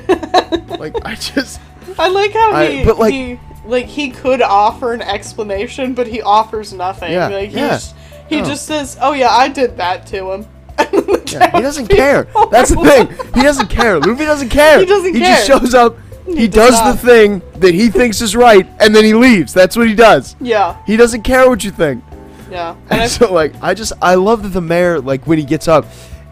Like 0.82 0.96
I 1.06 1.14
just. 1.16 1.62
I 2.00 2.08
like 2.08 2.34
how 2.34 2.52
I- 2.54 2.68
he, 2.72 2.84
but, 2.86 2.98
like- 2.98 3.14
he 3.14 3.40
like 3.66 3.86
he 3.86 4.10
could 4.10 4.42
offer 4.42 4.94
an 4.94 5.02
explanation, 5.02 5.94
but 5.94 6.08
he 6.08 6.22
offers 6.22 6.74
nothing. 6.74 7.12
Yeah, 7.12 7.28
like 7.28 7.50
he 7.52 7.58
yeah. 7.58 7.68
just, 7.70 7.96
he 8.28 8.40
No. 8.42 8.46
just 8.48 8.66
says, 8.66 8.98
"Oh 9.00 9.14
yeah, 9.14 9.30
I 9.30 9.48
did 9.48 9.78
that 9.78 10.08
to 10.08 10.32
him." 10.32 10.48
Yeah, 11.32 11.50
he 11.56 11.62
doesn't 11.62 11.88
care. 11.88 12.28
That's 12.52 12.72
the 12.72 12.82
thing. 12.84 13.08
He 13.36 13.42
doesn't 13.42 13.70
care. 13.70 14.00
Luffy 14.02 14.26
doesn't 14.26 14.50
care. 14.60 14.80
He 14.80 14.86
doesn't 14.86 15.14
He 15.14 15.20
just 15.22 15.48
shows 15.48 15.74
up. 15.74 15.96
He, 16.26 16.36
He 16.42 16.48
does 16.48 16.72
does 16.80 17.02
the 17.02 17.08
thing 17.08 17.42
that 17.60 17.74
he 17.74 17.90
thinks 17.90 18.22
is 18.22 18.36
right, 18.36 18.68
and 18.80 18.96
then 18.96 19.04
he 19.04 19.14
leaves. 19.14 19.54
That's 19.54 19.76
what 19.76 19.88
he 19.88 19.96
does. 19.96 20.36
Yeah, 20.40 20.78
He 20.86 20.96
doesn't 20.98 21.24
care 21.24 21.50
what 21.50 21.64
you 21.64 21.72
think. 21.72 22.04
yeah. 22.50 22.76
And 22.90 23.02
And 23.02 23.12
so 23.12 23.32
like 23.34 23.54
I 23.62 23.74
just 23.74 23.94
I 24.02 24.16
love 24.16 24.44
that 24.44 24.50
the 24.50 24.62
mayor 24.62 25.00
like 25.00 25.26
when 25.28 25.38
he 25.40 25.46
gets 25.46 25.68
up, 25.68 25.86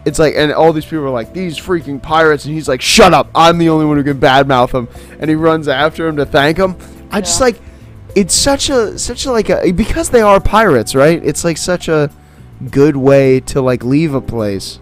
it's 0.04 0.18
like 0.18 0.34
and 0.36 0.52
all 0.52 0.72
these 0.72 0.84
people 0.84 1.04
are 1.04 1.10
like 1.10 1.32
these 1.34 1.58
freaking 1.58 2.00
pirates 2.00 2.44
and 2.44 2.54
he's 2.54 2.68
like 2.68 2.80
shut 2.80 3.12
up 3.12 3.28
I'm 3.34 3.58
the 3.58 3.68
only 3.68 3.84
one 3.84 3.96
who 3.98 4.04
can 4.04 4.18
badmouth 4.20 4.72
him 4.72 4.88
and 5.18 5.28
he 5.28 5.36
runs 5.36 5.68
after 5.68 6.06
him 6.08 6.16
to 6.16 6.24
thank 6.26 6.56
him. 6.58 6.76
I 7.10 7.20
just 7.20 7.40
like 7.40 7.60
it's 8.14 8.34
such 8.34 8.70
a 8.70 8.98
such 8.98 9.26
a 9.26 9.30
like 9.32 9.50
a 9.50 9.72
because 9.72 10.10
they 10.10 10.20
are 10.22 10.40
pirates 10.40 10.94
right. 10.94 11.22
It's 11.24 11.44
like 11.44 11.58
such 11.58 11.88
a 11.88 12.10
good 12.70 12.96
way 12.96 13.40
to 13.40 13.60
like 13.62 13.82
leave 13.84 14.14
a 14.14 14.20
place 14.20 14.78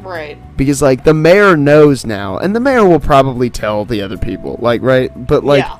right. 0.00 0.36
Because 0.62 0.80
like 0.80 1.04
the 1.04 1.14
mayor 1.14 1.56
knows 1.56 2.06
now 2.06 2.38
and 2.38 2.54
the 2.54 2.60
mayor 2.60 2.86
will 2.86 3.00
probably 3.00 3.50
tell 3.50 3.84
the 3.84 4.00
other 4.00 4.16
people 4.16 4.56
like 4.60 4.80
right 4.82 5.26
but 5.26 5.44
like 5.44 5.64
yeah. 5.64 5.78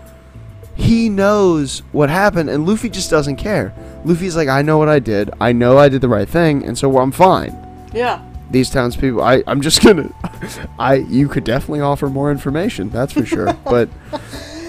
he 0.75 1.09
knows 1.09 1.81
what 1.93 2.11
happened 2.11 2.51
and 2.51 2.67
Luffy 2.67 2.89
just 2.89 3.11
doesn't 3.11 3.37
care. 3.37 3.73
Luffy's 4.05 4.37
like, 4.37 4.49
I 4.49 4.63
know 4.63 4.79
what 4.79 4.89
I 4.89 4.99
did. 4.99 5.31
I 5.41 5.53
know 5.53 5.79
I 5.79 5.89
did 5.89 6.01
the 6.01 6.09
right 6.09 6.29
thing, 6.29 6.65
and 6.65 6.77
so 6.77 6.99
I'm 6.99 7.13
fine. 7.13 7.57
Yeah. 7.93 8.23
These 8.51 8.71
townspeople, 8.71 9.23
I, 9.23 9.43
I'm 9.47 9.61
just 9.61 9.83
gonna, 9.83 10.11
I, 10.79 10.95
you 10.95 11.29
could 11.29 11.45
definitely 11.45 11.81
offer 11.81 12.09
more 12.09 12.31
information, 12.31 12.91
that's 12.91 13.13
for 13.13 13.25
sure. 13.25 13.53
but, 13.65 13.89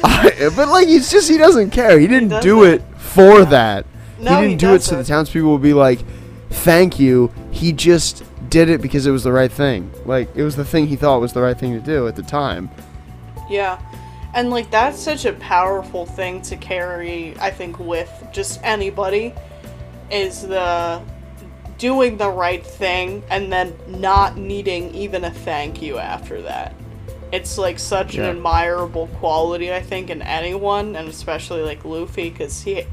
I, 0.03 0.51
but 0.55 0.67
like, 0.69 0.87
he's 0.87 1.11
just 1.11 1.29
he 1.29 1.37
doesn't 1.37 1.71
care. 1.71 1.99
He 1.99 2.07
didn't 2.07 2.41
do 2.41 2.63
it 2.63 2.81
for 2.97 3.45
that. 3.45 3.85
No, 4.19 4.37
he 4.37 4.43
he 4.43 4.47
didn't 4.49 4.61
do 4.61 4.73
it 4.75 4.83
so 4.83 4.97
the 4.97 5.03
townspeople 5.03 5.49
will 5.49 5.57
be 5.57 5.73
like, 5.73 5.99
thank 6.49 6.99
you. 6.99 7.31
He 7.51 7.73
just 7.73 8.23
did 8.53 8.69
it 8.69 8.81
because 8.83 9.07
it 9.07 9.11
was 9.11 9.23
the 9.23 9.31
right 9.31 9.51
thing. 9.51 9.91
Like 10.05 10.29
it 10.35 10.43
was 10.43 10.55
the 10.55 10.63
thing 10.63 10.85
he 10.85 10.95
thought 10.95 11.19
was 11.19 11.33
the 11.33 11.41
right 11.41 11.57
thing 11.57 11.73
to 11.73 11.79
do 11.79 12.07
at 12.07 12.15
the 12.15 12.21
time. 12.21 12.69
Yeah. 13.49 13.79
And 14.35 14.51
like 14.51 14.69
that's 14.69 14.99
such 14.99 15.25
a 15.25 15.33
powerful 15.33 16.05
thing 16.05 16.41
to 16.43 16.55
carry, 16.55 17.35
I 17.39 17.49
think, 17.49 17.79
with 17.79 18.11
just 18.31 18.59
anybody 18.63 19.33
is 20.11 20.43
the 20.43 21.01
doing 21.79 22.17
the 22.17 22.29
right 22.29 22.65
thing 22.65 23.23
and 23.31 23.51
then 23.51 23.75
not 23.87 24.37
needing 24.37 24.93
even 24.93 25.23
a 25.23 25.31
thank 25.31 25.81
you 25.81 25.97
after 25.97 26.41
that. 26.43 26.75
It's 27.31 27.57
like 27.57 27.79
such 27.79 28.13
Yeah. 28.13 28.25
an 28.25 28.37
admirable 28.37 29.07
quality, 29.19 29.73
I 29.73 29.81
think, 29.81 30.11
in 30.11 30.21
anyone, 30.21 30.95
and 30.95 31.09
especially 31.09 31.63
like 31.63 31.83
Luffy, 31.83 32.29
because 32.29 32.61
he 32.61 32.85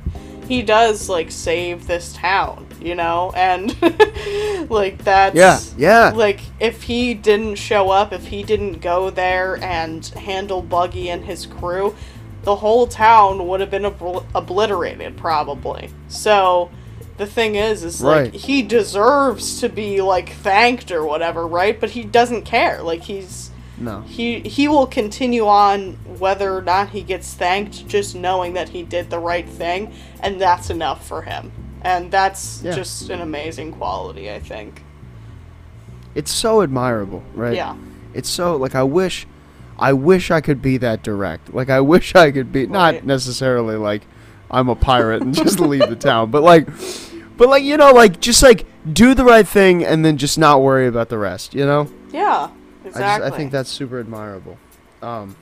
he 0.48 0.62
does 0.62 1.10
like 1.10 1.30
save 1.30 1.86
this 1.86 2.14
town, 2.14 2.66
you 2.80 2.94
know, 2.94 3.32
and 3.36 3.76
like 4.70 5.04
that's 5.04 5.36
Yeah, 5.36 5.60
yeah. 5.76 6.12
like 6.14 6.40
if 6.58 6.82
he 6.84 7.14
didn't 7.14 7.56
show 7.56 7.90
up, 7.90 8.12
if 8.12 8.26
he 8.26 8.42
didn't 8.42 8.80
go 8.80 9.10
there 9.10 9.56
and 9.62 10.04
handle 10.06 10.62
Buggy 10.62 11.08
and 11.10 11.24
his 11.24 11.46
crew, 11.46 11.94
the 12.42 12.56
whole 12.56 12.86
town 12.86 13.46
would 13.48 13.60
have 13.60 13.70
been 13.70 13.82
obl- 13.82 14.24
obliterated 14.34 15.16
probably. 15.16 15.90
So 16.08 16.70
the 17.18 17.26
thing 17.26 17.54
is 17.54 17.84
is 17.84 18.00
Right. 18.00 18.32
like 18.32 18.34
he 18.34 18.62
deserves 18.62 19.60
to 19.60 19.68
be 19.68 20.00
like 20.00 20.30
thanked 20.30 20.90
or 20.90 21.04
whatever, 21.04 21.46
right? 21.46 21.78
But 21.78 21.90
he 21.90 22.02
doesn't 22.04 22.42
care. 22.42 22.82
Like 22.82 23.02
he's 23.02 23.50
No. 23.78 24.00
he 24.02 24.40
he 24.40 24.68
will 24.68 24.86
continue 24.86 25.46
on 25.46 25.98
whether 26.18 26.56
or 26.56 26.62
not 26.62 26.90
he 26.90 27.02
gets 27.02 27.34
thanked 27.34 27.86
just 27.88 28.14
knowing 28.14 28.54
that 28.54 28.70
he 28.70 28.82
did 28.82 29.10
the 29.10 29.18
right 29.18 29.48
thing 29.48 29.92
and 30.22 30.40
that's 30.40 30.70
enough 30.70 31.06
for 31.06 31.22
him. 31.22 31.52
And 31.82 32.10
that's 32.10 32.62
Yeah. 32.62 32.74
just 32.74 33.08
an 33.10 33.20
amazing 33.20 33.72
quality, 33.72 34.30
I 34.30 34.38
think. 34.40 34.82
It's 36.14 36.30
so 36.32 36.62
admirable, 36.62 37.22
right? 37.34 37.54
Yeah. 37.54 37.74
It's 38.14 38.28
so 38.28 38.56
like 38.56 38.74
I 38.74 38.82
wish 38.82 39.26
I 39.78 39.92
wish 39.94 40.30
I 40.30 40.40
could 40.42 40.60
be 40.60 40.76
that 40.78 41.02
direct. 41.02 41.54
Like 41.54 41.70
I 41.70 41.80
wish 41.80 42.14
I 42.14 42.30
could 42.32 42.52
be 42.52 42.66
not 42.66 43.04
necessarily 43.04 43.76
like 43.76 44.02
I'm 44.50 44.68
a 44.68 44.74
pirate 44.74 45.22
and 45.22 45.32
just 45.34 45.60
leave 45.60 45.88
the 45.88 45.96
town, 45.96 46.30
but 46.30 46.42
like 46.42 46.68
but 47.36 47.48
like 47.48 47.62
you 47.62 47.76
know 47.76 47.92
like 47.92 48.20
just 48.20 48.42
like 48.42 48.66
do 48.92 49.14
the 49.14 49.24
right 49.24 49.46
thing 49.46 49.84
and 49.84 50.04
then 50.04 50.16
just 50.18 50.38
not 50.38 50.60
worry 50.60 50.86
about 50.86 51.08
the 51.08 51.18
rest, 51.18 51.54
you 51.54 51.64
know? 51.64 51.88
Yeah, 52.12 52.48
I 52.84 52.86
exactly. 52.88 53.24
just 53.28 53.34
I 53.34 53.36
think 53.36 53.52
that's 53.52 53.70
super 53.70 54.00
admirable. 54.00 54.58
Um 55.00 55.36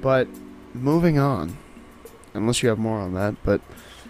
but 0.00 0.26
moving 0.74 1.18
on. 1.18 1.56
Unless 2.34 2.62
you 2.62 2.68
have 2.68 2.78
more 2.78 2.98
on 2.98 3.14
that, 3.14 3.36
but 3.44 3.60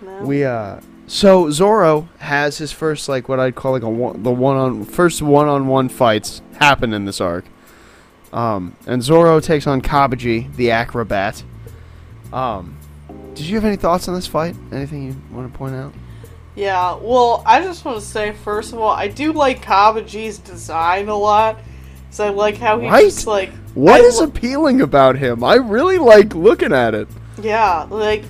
No. 0.03 0.23
we 0.23 0.45
uh 0.45 0.81
so 1.07 1.51
Zoro 1.51 2.09
has 2.19 2.59
his 2.59 2.73
first 2.73 3.09
like 3.09 3.29
what 3.29 3.39
I'd 3.41 3.55
call 3.55 3.73
like 3.73 3.83
a 3.83 3.89
one, 3.89 4.23
the 4.23 4.31
one 4.31 4.57
on 4.57 4.85
first 4.85 5.23
one 5.23 5.49
on 5.49 5.67
one 5.67 5.89
fights 5.89 6.43
happen 6.59 6.93
in 6.93 7.05
this 7.05 7.21
arc. 7.21 7.45
Um 8.33 8.75
and 8.87 9.03
Zoro 9.03 9.41
takes 9.41 9.67
on 9.67 9.81
Kabaji, 9.81 10.55
the 10.57 10.71
acrobat. 10.71 11.43
Um 12.33 12.77
did 13.35 13.47
you 13.47 13.55
have 13.57 13.65
any 13.65 13.77
thoughts 13.77 14.09
on 14.09 14.15
this 14.15 14.27
fight? 14.27 14.55
Anything 14.73 15.07
you 15.07 15.17
want 15.33 15.53
to 15.53 15.59
point 15.59 15.75
out? 15.75 15.93
Yeah, 16.57 16.95
well, 17.03 17.43
I 17.45 17.61
just 17.63 17.85
want 17.85 17.99
to 17.99 18.05
say, 18.07 18.31
first 18.33 18.73
of 18.73 18.79
all, 18.79 18.91
I 18.91 19.09
do 19.09 19.33
like 19.33 19.61
Kabaji's 19.61 20.39
design 20.39 21.09
a 21.09 21.17
lot. 21.17 21.59
So 22.11 22.25
I 22.25 22.29
like 22.31 22.57
how 22.59 22.79
he 22.79 22.87
Right? 22.89 23.07
just, 23.07 23.27
like. 23.27 23.51
What 23.75 24.01
I 24.01 24.05
is 24.05 24.19
lo- 24.19 24.27
appealing 24.27 24.81
about 24.81 25.17
him? 25.17 25.43
I 25.43 25.55
really 25.57 25.99
like 25.99 26.33
looking 26.37 26.73
at 26.73 26.95
it. 26.95 27.09
Yeah, 27.43 27.89
like, 27.91 28.23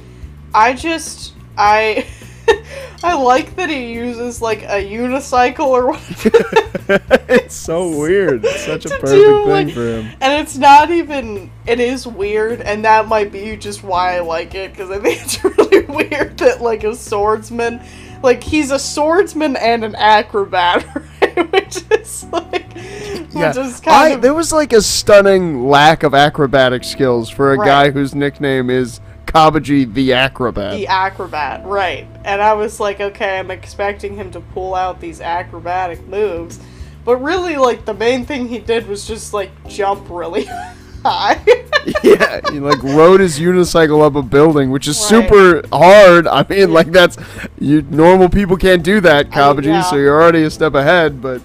I 0.55 0.73
just. 0.73 1.35
I. 1.59 2.07
I 3.03 3.15
like 3.15 3.57
that 3.57 3.69
he 3.69 3.93
uses, 3.93 4.41
like, 4.41 4.63
a 4.63 4.83
unicycle 4.83 5.67
or 5.67 5.89
whatever. 5.89 7.05
it's 7.29 7.55
so 7.55 7.89
weird. 7.99 8.45
It's 8.45 8.65
such 8.65 8.87
a 8.87 8.89
perfect 9.01 9.09
do, 9.11 9.45
thing 9.45 9.49
like- 9.49 9.71
for 9.75 9.81
him. 10.01 10.17
And 10.21 10.41
it's 10.43 10.57
not 10.57 10.91
even. 10.91 11.51
It 11.67 11.81
is 11.81 12.07
weird, 12.07 12.61
and 12.61 12.85
that 12.85 13.09
might 13.09 13.31
be 13.33 13.57
just 13.57 13.83
why 13.83 14.17
I 14.17 14.21
like 14.21 14.55
it, 14.55 14.71
because 14.73 14.91
I 14.91 14.99
think 15.01 15.23
it's 15.23 15.43
really 15.45 15.81
weird 15.87 16.39
that, 16.39 16.61
like, 16.63 16.85
a 16.85 16.95
swordsman. 16.95 17.83
Like, 18.23 18.43
he's 18.43 18.71
a 18.71 18.79
swordsman 18.79 19.57
and 19.57 19.85
an 19.85 19.95
acrobat, 19.97 20.87
right? 21.21 21.53
Which 21.53 21.83
is, 21.91 22.25
like. 22.33 22.65
Yeah, 22.75 23.49
Which 23.49 23.57
is 23.67 23.81
kind 23.81 23.97
I, 23.97 24.09
of. 24.11 24.23
there 24.23 24.33
was 24.35 24.53
like 24.53 24.73
a 24.73 24.81
stunning 24.81 25.69
lack 25.69 26.05
of 26.05 26.15
acrobatic 26.15 26.85
skills 26.85 27.29
for 27.29 27.53
a 27.53 27.57
Right. 27.59 27.67
guy 27.67 27.91
whose 27.91 28.15
nickname 28.15 28.71
is 28.71 29.01
Kabaji 29.35 29.93
the 29.93 30.13
acrobat. 30.13 30.73
the 30.77 30.87
acrobat, 30.87 31.65
right? 31.67 32.07
And 32.25 32.41
I 32.41 32.53
was 32.55 32.79
like, 32.79 33.01
okay, 33.01 33.39
I'm 33.39 33.51
expecting 33.51 34.15
him 34.17 34.31
to 34.31 34.41
pull 34.41 34.75
out 34.75 35.01
these 35.01 35.21
acrobatic 35.21 36.07
moves, 36.07 36.61
but 37.05 37.17
really, 37.17 37.57
like 37.57 37.85
the 37.85 37.95
main 37.95 38.25
thing 38.25 38.49
he 38.49 38.59
did 38.61 38.87
was 38.87 39.07
just 39.07 39.35
like 39.35 39.51
jump 39.69 40.07
really 40.09 40.45
high. 41.05 41.43
yeah, 42.05 42.41
he 42.53 42.61
like 42.61 42.83
rode 42.83 43.21
his 43.21 43.39
unicycle 43.41 44.03
up 44.07 44.15
a 44.15 44.23
building, 44.23 44.71
which 44.71 44.87
is 44.89 44.97
Right. 44.99 45.29
super 45.29 45.63
hard. 45.73 46.27
I 46.29 46.47
mean, 46.49 46.73
like 46.73 46.93
that's 46.93 47.19
you 47.59 47.83
normal 47.83 48.29
people 48.29 48.57
can't 48.57 48.83
do 48.85 49.01
that, 49.01 49.27
I 49.37 49.53
mean, 49.53 49.63
Kabaji. 49.63 49.65
yeah. 49.67 49.83
So 49.83 49.97
you're 49.97 50.15
already 50.23 50.45
a 50.45 50.51
step 50.51 50.75
ahead, 50.75 51.21
but 51.21 51.43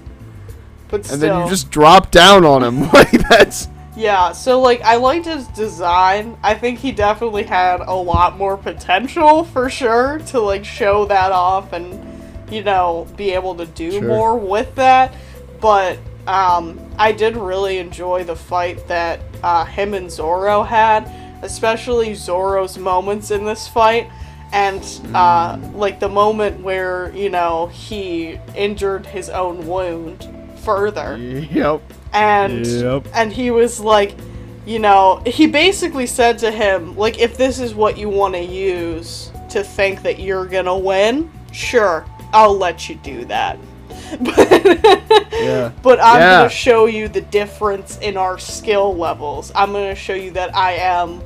but 0.89 1.05
still, 1.05 1.15
and 1.15 1.21
then 1.23 1.43
you 1.43 1.49
just 1.49 1.71
drop 1.71 2.11
down 2.11 2.45
on 2.45 2.63
him. 2.63 2.89
like 2.93 3.11
that's 3.29 3.67
yeah. 3.99 4.31
So 4.31 4.59
like, 4.61 4.81
I 4.81 4.95
liked 4.95 5.25
his 5.25 5.47
design. 5.47 6.37
I 6.41 6.53
think 6.55 6.79
he 6.79 6.91
definitely 6.91 7.43
had 7.43 7.81
a 7.81 7.93
lot 7.93 8.37
more 8.37 8.55
potential 8.57 9.43
for 9.43 9.69
sure 9.69 10.19
to 10.27 10.39
like 10.39 10.63
show 10.65 11.05
that 11.05 11.31
off 11.31 11.73
and 11.73 12.05
you 12.51 12.63
know 12.63 13.07
be 13.15 13.31
able 13.31 13.55
to 13.55 13.65
do 13.65 13.91
Sure. 13.91 14.01
more 14.01 14.37
with 14.37 14.73
that. 14.75 15.13
But 15.61 15.99
um, 16.25 16.79
I 16.97 17.11
did 17.11 17.35
really 17.35 17.77
enjoy 17.79 18.23
the 18.23 18.35
fight 18.35 18.87
that 18.87 19.19
uh, 19.43 19.65
him 19.65 19.93
and 19.93 20.09
Zoro 20.09 20.63
had, 20.63 21.11
especially 21.43 22.13
Zoro's 22.13 22.77
moments 22.77 23.31
in 23.31 23.45
this 23.45 23.67
fight. 23.67 24.09
And 24.51 24.81
uh, 25.13 25.59
like 25.75 25.99
the 25.99 26.09
moment 26.09 26.61
where 26.61 27.11
you 27.15 27.29
know 27.29 27.67
he 27.67 28.39
injured 28.55 29.05
his 29.05 29.29
own 29.29 29.67
wound 29.67 30.27
further, 30.63 31.17
yep. 31.17 31.81
And 32.13 32.65
Yep. 32.65 33.07
and 33.13 33.31
he 33.31 33.51
was 33.51 33.79
like 33.79 34.15
you 34.65 34.79
know 34.79 35.21
he 35.25 35.47
basically 35.47 36.05
said 36.07 36.37
to 36.39 36.51
him 36.51 36.95
like 36.97 37.19
if 37.19 37.37
this 37.37 37.59
is 37.59 37.73
what 37.73 37.97
you 37.97 38.09
want 38.09 38.33
to 38.35 38.41
use 38.43 39.31
to 39.49 39.63
think 39.63 40.01
that 40.03 40.19
you're 40.19 40.45
gonna 40.45 40.77
win 40.77 41.29
sure 41.51 42.05
i'll 42.33 42.55
let 42.57 42.89
you 42.89 42.95
do 42.95 43.25
that 43.25 43.57
but 44.21 44.37
Yeah. 45.39 45.71
but 45.81 45.99
i'm 46.01 46.19
Yeah. 46.19 46.37
gonna 46.39 46.49
show 46.49 46.85
you 46.85 47.07
the 47.07 47.21
difference 47.21 47.97
in 47.99 48.17
our 48.17 48.37
skill 48.37 48.95
levels 48.95 49.51
i'm 49.55 49.71
gonna 49.71 49.95
show 49.95 50.13
you 50.13 50.31
that 50.31 50.55
i 50.55 50.73
am 50.73 51.21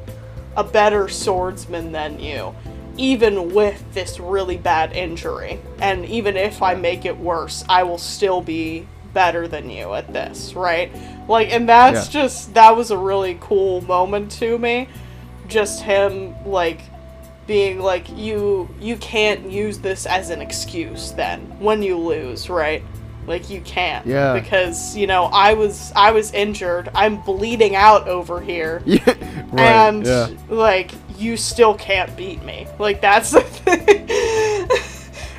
a 0.55 0.63
better 0.63 1.07
swordsman 1.09 1.91
than 1.91 2.19
you 2.19 2.53
even 2.97 3.53
with 3.53 3.83
this 3.93 4.19
really 4.19 4.57
bad 4.57 4.93
injury 4.93 5.59
and 5.79 6.05
even 6.05 6.37
if 6.37 6.61
i 6.61 6.75
make 6.75 7.05
it 7.05 7.17
worse 7.17 7.63
i 7.67 7.81
will 7.83 7.97
still 7.97 8.39
be 8.41 8.85
better 9.13 9.47
than 9.47 9.69
you 9.69 9.93
at 9.93 10.11
this 10.11 10.53
right 10.55 10.91
like 11.29 11.51
and 11.51 11.67
that's 11.69 12.07
Yeah. 12.13 12.21
just 12.23 12.53
that 12.55 12.75
was 12.75 12.91
a 12.91 12.97
really 12.97 13.37
cool 13.39 13.81
moment 13.81 14.31
to 14.33 14.57
me 14.57 14.87
just 15.47 15.81
him 15.83 16.33
like 16.45 16.81
being 17.45 17.79
like 17.79 18.05
you 18.17 18.69
you 18.79 18.95
can't 18.97 19.49
use 19.51 19.79
this 19.79 20.05
as 20.05 20.29
an 20.29 20.41
excuse 20.41 21.11
then 21.11 21.41
when 21.59 21.83
you 21.83 21.97
lose 21.97 22.49
right 22.49 22.81
like 23.27 23.49
you 23.49 23.61
can't 23.61 24.05
Yeah. 24.05 24.33
because 24.33 24.95
you 24.97 25.07
know 25.07 25.25
i 25.25 25.53
was 25.53 25.91
i 25.95 26.11
was 26.11 26.31
injured 26.33 26.89
i'm 26.95 27.21
bleeding 27.21 27.75
out 27.75 28.07
over 28.07 28.39
here 28.41 28.81
Yeah. 28.85 28.99
Right. 29.05 29.59
and 29.59 30.05
yeah. 30.05 30.29
like 30.49 30.91
you 31.17 31.37
still 31.37 31.75
can't 31.75 32.15
beat 32.17 32.43
me 32.43 32.67
like 32.79 32.99
that's 33.01 33.31
the 33.31 33.41
thing 33.41 34.67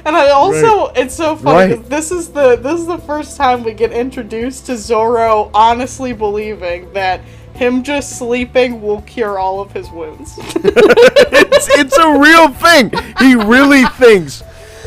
and 0.04 0.16
i 0.16 0.28
also 0.30 0.86
it's 0.94 1.14
so 1.14 1.36
funny. 1.36 1.74
Right. 1.74 1.88
this 1.88 2.10
is 2.10 2.28
the 2.30 2.56
this 2.56 2.80
is 2.80 2.86
the 2.86 2.98
first 2.98 3.36
time 3.36 3.62
we 3.64 3.72
get 3.72 3.92
introduced 3.92 4.66
to 4.66 4.76
zoro 4.76 5.50
honestly 5.54 6.12
believing 6.12 6.92
that 6.92 7.20
him 7.54 7.82
just 7.82 8.18
sleeping 8.18 8.82
will 8.82 9.02
cure 9.02 9.38
all 9.38 9.60
of 9.60 9.72
his 9.72 9.90
wounds 9.90 10.34
it's, 10.38 11.68
it's 11.78 11.96
a 11.96 12.18
real 12.18 12.48
thing. 12.48 12.90
He 13.18 13.34
really 13.34 13.84
thinks. 13.98 14.42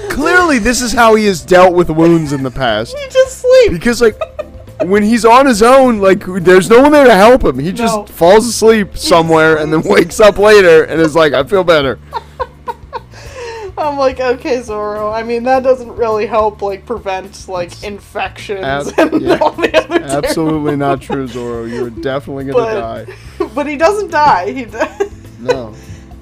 Clearly, 0.10 0.60
this 0.60 0.82
is 0.82 0.92
how 0.94 1.16
he 1.16 1.26
has 1.26 1.42
dealt 1.44 1.74
with 1.74 1.90
wounds 1.90 2.32
in 2.34 2.44
the 2.44 2.52
past. 2.52 2.96
he 2.98 3.08
just 3.10 3.40
sleeps 3.40 3.70
Because, 3.74 4.02
like, 4.02 4.16
when 4.84 5.04
he's 5.04 5.26
on 5.26 5.46
his 5.46 5.62
own, 5.64 6.00
like, 6.00 6.24
there's 6.26 6.70
no 6.70 6.82
one 6.82 6.92
there 6.92 7.06
to 7.06 7.16
help 7.16 7.44
him. 7.44 7.58
He 7.60 7.72
just 7.72 7.96
No. 7.96 8.06
falls 8.06 8.46
asleep 8.48 8.98
somewhere 8.98 9.58
and 9.58 9.72
then 9.72 9.82
wakes 9.82 10.20
up 10.20 10.38
later 10.38 10.84
and 10.84 11.00
is 11.02 11.16
like, 11.16 11.34
I 11.34 11.44
feel 11.44 11.64
better. 11.64 12.00
I'm 13.78 13.98
like 13.98 14.20
okay 14.20 14.62
zoro 14.62 15.12
i 15.12 15.22
mean 15.24 15.44
that 15.44 15.62
doesn't 15.64 15.96
really 15.96 16.26
help 16.26 16.62
like 16.62 16.86
prevent 16.86 17.48
like 17.48 17.84
infections 17.84 18.64
Ab- 18.64 18.88
and 19.14 19.22
yeah. 19.22 19.38
all 19.40 19.52
the 19.52 19.78
other 19.78 20.04
Absolutely 20.04 20.76
not 20.76 21.02
true, 21.02 21.28
Zoro. 21.36 21.66
You're 21.66 21.90
definitely 21.90 22.46
gonna 22.46 22.58
But- 22.58 23.06
die. 23.08 23.16
but 23.56 23.68
he 23.68 23.76
doesn't 23.78 24.10
die 24.12 24.52
he 24.52 24.66
No. 25.40 25.74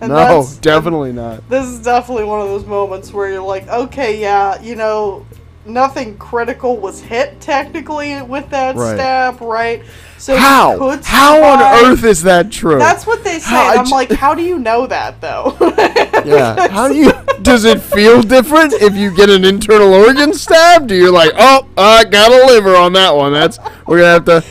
And 0.02 0.12
no, 0.12 0.46
definitely 0.62 1.14
not. 1.14 1.48
this 1.50 1.66
is 1.66 1.80
definitely 1.82 2.26
one 2.26 2.42
of 2.42 2.48
those 2.48 2.66
moments 2.66 3.14
where 3.14 3.30
you're 3.30 3.42
like, 3.42 3.66
okay, 3.70 4.20
yeah, 4.20 4.62
you 4.62 4.76
know, 4.76 5.26
nothing 5.66 6.18
critical 6.18 6.78
was 6.78 7.00
hit 7.02 7.40
technically 7.40 8.22
with 8.22 8.50
that 8.50 8.76
Right. 8.76 8.96
stab, 8.96 9.40
right? 9.40 9.84
So 10.26 10.36
How? 10.36 11.00
How 11.04 11.44
on 11.44 11.86
earth 11.86 12.04
is 12.04 12.24
that 12.24 12.52
true? 12.52 12.80
That's 12.80 13.06
what 13.06 13.24
they 13.24 13.38
say. 13.38 13.56
I'm 13.56 13.86
j- 13.86 13.92
like, 13.92 14.12
how 14.12 14.34
do 14.34 14.42
you 14.42 14.58
know 14.58 14.88
that 14.88 15.22
though? 15.22 15.56
yeah. 16.26 16.68
How 16.68 16.88
do 16.88 16.96
you? 16.96 17.12
Does 17.44 17.64
it 17.64 17.80
feel 17.80 18.24
different 18.24 18.74
if 18.74 18.96
you 18.96 19.16
get 19.16 19.30
an 19.30 19.46
internal 19.46 19.94
organ 19.94 20.34
stabbed? 20.34 20.88
Do 20.88 20.96
you 20.96 21.12
like, 21.12 21.30
oh, 21.38 21.68
I 21.78 22.06
got 22.06 22.32
a 22.32 22.48
liver 22.48 22.76
on 22.76 22.94
that 22.94 23.16
one. 23.16 23.34
That's 23.34 23.60
we're 23.86 24.00
gonna 24.00 24.14
have 24.14 24.26
to. 24.26 24.44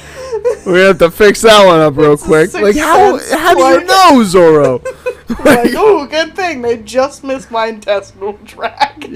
We're 0.64 0.74
gonna 0.74 0.86
have 0.86 0.98
to 0.98 1.10
fix 1.10 1.40
that 1.42 1.66
one 1.66 1.80
up 1.80 1.96
real 1.96 2.16
quick. 2.16 2.54
Like 2.54 2.76
how? 2.76 3.18
How 3.36 3.54
do 3.54 3.80
you 3.80 3.84
know, 3.84 4.22
Zoro? 4.22 4.78
like, 5.44 5.72
oh, 5.74 6.06
good 6.06 6.36
thing 6.36 6.62
they 6.62 6.76
just 6.82 7.24
missed 7.24 7.50
my 7.50 7.66
intestinal 7.66 8.34
tract. 8.44 9.06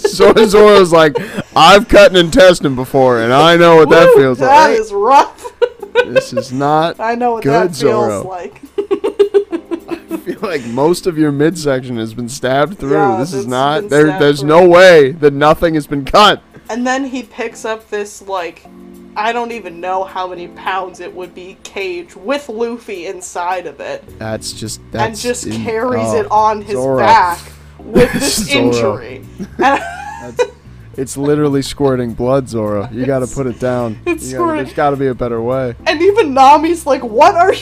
So 0.00 0.34
Zoro's 0.44 0.92
like, 0.92 1.16
I've 1.56 1.88
cut 1.88 2.10
an 2.10 2.16
intestine 2.18 2.74
before, 2.74 3.22
and 3.22 3.32
I 3.32 3.56
know 3.56 3.76
what 3.76 3.88
that 3.88 4.12
feels 4.16 4.38
That 4.38 4.68
like. 4.70 4.78
is 4.78 4.92
rough. 4.92 5.46
This 6.06 6.32
is 6.32 6.52
not. 6.52 6.98
I 7.00 7.14
know 7.14 7.32
what 7.32 7.42
Good, 7.42 7.52
that 7.70 7.76
feels 7.76 7.76
Zoro. 7.76 8.22
like. 8.28 8.60
I 10.10 10.16
feel 10.18 10.40
like 10.40 10.64
most 10.66 11.06
of 11.06 11.18
your 11.18 11.32
midsection 11.32 11.96
has 11.98 12.14
been 12.14 12.28
stabbed 12.28 12.78
through. 12.78 12.92
Yeah, 12.92 13.16
this 13.18 13.32
is 13.32 13.46
not. 13.46 13.88
There, 13.88 14.18
there's 14.18 14.40
through. 14.40 14.48
no 14.48 14.68
way 14.68 15.12
that 15.12 15.32
nothing 15.32 15.74
has 15.74 15.86
been 15.86 16.04
cut. 16.04 16.42
And 16.70 16.86
then 16.86 17.04
he 17.04 17.22
picks 17.22 17.64
up 17.64 17.88
this 17.88 18.22
like 18.22 18.64
I 19.16 19.32
don't 19.32 19.52
even 19.52 19.80
know 19.80 20.04
how 20.04 20.28
many 20.28 20.48
pounds 20.48 21.00
it 21.00 21.12
would 21.14 21.34
be 21.34 21.56
cage 21.64 22.14
with 22.14 22.48
Luffy 22.48 23.06
inside 23.06 23.66
of 23.66 23.80
it 23.80 24.04
That's 24.18 24.52
just. 24.52 24.80
That's 24.92 25.08
and 25.08 25.16
just 25.18 25.46
in- 25.46 25.64
carries 25.64 26.08
oh, 26.08 26.20
it 26.20 26.30
on 26.30 26.62
his 26.62 26.74
Zoro. 26.74 26.98
back 26.98 27.40
with 27.78 28.12
this 28.14 28.46
Zoro. 28.48 29.00
injury. 29.02 29.24
And 30.20 30.36
That's, 30.36 30.44
it's 30.98 31.16
literally 31.16 31.62
squirting 31.62 32.12
blood, 32.14 32.48
Zoro. 32.48 32.88
You 32.90 33.06
got 33.06 33.20
to 33.20 33.26
put 33.26 33.46
it 33.46 33.58
down. 33.60 33.98
It's 34.06 34.30
You 34.30 34.38
gotta- 34.38 34.44
squirting- 34.44 34.64
there's 34.64 34.76
got 34.76 34.90
to 34.90 34.96
be 34.96 35.06
a 35.06 35.14
better 35.14 35.40
way. 35.40 35.74
and 35.86 36.02
even 36.02 36.34
Nami's 36.34 36.84
like, 36.86 37.02
"What 37.02 37.34
are 37.34 37.52
you 37.54 37.60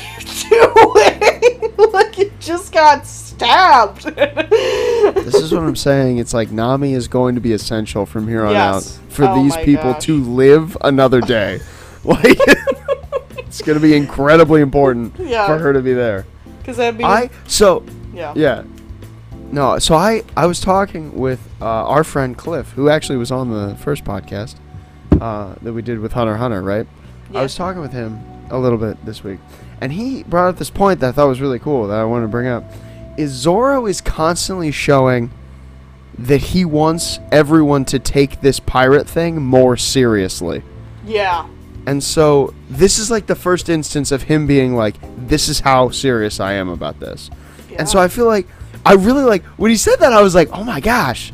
doing? 0.48 1.74
like 1.92 2.18
you 2.18 2.32
just 2.40 2.72
got 2.72 3.06
stabbed." 3.06 4.02
This 4.04 5.34
is 5.34 5.52
what 5.52 5.62
I'm 5.62 5.76
saying. 5.76 6.18
It's 6.18 6.34
like 6.34 6.50
Nami 6.50 6.94
is 6.94 7.08
going 7.08 7.34
to 7.34 7.40
be 7.40 7.52
essential 7.52 8.06
from 8.06 8.26
here 8.28 8.44
on 8.44 8.52
Yes. 8.52 8.98
out 8.98 9.12
for 9.12 9.24
Oh 9.26 9.42
these 9.42 9.56
people 9.58 9.92
gosh. 9.92 10.04
to 10.04 10.22
live 10.24 10.76
another 10.82 11.20
day. 11.20 11.60
Like 12.04 12.38
it's 13.38 13.60
going 13.62 13.76
to 13.78 13.82
be 13.82 13.94
incredibly 13.96 14.60
important 14.60 15.14
Yeah. 15.18 15.46
for 15.46 15.58
her 15.58 15.72
to 15.72 15.80
be 15.80 15.92
there. 15.92 16.24
Because 16.60 16.78
I 16.78 16.90
mean, 16.92 17.04
I 17.06 17.30
so 17.46 17.84
yeah. 18.14 18.32
yeah. 18.36 18.62
No, 19.52 19.78
so 19.78 19.94
I 19.94 20.22
I 20.36 20.46
was 20.46 20.60
talking 20.60 21.16
with 21.16 21.40
uh, 21.60 21.64
our 21.64 22.04
friend 22.04 22.36
Cliff, 22.36 22.72
who 22.72 22.88
actually 22.88 23.16
was 23.16 23.30
on 23.30 23.50
the 23.50 23.76
first 23.76 24.04
podcast 24.04 24.56
uh, 25.20 25.54
that 25.62 25.72
we 25.72 25.82
did 25.82 26.00
with 26.00 26.12
Hunter 26.12 26.36
Hunter, 26.36 26.62
right? 26.62 26.86
I 27.34 27.42
was 27.42 27.54
talking 27.54 27.80
with 27.80 27.92
him 27.92 28.20
a 28.50 28.58
little 28.58 28.78
bit 28.78 29.04
this 29.04 29.22
week, 29.22 29.38
and 29.80 29.92
he 29.92 30.22
brought 30.24 30.48
up 30.48 30.58
this 30.58 30.70
point 30.70 31.00
that 31.00 31.08
I 31.10 31.12
thought 31.12 31.28
was 31.28 31.40
really 31.40 31.58
cool 31.58 31.88
that 31.88 31.98
I 31.98 32.04
wanted 32.04 32.22
to 32.22 32.28
bring 32.28 32.48
up. 32.48 32.64
Is 33.16 33.30
Zoro 33.30 33.86
is 33.86 34.00
constantly 34.00 34.70
showing 34.70 35.30
that 36.18 36.40
he 36.40 36.64
wants 36.64 37.18
everyone 37.30 37.84
to 37.86 37.98
take 37.98 38.40
this 38.40 38.58
pirate 38.58 39.08
thing 39.08 39.42
more 39.42 39.76
seriously. 39.76 40.62
Yeah. 41.04 41.46
And 41.86 42.02
so 42.02 42.52
this 42.68 42.98
is 42.98 43.10
like 43.10 43.26
the 43.26 43.34
first 43.34 43.68
instance 43.68 44.10
of 44.10 44.22
him 44.24 44.46
being 44.46 44.74
like, 44.74 44.96
"This 45.28 45.48
is 45.48 45.60
how 45.60 45.90
serious 45.90 46.40
I 46.40 46.54
am 46.54 46.68
about 46.68 46.98
this." 47.00 47.30
And 47.78 47.88
so 47.88 47.98
I 47.98 48.08
feel 48.08 48.26
like 48.26 48.46
I 48.86 48.92
really 48.92 49.24
like 49.24 49.44
when 49.58 49.70
he 49.72 49.76
said 49.76 49.96
that 49.96 50.12
I 50.12 50.22
was 50.22 50.34
like, 50.34 50.48
"Oh 50.52 50.64
my 50.64 50.80
gosh." 50.80 51.32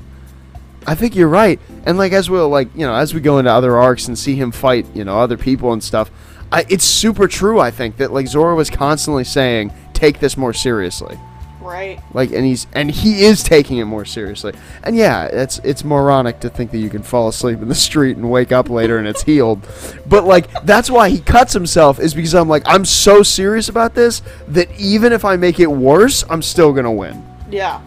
I 0.86 0.96
think 0.96 1.14
you're 1.14 1.28
right. 1.28 1.60
And 1.86 1.96
like 1.96 2.12
as 2.12 2.28
we'll 2.28 2.48
like, 2.48 2.68
you 2.74 2.84
know, 2.86 2.94
as 2.94 3.14
we 3.14 3.20
go 3.20 3.38
into 3.38 3.52
other 3.52 3.76
arcs 3.76 4.08
and 4.08 4.18
see 4.18 4.34
him 4.34 4.50
fight, 4.50 4.86
you 4.94 5.04
know, 5.04 5.20
other 5.20 5.36
people 5.36 5.72
and 5.72 5.84
stuff, 5.84 6.10
I, 6.50 6.66
it's 6.68 6.84
super 6.84 7.28
true 7.28 7.60
I 7.60 7.70
think 7.70 7.98
that 7.98 8.12
like 8.12 8.26
Zoro 8.26 8.56
was 8.56 8.70
constantly 8.70 9.24
saying, 9.24 9.72
"Take 9.92 10.18
this 10.18 10.36
more 10.36 10.52
seriously." 10.52 11.18
Right. 11.60 12.00
Like, 12.12 12.32
and 12.32 12.44
he's 12.44 12.66
and 12.72 12.90
he 12.90 13.24
is 13.24 13.42
taking 13.42 13.78
it 13.78 13.84
more 13.84 14.04
seriously. 14.04 14.54
And 14.82 14.96
yeah, 14.96 15.26
it's 15.26 15.58
it's 15.58 15.84
moronic 15.84 16.40
to 16.40 16.48
think 16.48 16.70
that 16.72 16.78
you 16.78 16.90
can 16.90 17.02
fall 17.02 17.28
asleep 17.28 17.60
in 17.62 17.68
the 17.68 17.74
street 17.74 18.16
and 18.16 18.30
wake 18.30 18.50
up 18.50 18.68
later 18.68 18.98
and 18.98 19.06
it's 19.06 19.22
healed. 19.22 19.66
But 20.06 20.24
like, 20.24 20.64
that's 20.64 20.90
why 20.90 21.10
he 21.10 21.20
cuts 21.20 21.52
himself 21.52 22.00
is 22.00 22.14
because 22.14 22.34
I'm 22.34 22.48
like, 22.48 22.62
I'm 22.66 22.84
so 22.84 23.22
serious 23.22 23.68
about 23.68 23.94
this 23.94 24.22
that 24.48 24.68
even 24.78 25.12
if 25.12 25.24
I 25.24 25.36
make 25.36 25.60
it 25.60 25.70
worse, 25.70 26.24
I'm 26.28 26.42
still 26.42 26.72
gonna 26.72 26.92
win. 26.92 27.31
Yeah. 27.52 27.80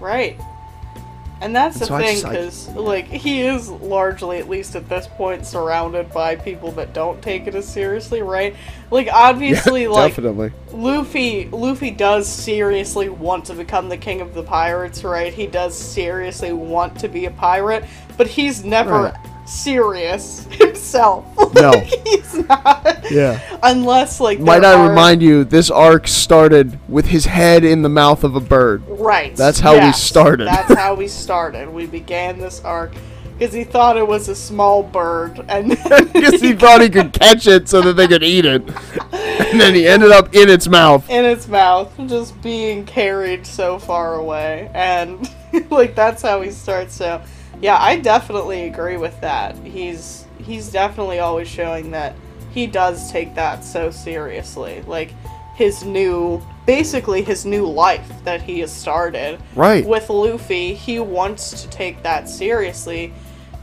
Right. 0.00 0.38
And 1.40 1.54
that's 1.54 1.76
And 1.76 1.82
the 1.82 1.86
so 1.86 1.98
thing, 1.98 2.16
because 2.20 2.68
like 2.70 3.06
he 3.06 3.42
is 3.42 3.68
largely, 3.68 4.38
at 4.38 4.48
least 4.48 4.74
at 4.74 4.88
this 4.88 5.06
point, 5.06 5.46
surrounded 5.46 6.12
by 6.12 6.34
people 6.34 6.72
that 6.72 6.92
don't 6.92 7.22
take 7.22 7.46
it 7.46 7.54
as 7.54 7.68
seriously, 7.68 8.22
right? 8.22 8.56
Like 8.90 9.08
obviously, 9.12 9.86
like 9.86 10.10
definitely. 10.10 10.52
Luffy, 10.72 11.48
Luffy 11.50 11.92
does 11.92 12.28
seriously 12.28 13.08
want 13.08 13.44
to 13.46 13.54
become 13.54 13.88
the 13.88 13.96
king 13.96 14.20
of 14.20 14.34
the 14.34 14.42
pirates, 14.42 15.04
right? 15.04 15.32
He 15.32 15.46
does 15.46 15.78
seriously 15.78 16.52
want 16.52 16.98
to 17.00 17.08
be 17.08 17.26
a 17.26 17.30
pirate, 17.30 17.84
but 18.16 18.26
he's 18.26 18.64
never 18.64 19.04
Right. 19.04 19.14
Serious 19.48 20.44
himself. 20.50 21.24
No. 21.54 21.70
Like, 21.70 22.06
he's 22.06 22.34
not. 22.46 23.10
Yeah. 23.10 23.40
Unless 23.62 24.20
like 24.20 24.38
Might 24.38 24.64
I 24.64 24.74
are- 24.74 24.88
remind 24.88 25.22
you, 25.22 25.44
this 25.44 25.70
arc 25.70 26.06
started 26.06 26.78
with 26.88 27.06
his 27.06 27.24
head 27.24 27.64
in 27.64 27.82
the 27.82 27.88
mouth 27.88 28.22
of 28.22 28.36
a 28.36 28.40
bird. 28.40 28.82
Right. 28.86 29.34
That's 29.34 29.58
how 29.58 29.80
we 29.84 29.92
started. 29.92 30.46
That's 30.46 30.74
how 30.74 30.94
we 31.02 31.08
started. 31.08 31.68
We 31.72 31.86
began 31.86 32.38
this 32.38 32.62
arc 32.64 32.92
because 33.38 33.54
he 33.54 33.64
thought 33.64 33.96
it 33.96 34.06
was 34.06 34.28
a 34.28 34.34
small 34.36 34.82
bird, 34.82 35.42
and 35.48 35.70
Because 35.70 36.40
he 36.40 36.52
thought 36.54 36.80
he 36.82 36.90
could 36.90 37.12
catch 37.12 37.46
it 37.46 37.68
so 37.68 37.80
that 37.82 37.94
they 37.94 38.06
could 38.08 38.22
eat 38.24 38.44
it. 38.44 38.62
And 39.12 39.60
then 39.60 39.74
he 39.74 39.86
ended 39.88 40.10
up 40.10 40.34
in 40.34 40.48
its 40.50 40.68
mouth. 40.68 41.08
in 41.08 41.24
its 41.24 41.48
mouth, 41.48 41.92
just 42.08 42.40
being 42.42 42.84
carried 42.84 43.46
so 43.46 43.78
far 43.78 44.16
away, 44.16 44.70
and 44.74 45.32
like 45.70 45.94
that's 45.94 46.20
how 46.22 46.42
he 46.42 46.50
starts. 46.50 46.94
So, 46.94 47.22
yeah, 47.60 47.76
I 47.80 47.96
definitely 47.96 48.64
agree 48.64 48.96
with 48.96 49.20
that. 49.20 49.56
He's 49.58 50.24
he's 50.38 50.70
definitely 50.70 51.18
always 51.18 51.48
showing 51.48 51.90
that 51.90 52.14
he 52.52 52.66
does 52.66 53.10
take 53.10 53.34
that 53.34 53.64
so 53.64 53.90
seriously. 53.90 54.82
Like 54.86 55.12
his 55.54 55.84
new, 55.84 56.40
basically 56.66 57.22
his 57.22 57.44
new 57.44 57.66
life 57.66 58.10
that 58.24 58.40
he 58.40 58.60
has 58.60 58.72
started. 58.72 59.40
Right. 59.56 59.84
with 59.84 60.08
Luffy, 60.08 60.74
he 60.74 61.00
wants 61.00 61.62
to 61.62 61.68
take 61.68 62.02
that 62.04 62.28
seriously 62.28 63.12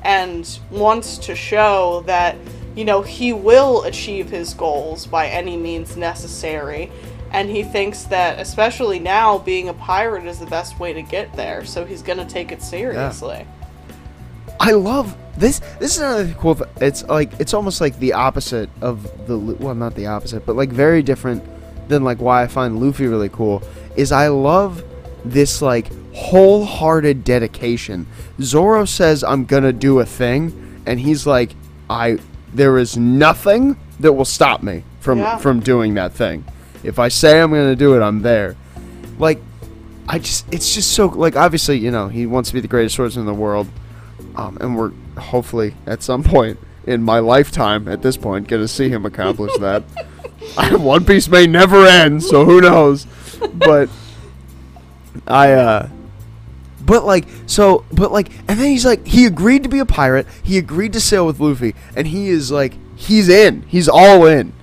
and 0.03 0.59
wants 0.69 1.17
to 1.19 1.35
show 1.35 2.03
that, 2.05 2.35
you 2.75 2.85
know, 2.85 3.01
he 3.01 3.31
will 3.33 3.83
achieve 3.83 4.29
his 4.29 4.53
goals 4.53 5.07
by 5.07 5.27
any 5.27 5.57
means 5.57 5.95
necessary. 5.95 6.91
And 7.31 7.49
he 7.49 7.63
thinks 7.63 8.03
that, 8.03 8.39
especially 8.39 8.99
now, 8.99 9.39
being 9.39 9.69
a 9.69 9.73
pirate 9.73 10.25
is 10.25 10.39
the 10.39 10.45
best 10.45 10.79
way 10.79 10.93
to 10.93 11.01
get 11.01 11.33
there. 11.33 11.65
So 11.65 11.85
he's 11.85 12.01
going 12.01 12.19
to 12.19 12.25
take 12.25 12.51
it 12.51 12.61
seriously. 12.61 13.47
I 14.59 14.71
love 14.71 15.15
this. 15.37 15.59
This 15.79 15.95
is 15.95 15.99
another 15.99 16.33
cool. 16.39 16.55
Th- 16.55 16.69
it's 16.81 17.03
like 17.03 17.31
it's 17.39 17.53
almost 17.53 17.81
like 17.81 17.97
the 17.99 18.13
opposite 18.13 18.69
of 18.81 19.03
the 19.27 19.37
well, 19.37 19.75
not 19.75 19.95
the 19.95 20.07
opposite, 20.07 20.45
but 20.45 20.55
like 20.55 20.69
very 20.69 21.03
different 21.03 21.43
than 21.89 22.03
like 22.03 22.19
why 22.19 22.43
I 22.43 22.47
find 22.47 22.79
Luffy 22.79 23.07
really 23.07 23.29
cool. 23.29 23.61
Is 23.95 24.11
I 24.11 24.27
love 24.29 24.83
this 25.23 25.61
like 25.61 25.87
wholehearted 26.13 27.23
dedication. 27.23 28.07
Zoro 28.41 28.85
says 28.85 29.23
I'm 29.23 29.45
gonna 29.45 29.73
do 29.73 29.99
a 29.99 30.05
thing, 30.05 30.81
and 30.85 30.99
he's 30.99 31.25
like, 31.27 31.51
I 31.89 32.17
there 32.53 32.77
is 32.77 32.95
nothing 32.97 33.77
that 33.99 34.13
will 34.13 34.25
stop 34.25 34.63
me 34.63 34.83
from 34.99 35.19
Yeah. 35.19 35.37
from 35.37 35.59
doing 35.59 35.93
that 35.95 36.13
thing. 36.13 36.45
If 36.83 36.99
I 36.99 37.09
say 37.09 37.41
I'm 37.41 37.49
gonna 37.51 37.75
do 37.75 37.95
it, 37.95 38.01
I'm 38.01 38.21
there. 38.21 38.55
Like 39.19 39.41
I 40.07 40.19
just 40.19 40.45
it's 40.53 40.73
just 40.73 40.91
so 40.91 41.07
like 41.07 41.35
obviously 41.35 41.77
you 41.77 41.91
know 41.91 42.07
he 42.07 42.25
wants 42.25 42.49
to 42.49 42.53
be 42.53 42.61
the 42.61 42.67
greatest 42.67 42.95
swordsman 42.95 43.27
in 43.27 43.33
the 43.33 43.39
world, 43.39 43.67
um, 44.37 44.57
and 44.61 44.75
we're 44.77 44.91
hopefully 45.17 45.75
at 45.85 46.03
some 46.03 46.23
point 46.23 46.59
in 46.85 47.01
my 47.01 47.19
lifetime 47.19 47.87
at 47.87 48.01
this 48.01 48.17
point 48.17 48.47
going 48.47 48.61
to 48.61 48.67
see 48.67 48.89
him 48.89 49.05
accomplish 49.05 49.51
that. 49.59 49.83
One 50.79 51.03
Piece 51.05 51.27
may 51.27 51.47
never 51.47 51.85
end, 51.85 52.21
so 52.23 52.45
who 52.45 52.61
knows? 52.61 53.07
But 53.53 53.89
I 55.27 55.53
uh 55.53 55.89
but 56.81 57.03
like 57.05 57.25
so 57.47 57.83
but 57.91 58.11
like 58.11 58.29
and 58.47 58.59
then 58.59 58.67
he's 58.69 58.85
like 58.85 59.07
he 59.07 59.25
agreed 59.25 59.63
to 59.63 59.69
be 59.69 59.79
a 59.79 59.85
pirate, 59.85 60.27
he 60.43 60.57
agreed 60.57 60.93
to 60.93 60.99
sail 61.01 61.25
with 61.25 61.39
Luffy, 61.39 61.73
and 61.95 62.07
he 62.07 62.29
is 62.29 62.51
like 62.51 62.73
he's 62.95 63.27
in. 63.29 63.63
He's 63.63 63.89
all 63.89 64.25
in. 64.25 64.53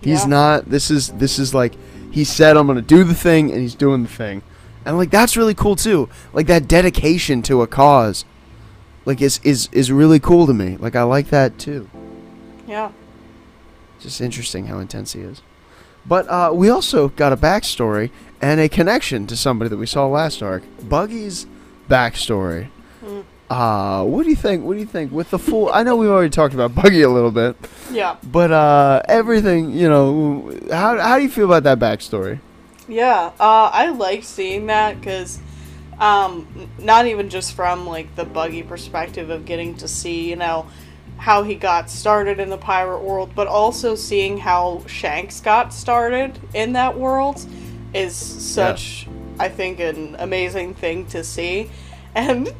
He's 0.00 0.22
Yeah. 0.22 0.28
not 0.28 0.70
this 0.70 0.90
is 0.90 1.08
this 1.12 1.38
is 1.38 1.52
like 1.54 1.74
he 2.10 2.22
said 2.24 2.56
I'm 2.56 2.68
to 2.72 2.80
do 2.82 3.02
the 3.02 3.14
thing 3.14 3.50
and 3.50 3.60
he's 3.60 3.74
doing 3.74 4.02
the 4.02 4.08
thing. 4.08 4.42
And 4.84 4.96
like 4.96 5.10
that's 5.10 5.36
really 5.36 5.54
cool 5.54 5.74
too. 5.76 6.08
Like 6.32 6.46
that 6.46 6.68
dedication 6.68 7.42
to 7.42 7.62
a 7.62 7.66
cause 7.66 8.24
like 9.04 9.20
is 9.20 9.40
is 9.42 9.68
is 9.72 9.90
really 9.92 10.18
cool 10.20 10.46
to 10.46 10.54
me. 10.54 10.76
Like 10.78 10.96
I 10.96 11.02
like 11.02 11.28
that 11.28 11.58
too. 11.58 11.88
Yeah. 12.66 12.90
Just 14.00 14.20
interesting 14.20 14.66
how 14.66 14.78
intense 14.78 15.12
he 15.12 15.20
is. 15.20 15.42
But 16.06 16.28
uh, 16.28 16.50
we 16.52 16.68
also 16.68 17.08
got 17.08 17.32
a 17.32 17.36
backstory 17.36 18.10
and 18.42 18.60
a 18.60 18.68
connection 18.68 19.26
to 19.28 19.36
somebody 19.36 19.70
that 19.70 19.78
we 19.78 19.86
saw 19.86 20.06
last 20.06 20.42
arc. 20.42 20.62
Buggy's 20.86 21.46
backstory. 21.88 22.68
Mm. 23.02 23.24
Uh, 23.48 24.04
what 24.04 24.24
do 24.24 24.30
you 24.30 24.36
think? 24.36 24.64
What 24.64 24.74
do 24.74 24.80
you 24.80 24.86
think? 24.86 25.12
With 25.12 25.30
the 25.30 25.38
full, 25.38 25.70
I 25.72 25.82
know 25.82 25.96
we've 25.96 26.10
already 26.10 26.30
talked 26.30 26.52
about 26.54 26.74
Buggy 26.82 27.02
a 27.02 27.08
little 27.08 27.30
bit, 27.30 27.56
Yeah. 27.90 28.16
but 28.22 28.50
uh, 28.50 29.02
everything, 29.08 29.70
you 29.70 29.88
know, 29.88 30.58
how 30.70 30.98
how 30.98 31.16
do 31.16 31.22
you 31.22 31.28
feel 31.30 31.44
about 31.50 31.62
that 31.64 31.78
backstory? 31.78 32.40
Yeah, 32.88 33.30
uh, 33.40 33.70
I 33.72 33.88
like 33.90 34.24
seeing 34.24 34.66
that 34.66 34.98
because, 35.00 35.38
um, 35.98 36.70
not 36.78 37.06
even 37.06 37.28
just 37.28 37.54
from 37.54 37.86
like 37.86 38.14
the 38.16 38.24
buggy 38.24 38.62
perspective 38.62 39.30
of 39.30 39.44
getting 39.44 39.76
to 39.76 39.88
see, 39.88 40.28
you 40.28 40.36
know, 40.36 40.66
how 41.16 41.42
he 41.42 41.54
got 41.54 41.88
started 41.88 42.40
in 42.40 42.50
the 42.50 42.58
pirate 42.58 43.02
world, 43.02 43.30
but 43.34 43.46
also 43.46 43.94
seeing 43.94 44.38
how 44.38 44.82
Shanks 44.86 45.40
got 45.40 45.72
started 45.72 46.38
in 46.52 46.72
that 46.72 46.98
world 46.98 47.44
is 47.94 48.14
such, 48.16 49.06
I 49.38 49.48
think, 49.48 49.80
an 49.80 50.16
amazing 50.18 50.74
thing 50.74 51.06
to 51.06 51.22
see, 51.22 51.70
and 52.14 52.48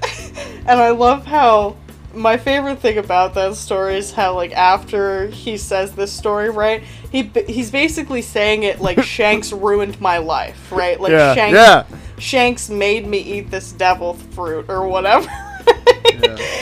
and 0.67 0.81
I 0.81 0.91
love 0.91 1.27
how 1.27 1.77
my 2.15 2.37
favorite 2.37 2.79
thing 2.79 2.99
about 2.99 3.35
that 3.35 3.57
story 3.57 3.97
is 3.97 4.13
how 4.13 4.35
like 4.35 4.53
after 4.53 5.27
he 5.27 5.57
says 5.57 5.97
this 5.97 6.13
story 6.13 6.49
right 6.49 6.85
he 7.11 7.29
he's 7.49 7.73
basically 7.73 8.23
saying 8.23 8.63
it 8.63 8.81
like 8.81 9.03
shanks 9.03 9.53
ruined 9.53 10.01
my 10.01 10.19
life 10.19 10.71
right? 10.71 11.01
Like 11.01 11.11
yeah, 11.11 11.35
shanks 11.35 11.57
yeah. 11.57 11.85
Shanks 12.19 12.69
made 12.71 13.07
me 13.07 13.19
eat 13.19 13.51
this 13.51 13.73
devil 13.73 14.15
fruit 14.15 14.67
or 14.69 14.87
whatever 14.87 15.29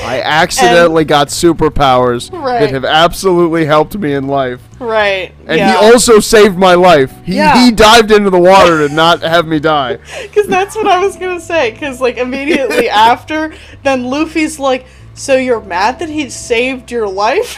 I 0.04 0.20
accidentally 0.24 1.04
got 1.04 1.28
superpowers 1.28 2.32
Right. 2.32 2.60
that 2.60 2.70
have 2.70 2.84
absolutely 2.84 3.64
helped 3.64 3.96
me 3.96 4.14
in 4.14 4.28
life. 4.28 4.60
right 4.78 5.32
And 5.46 5.58
yeah. 5.58 5.72
he 5.72 5.86
also 5.92 6.20
saved 6.20 6.56
my 6.56 6.74
life. 6.74 7.12
He, 7.24 7.36
Yeah. 7.36 7.64
he 7.64 7.70
dived 7.72 8.10
into 8.12 8.30
the 8.30 8.38
water 8.38 8.86
to 8.86 8.94
not 9.02 9.20
have 9.22 9.46
me 9.46 9.58
die. 9.58 9.98
Because 10.22 10.46
that's 10.46 10.76
what 10.76 10.86
I 10.86 10.98
was 11.04 11.16
gonna 11.16 11.40
say. 11.40 11.72
Because 11.72 12.00
like 12.00 12.16
immediately 12.16 12.88
after, 13.10 13.52
then 13.82 14.04
Luffy's 14.04 14.58
like, 14.58 14.86
"So 15.14 15.36
you're 15.36 15.60
mad 15.60 15.98
that 15.98 16.08
he 16.08 16.30
saved 16.30 16.90
your 16.92 17.08
life?" 17.08 17.56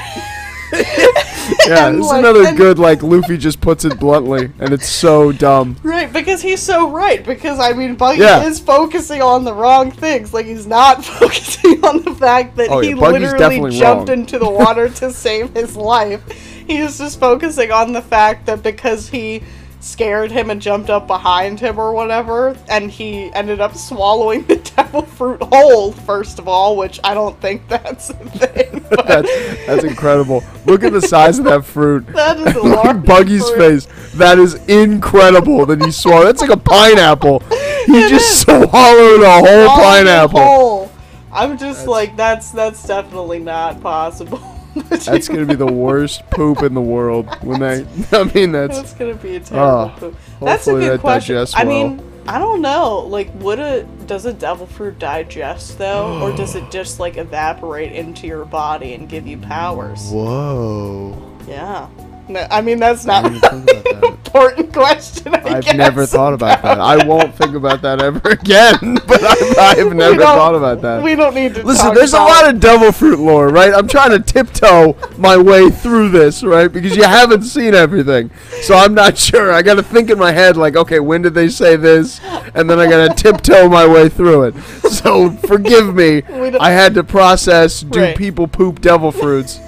Yeah, 1.67 1.91
is 1.91 2.07
like, 2.07 2.19
another 2.21 2.47
and- 2.47 2.57
good, 2.57 2.79
like, 2.79 3.03
Luffy 3.03 3.37
just 3.37 3.61
puts 3.61 3.85
it 3.85 3.99
bluntly, 4.01 4.51
and 4.59 4.73
it's 4.73 4.89
so 4.89 5.31
dumb. 5.33 5.77
Right, 5.83 6.11
because 6.13 6.41
he's 6.43 6.61
so 6.63 6.91
right. 6.91 7.25
Because 7.25 7.59
I 7.59 7.73
mean, 7.73 7.95
Buggy 7.97 8.21
Yeah. 8.21 8.45
is 8.45 8.61
focusing 8.61 9.21
on 9.23 9.45
the 9.45 9.53
wrong 9.53 9.91
things. 9.91 10.33
Like 10.33 10.47
he's 10.47 10.67
not 10.67 11.05
focusing 11.21 11.85
on 11.85 12.03
the 12.03 12.15
fact 12.15 12.57
that 12.57 12.71
Oh, 12.71 12.81
he 12.81 12.91
yeah, 12.91 12.95
literally 12.97 13.71
jumped 13.79 14.09
wrong. 14.09 14.19
into 14.21 14.39
the 14.39 14.49
water 14.49 14.89
to 14.89 15.11
save 15.13 15.51
his 15.55 15.77
life. 15.77 16.23
He 16.67 16.79
is 16.79 16.97
just 16.99 17.21
focusing 17.21 17.71
on 17.71 17.93
the 17.93 18.03
fact 18.03 18.47
that 18.47 18.63
because 18.63 19.09
he 19.09 19.43
scared 19.85 20.33
him 20.33 20.49
and 20.51 20.63
jumped 20.63 20.89
up 20.89 21.07
behind 21.07 21.61
him 21.61 21.79
or 21.79 21.93
whatever, 21.93 22.57
and 22.69 22.91
he 22.91 23.31
ended 23.35 23.61
up 23.61 23.77
swallowing 23.77 24.43
the 24.47 24.57
devil 24.77 25.03
fruit 25.03 25.43
whole. 25.43 25.93
First 25.93 26.39
of 26.39 26.49
all, 26.49 26.77
which 26.77 26.99
I 27.05 27.13
don't 27.15 27.39
think 27.41 27.69
that's 27.69 28.11
a 28.11 28.15
thing. 28.15 28.81
That's, 29.07 29.67
that's 29.67 29.83
incredible. 29.85 30.45
Look 30.67 30.85
at 30.85 30.93
the 30.93 31.01
size 31.01 31.39
of 31.39 31.45
that 31.47 31.65
fruit. 31.65 32.07
that 32.09 32.37
is 32.39 32.55
large 32.55 33.05
Buggy's 33.05 33.49
fruit. 33.51 33.83
face. 33.83 34.13
That 34.15 34.39
is 34.39 34.55
incredible 34.69 35.67
that 35.67 35.83
he 35.83 35.91
swallowed. 35.91 36.27
That's 36.27 36.41
like 36.43 36.51
a 36.51 36.57
pineapple. 36.57 37.41
He 37.87 38.03
It 38.05 38.09
just 38.11 38.31
is. 38.31 38.41
swallowed 38.43 39.23
a 39.23 39.41
whole 39.41 39.69
pineapple. 39.77 40.41
whole. 40.41 40.93
I'm 41.33 41.59
just 41.59 41.87
like 41.87 42.17
that's 42.17 42.51
that's 42.53 42.87
definitely 42.87 43.41
not 43.41 43.81
possible. 43.83 44.39
That's 44.75 45.29
gonna 45.29 45.47
be 45.47 45.55
the 45.55 45.67
worst 45.67 46.29
poop 46.31 46.63
in 46.63 46.75
the 46.75 46.81
world. 46.81 47.27
When 47.43 47.61
they, 47.61 47.87
I 48.13 48.25
mean, 48.35 48.53
that's 48.53 48.77
That's 48.79 48.95
gonna 48.95 49.15
be 49.15 49.37
a 49.37 49.41
ah, 49.41 49.45
terrible 49.45 49.67
Oh, 49.67 49.95
poop. 49.99 50.17
That's 50.41 50.67
a 50.67 50.73
good 50.73 50.93
that 50.95 51.01
question. 51.01 51.37
digests 51.37 51.55
I 51.57 51.65
mean, 51.65 52.03
I 52.27 52.39
don't 52.39 52.63
know. 52.63 53.01
Like, 53.01 53.31
would 53.37 53.59
a 53.61 53.85
does 54.07 54.25
a 54.27 54.33
devil 54.33 54.67
fruit 54.67 54.99
digest 54.99 55.79
though, 55.79 56.21
or 56.23 56.35
does 56.37 56.55
it 56.55 56.71
just 56.71 56.99
like 56.99 57.17
evaporate 57.19 57.93
into 57.93 58.27
your 58.27 58.45
body 58.45 58.95
and 58.95 59.09
give 59.09 59.27
you 59.27 59.37
powers? 59.39 60.11
whoa. 60.11 61.17
Yeah, 61.47 61.89
No, 62.29 62.47
I 62.51 62.63
mean 62.63 62.79
that's 62.81 63.05
not 63.05 63.27
I 63.27 63.29
didn't 63.29 63.65
think 63.67 63.87
about 63.87 64.01
that. 64.03 64.19
important 64.35 64.73
question. 64.73 65.35
I 65.35 65.57
I've 65.59 65.65
guess. 65.65 65.77
never 65.77 66.07
thought 66.07 66.33
about 66.35 66.63
that. 66.63 66.81
I 66.81 67.07
won't 67.07 67.35
think 67.37 67.55
about 67.55 67.83
that 67.83 68.03
ever 68.03 68.21
again. 68.31 68.97
But 69.07 69.23
I've, 69.59 69.59
I've 69.79 69.93
never 69.95 70.17
don't- 70.17 70.55
about 70.57 70.83
that. 70.83 71.03
We 71.03 71.15
don't 71.15 71.35
need 71.35 71.55
to. 71.55 71.63
Listen, 71.63 71.95
there's 71.95 72.13
a 72.15 72.19
lot 72.19 72.53
of 72.53 72.59
devil 72.61 72.91
fruit 72.93 73.19
lore, 73.21 73.49
right? 73.49 73.73
I'm 73.73 73.87
trying 73.87 74.11
to 74.11 74.19
tiptoe 74.19 74.97
my 75.19 75.37
way 75.37 75.71
through 75.71 76.09
this, 76.11 76.43
right? 76.43 76.73
Because 76.73 76.97
you 76.97 77.05
haven't 77.05 77.43
seen 77.43 77.75
everything. 77.75 78.31
So 78.63 78.75
I'm 78.75 78.95
not 78.95 79.17
sure. 79.17 79.53
I 79.53 79.63
got 79.63 79.75
to 79.75 79.83
think 79.83 80.11
in 80.11 80.19
my 80.19 80.33
head, 80.33 80.57
like, 80.57 80.77
okay, 80.77 81.01
when 81.01 81.23
did 81.23 81.35
they 81.35 81.49
say 81.49 81.77
this? 81.77 82.21
And 82.55 82.69
then 82.69 82.79
I 82.81 82.89
got 82.91 83.17
to 83.17 83.23
tiptoe 83.23 83.69
my 83.69 83.87
way 83.87 84.09
through 84.09 84.45
it. 84.45 84.55
So 84.91 85.31
forgive 85.31 85.95
me. 85.95 86.23
I 86.59 86.71
had 86.71 86.95
to 86.95 87.05
process 87.05 87.81
do 87.81 88.01
Right. 88.01 88.17
people 88.17 88.49
poop 88.49 88.81
devil 88.81 89.13
fruits? 89.13 89.61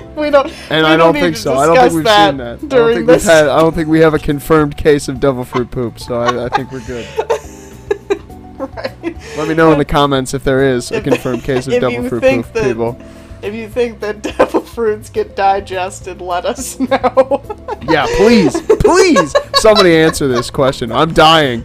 We 0.18 0.30
don't. 0.30 0.52
And 0.68 0.84
we 0.84 0.92
I 0.92 0.96
don't 0.96 1.14
need 1.14 1.20
think 1.20 1.36
so. 1.36 1.54
I 1.54 1.64
don't 1.66 1.76
think 1.76 1.92
we've 1.94 2.04
that 2.04 2.30
seen 2.30 2.38
that. 2.38 2.54
I 2.56 2.66
don't 2.66 2.94
think 2.94 3.06
this. 3.06 3.22
we've 3.22 3.32
had. 3.32 3.46
I 3.48 3.60
don't 3.60 3.72
think 3.72 3.88
we 3.88 4.00
have 4.00 4.14
a 4.14 4.18
confirmed 4.18 4.76
case 4.76 5.06
of 5.08 5.20
devil 5.20 5.44
fruit 5.44 5.70
poop. 5.70 6.00
So 6.00 6.20
I, 6.20 6.46
I 6.46 6.48
think 6.48 6.72
we're 6.72 6.84
good. 6.86 7.06
right. 8.58 9.36
Let 9.36 9.46
me 9.48 9.54
know 9.54 9.70
in 9.70 9.78
the 9.78 9.84
comments 9.84 10.34
if 10.34 10.42
there 10.42 10.64
is 10.74 10.90
a 10.90 11.00
confirmed 11.00 11.44
case 11.44 11.68
of 11.68 11.72
if 11.74 11.80
devil 11.80 12.02
you 12.02 12.08
fruit 12.08 12.20
think 12.20 12.46
poop, 12.46 12.54
that- 12.54 12.64
people. 12.64 12.98
If 13.40 13.54
you 13.54 13.68
think 13.68 14.00
that 14.00 14.20
devil 14.22 14.60
fruits 14.60 15.08
get 15.10 15.36
digested, 15.36 16.20
let 16.20 16.44
us 16.44 16.80
know. 16.80 17.40
Yeah, 17.82 18.04
please, 18.16 18.60
please, 18.80 19.32
somebody 19.54 19.94
answer 19.94 20.26
this 20.26 20.50
question. 20.50 20.90
I'm 20.90 21.12
dying. 21.14 21.62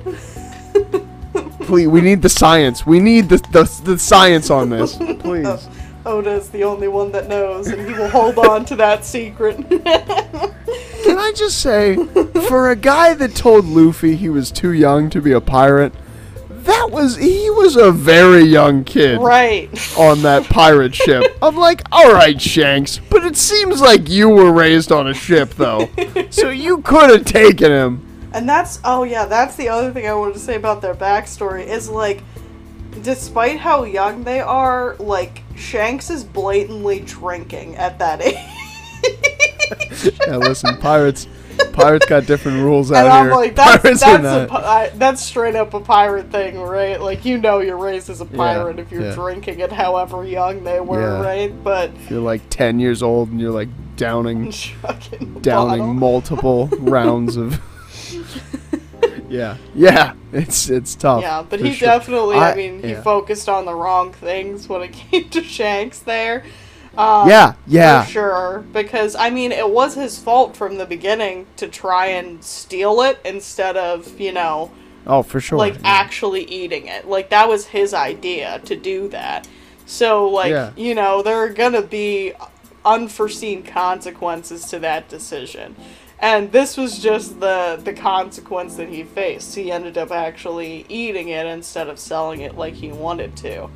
Please, 1.61 1.87
we 1.87 2.01
need 2.01 2.21
the 2.21 2.29
science. 2.29 2.85
We 2.85 2.99
need 2.99 3.29
the 3.29 3.37
the, 3.37 3.81
the 3.83 3.97
science 3.97 4.51
on 4.51 4.69
this. 4.69 4.95
Please. 4.95 5.67
Oda's 6.05 6.49
the 6.49 6.63
only 6.63 6.87
one 6.87 7.11
that 7.11 7.27
knows, 7.27 7.67
and 7.67 7.87
he 7.87 7.93
will 7.93 8.09
hold 8.09 8.37
on 8.37 8.65
to 8.65 8.75
that 8.75 9.05
secret. 9.05 9.57
Can 9.69 11.17
I 11.17 11.31
just 11.35 11.59
say, 11.59 11.95
for 12.47 12.69
a 12.69 12.75
guy 12.75 13.13
that 13.13 13.35
told 13.35 13.65
Luffy 13.65 14.15
he 14.15 14.29
was 14.29 14.51
too 14.51 14.71
young 14.71 15.09
to 15.11 15.21
be 15.21 15.31
a 15.31 15.41
pirate, 15.41 15.93
that 16.49 16.91
was 16.91 17.17
he 17.17 17.49
was 17.49 17.75
a 17.75 17.91
very 17.91 18.43
young 18.43 18.83
kid 18.83 19.19
right. 19.19 19.69
on 19.97 20.21
that 20.21 20.45
pirate 20.45 20.95
ship. 20.95 21.37
I'm 21.41 21.57
like, 21.57 21.81
all 21.91 22.13
right, 22.13 22.41
Shanks, 22.41 22.99
but 23.09 23.25
it 23.25 23.35
seems 23.35 23.81
like 23.81 24.09
you 24.09 24.29
were 24.29 24.51
raised 24.51 24.91
on 24.91 25.07
a 25.07 25.13
ship 25.13 25.51
though, 25.51 25.89
so 26.29 26.49
you 26.49 26.81
could 26.81 27.09
have 27.09 27.25
taken 27.25 27.71
him. 27.71 28.29
And 28.33 28.47
that's 28.47 28.79
oh 28.83 29.03
yeah, 29.03 29.25
that's 29.25 29.55
the 29.55 29.69
other 29.69 29.91
thing 29.91 30.07
I 30.07 30.13
wanted 30.13 30.33
to 30.33 30.39
say 30.39 30.55
about 30.55 30.81
their 30.81 30.95
backstory 30.95 31.65
is 31.65 31.89
like 31.89 32.23
despite 33.01 33.59
how 33.59 33.83
young 33.83 34.23
they 34.23 34.39
are, 34.39 34.95
like 34.95 35.42
Shanks 35.55 36.09
is 36.09 36.23
blatantly 36.23 36.99
drinking 37.01 37.75
at 37.75 37.99
that 37.99 38.21
age. 38.21 38.35
Yeah, 40.27 40.37
listen, 40.37 40.77
pirates, 40.77 41.27
pirates 41.71 42.05
got 42.05 42.25
different 42.25 42.61
rules 42.61 42.91
out 42.91 43.05
and 43.05 43.13
I'm 43.13 43.25
here. 43.25 43.33
like, 43.35 43.55
that's 43.55 43.81
pirates 43.81 44.01
that's, 44.01 44.51
a, 44.51 44.53
I, 44.53 44.89
that's 44.95 45.23
straight 45.23 45.55
up 45.55 45.73
a 45.73 45.79
pirate 45.79 46.29
thing, 46.31 46.59
right? 46.59 46.99
Like 47.01 47.25
you 47.25 47.37
know 47.37 47.59
you're 47.59 47.77
raised 47.77 48.09
as 48.09 48.21
a 48.21 48.25
pirate 48.25 48.79
if 48.79 48.91
you're 48.91 49.03
yeah. 49.03 49.15
drinking 49.15 49.61
at 49.61 49.71
however 49.71 50.25
young 50.25 50.63
they 50.63 50.79
were, 50.79 51.01
Yeah. 51.01 51.21
right? 51.21 51.63
But 51.63 51.91
you're 52.09 52.19
like 52.19 52.41
ten 52.49 52.79
years 52.79 53.01
old 53.01 53.29
and 53.29 53.39
you're 53.39 53.51
like 53.51 53.69
downing, 53.95 54.51
downing 55.41 55.79
bottle. 55.79 55.93
multiple 55.93 56.67
rounds 56.79 57.35
of. 57.37 57.59
Yeah, 59.33 59.57
yeah, 59.75 60.13
it's 60.31 60.69
it's 60.69 60.95
tough. 60.95 61.21
Yeah, 61.21 61.43
but 61.47 61.59
he 61.59 61.73
sure. 61.73 61.87
definitely, 61.87 62.37
I, 62.37 62.51
I- 62.51 62.55
mean, 62.55 62.81
he 62.81 62.91
yeah. 62.91 63.01
focused 63.01 63.49
on 63.49 63.65
the 63.65 63.73
wrong 63.73 64.13
things 64.13 64.69
when 64.69 64.81
it 64.83 64.93
came 64.93 65.29
to 65.29 65.43
Shanks 65.43 65.99
there. 65.99 66.43
Um, 66.97 67.27
Yeah, 67.27 67.53
yeah, 67.65 68.03
For 68.03 68.11
sure. 68.11 68.65
Because, 68.71 69.15
I 69.15 69.31
mean, 69.31 69.51
it 69.51 69.67
was 69.69 69.95
his 69.95 70.19
fault 70.19 70.55
from 70.55 70.77
the 70.77 70.85
beginning 70.85 71.47
to 71.57 71.67
try 71.67 72.07
and 72.07 72.43
steal 72.43 73.01
it 73.01 73.19
instead 73.25 73.75
of, 73.77 74.19
you 74.19 74.31
know, 74.31 74.69
oh 75.07 75.23
for 75.23 75.39
sure. 75.39 75.57
like 75.57 75.73
yeah. 75.75 75.81
actually 75.85 76.43
eating 76.43 76.85
it. 76.87 77.07
Like, 77.07 77.29
that 77.31 77.49
was 77.49 77.65
his 77.65 77.93
idea 77.95 78.59
to 78.65 78.75
do 78.75 79.07
that. 79.09 79.47
So, 79.87 80.29
like, 80.29 80.51
Yeah. 80.51 80.71
you 80.75 80.93
know, 80.93 81.23
there 81.23 81.37
are 81.37 81.49
gonna 81.49 81.81
be 81.81 82.33
unforeseen 82.85 83.63
consequences 83.63 84.65
to 84.67 84.79
that 84.79 85.09
decision. 85.09 85.75
And 86.19 86.51
this 86.51 86.77
was 86.77 86.99
just 86.99 87.39
the 87.39 87.79
the 87.83 87.93
consequence 87.93 88.75
that 88.75 88.89
he 88.89 89.03
faced. 89.03 89.55
He 89.55 89.71
ended 89.71 89.97
up 89.97 90.11
actually 90.11 90.85
eating 90.87 91.29
it 91.29 91.45
instead 91.45 91.89
of 91.89 91.99
selling 91.99 92.41
it 92.41 92.55
like 92.55 92.75
he 92.75 92.91
wanted 92.91 93.35
to. 93.37 93.69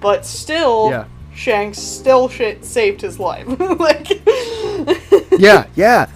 But 0.00 0.26
still, 0.26 0.90
Yeah. 0.90 1.04
Shanks 1.34 1.78
still 1.78 2.28
sh- 2.28 2.62
saved 2.62 3.00
his 3.00 3.18
life. 3.18 3.46
like, 3.78 4.08
yeah, 5.38 5.66
yeah. 5.74 6.06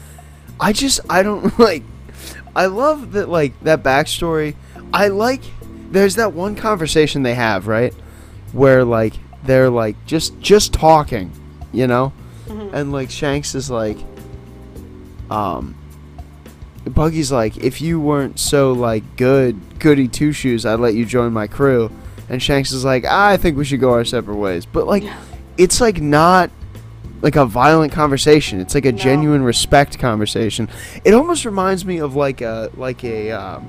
I 0.61 0.73
just 0.73 1.01
I 1.09 1.23
don't 1.23 1.59
like. 1.61 1.83
I 2.57 2.66
love 2.66 3.12
that 3.12 3.29
like 3.29 3.59
that 3.62 3.83
backstory. 3.83 4.55
I 4.93 5.09
like. 5.09 5.43
There's 5.91 6.16
that 6.16 6.33
one 6.35 6.55
conversation 6.55 7.23
they 7.23 7.35
have 7.35 7.66
right, 7.66 7.95
where 8.53 8.85
like 8.85 9.14
they're 9.45 9.71
like 9.71 9.97
just 10.07 10.39
just 10.41 10.73
talking, 10.73 11.33
you 11.73 11.87
know, 11.87 12.12
mm-hmm. 12.47 12.75
and 12.75 12.93
like 12.93 13.11
Shanks 13.11 13.55
is 13.55 13.71
like, 13.71 13.97
um. 15.31 15.74
Buggy's 16.85 17.31
like, 17.31 17.59
if 17.59 17.81
you 17.83 18.01
weren't 18.01 18.39
so 18.39 18.72
like 18.72 19.16
good, 19.16 19.79
goody 19.79 20.09
two 20.09 20.33
shoes, 20.33 20.64
I'd 20.64 20.81
let 20.81 20.95
you 20.95 21.05
join 21.05 21.33
my 21.35 21.47
crew. 21.47 21.91
And 22.31 22.43
Shanks 22.43 22.72
is 22.72 22.85
like, 22.85 23.05
I 23.05 23.37
think 23.37 23.59
we 23.59 23.64
should 23.66 23.81
go 23.81 23.93
our 23.93 24.05
separate 24.07 24.37
ways. 24.37 24.64
But 24.64 24.87
like, 24.87 25.03
it's 25.59 25.81
like 25.83 26.01
not 26.01 26.51
like 27.20 27.37
a 27.37 27.45
violent 27.45 27.93
conversation. 27.93 28.61
It's 28.61 28.74
like 28.74 28.87
a 28.87 28.93
No. 28.93 28.99
genuine 28.99 29.43
respect 29.43 29.99
conversation. 29.99 30.68
It 31.05 31.12
almost 31.12 31.45
reminds 31.45 31.85
me 31.85 31.99
of 31.99 32.14
like 32.16 32.41
a 32.41 32.70
like 32.76 33.05
a 33.05 33.33
um, 33.33 33.68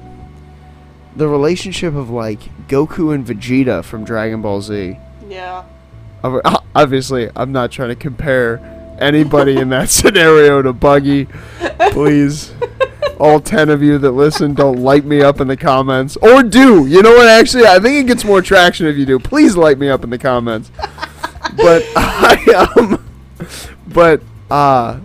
the 1.18 1.28
relationship 1.28 1.96
of 1.96 2.10
like 2.10 2.40
Goku 2.70 3.14
and 3.14 3.26
Vegeta 3.26 3.84
from 3.84 4.06
Dragon 4.06 4.42
Ball 4.42 4.62
Z. 4.62 4.98
yeah. 5.28 5.64
Obviously, 6.76 7.30
I'm 7.36 7.52
not 7.52 7.72
trying 7.72 7.90
to 7.90 7.96
compare 7.96 8.58
anybody 9.00 9.58
in 9.58 9.70
that 9.70 9.90
scenario 9.90 10.62
to 10.62 10.74
Buggy. 10.74 11.28
Please, 11.92 12.54
all 13.20 13.40
ten 13.40 13.70
of 13.70 13.82
you 13.82 13.98
that 13.98 14.12
listen, 14.12 14.54
don't 14.54 14.78
light 14.80 15.06
me 15.06 15.22
up 15.22 15.42
in 15.42 15.48
the 15.48 15.58
comments, 15.58 16.18
or 16.18 16.44
do. 16.44 16.86
You 16.88 17.02
know 17.02 17.12
what? 17.12 17.28
Actually, 17.28 17.66
I 17.66 17.80
think 17.80 17.96
it 17.98 18.08
gets 18.08 18.24
more 18.24 18.42
traction 18.42 18.86
if 18.88 18.98
you 18.98 19.06
do. 19.06 19.20
Please 19.20 19.56
light 19.58 19.78
me 19.78 19.90
up 19.90 20.04
in 20.04 20.10
the 20.10 20.18
comments. 20.18 20.72
But 21.58 21.84
I 21.96 22.70
um, 22.78 23.06
but 23.88 24.22
uh, 24.52 25.00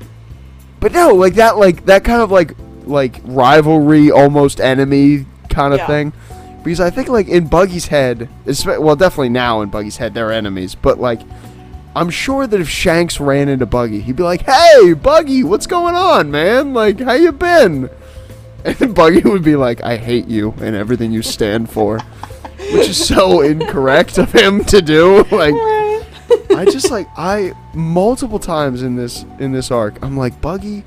but 0.80 0.92
no, 0.92 1.14
like 1.14 1.34
that, 1.34 1.56
like 1.56 1.86
that 1.86 2.04
kind 2.04 2.20
of 2.22 2.30
like 2.30 2.54
like 2.86 3.20
rivalry, 3.24 4.10
almost 4.10 4.60
enemy 4.60 5.26
kind 5.48 5.72
of 5.72 5.78
Yeah. 5.80 5.86
thing. 5.86 6.12
Because 6.62 6.80
I 6.80 6.88
think 6.90 7.08
like 7.08 7.28
in 7.28 7.46
Buggy's 7.46 7.88
head, 7.88 8.28
well, 8.66 8.96
definitely 8.96 9.28
now 9.28 9.60
in 9.60 9.68
Buggy's 9.68 9.98
head, 9.98 10.14
they're 10.14 10.32
enemies. 10.32 10.74
But 10.74 10.98
like, 10.98 11.20
I'm 11.96 12.10
sure 12.10 12.46
that 12.46 12.60
if 12.60 12.68
Shanks 12.68 13.20
ran 13.20 13.48
into 13.48 13.66
Buggy, 13.66 14.00
he'd 14.00 14.16
be 14.16 14.22
like, 14.22 14.42
"Hey, 14.42 14.92
Buggy, 14.94 15.44
what's 15.44 15.66
going 15.66 15.94
on, 15.94 16.30
man? 16.30 16.74
Like, 16.74 17.00
how 17.00 17.12
you 17.14 17.32
been?" 17.32 17.90
And 18.66 18.94
Buggy 18.94 19.20
would 19.20 19.44
be 19.44 19.56
like, 19.56 19.82
"I 19.84 19.98
hate 19.98 20.26
you 20.26 20.54
and 20.62 20.74
everything 20.74 21.12
you 21.12 21.20
stand 21.20 21.68
for," 21.68 22.00
which 22.72 22.88
is 22.88 23.06
so 23.06 23.40
incorrect 23.52 24.16
of 24.16 24.32
him 24.32 24.64
to 24.64 24.80
do. 24.80 25.24
Like, 25.30 25.54
I 26.56 26.64
just 26.64 26.90
like 26.90 27.06
I 27.16 27.52
multiple 27.74 28.38
times 28.38 28.82
in 28.82 28.96
this 28.96 29.26
in 29.38 29.52
this 29.52 29.70
arc, 29.70 30.02
I'm 30.02 30.16
like, 30.16 30.40
Buggy, 30.40 30.82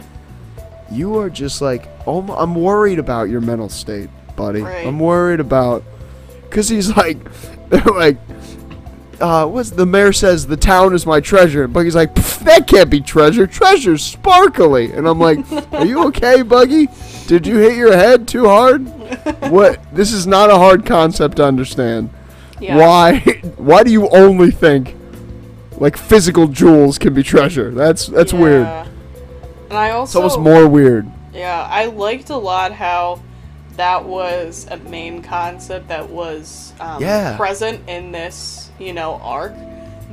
you 0.91 1.17
are 1.19 1.29
just 1.29 1.61
like, 1.61 1.87
oh, 2.05 2.21
I'm 2.33 2.55
worried 2.55 2.99
about 2.99 3.29
your 3.29 3.41
mental 3.41 3.69
state, 3.69 4.09
buddy. 4.35 4.61
Right. 4.61 4.87
I'm 4.87 4.99
worried 4.99 5.39
about, 5.39 5.83
cause 6.49 6.69
he's 6.69 6.95
like, 6.95 7.17
they're 7.69 7.81
like, 7.83 8.17
uh, 9.19 9.45
what's 9.47 9.71
the 9.71 9.85
mayor 9.85 10.13
says 10.13 10.47
the 10.47 10.57
town 10.57 10.93
is 10.93 11.05
my 11.05 11.19
treasure, 11.19 11.63
and 11.63 11.73
Buggy's 11.73 11.95
like, 11.95 12.13
that 12.15 12.67
can't 12.67 12.89
be 12.89 13.01
treasure. 13.01 13.47
Treasure's 13.47 14.03
sparkly, 14.03 14.91
and 14.91 15.07
I'm 15.07 15.19
like, 15.19 15.39
are 15.73 15.85
you 15.85 16.05
okay, 16.07 16.41
Buggy? 16.41 16.87
Did 17.27 17.45
you 17.45 17.57
hit 17.57 17.75
your 17.75 17.95
head 17.95 18.27
too 18.27 18.45
hard? 18.45 18.85
What? 19.51 19.79
This 19.93 20.13
is 20.13 20.25
not 20.27 20.49
a 20.49 20.55
hard 20.55 20.85
concept 20.85 21.37
to 21.37 21.45
understand. 21.45 22.09
Yeah. 22.59 22.77
Why? 22.77 23.19
Why 23.57 23.83
do 23.83 23.91
you 23.91 24.09
only 24.09 24.51
think 24.51 24.95
like 25.77 25.97
physical 25.97 26.47
jewels 26.47 26.97
can 26.97 27.13
be 27.13 27.23
treasure? 27.23 27.71
That's 27.71 28.07
that's 28.07 28.33
weird. 28.33 28.65
And 28.65 29.77
I 29.77 29.91
also 29.91 30.23
It's 30.25 30.35
almost 30.35 30.39
more 30.39 30.67
weird. 30.67 31.05
Yeah, 31.33 31.67
I 31.69 31.85
liked 31.85 32.29
a 32.29 32.37
lot 32.37 32.71
how 32.71 33.21
that 33.75 34.05
was 34.05 34.65
a 34.71 34.77
main 34.77 35.21
concept 35.21 35.89
that 35.89 36.09
was 36.09 36.73
um, 36.79 37.01
Yeah. 37.01 37.37
present 37.37 37.87
in 37.87 38.11
this, 38.11 38.66
you 38.79 38.93
know, 38.93 39.15
arc. 39.23 39.53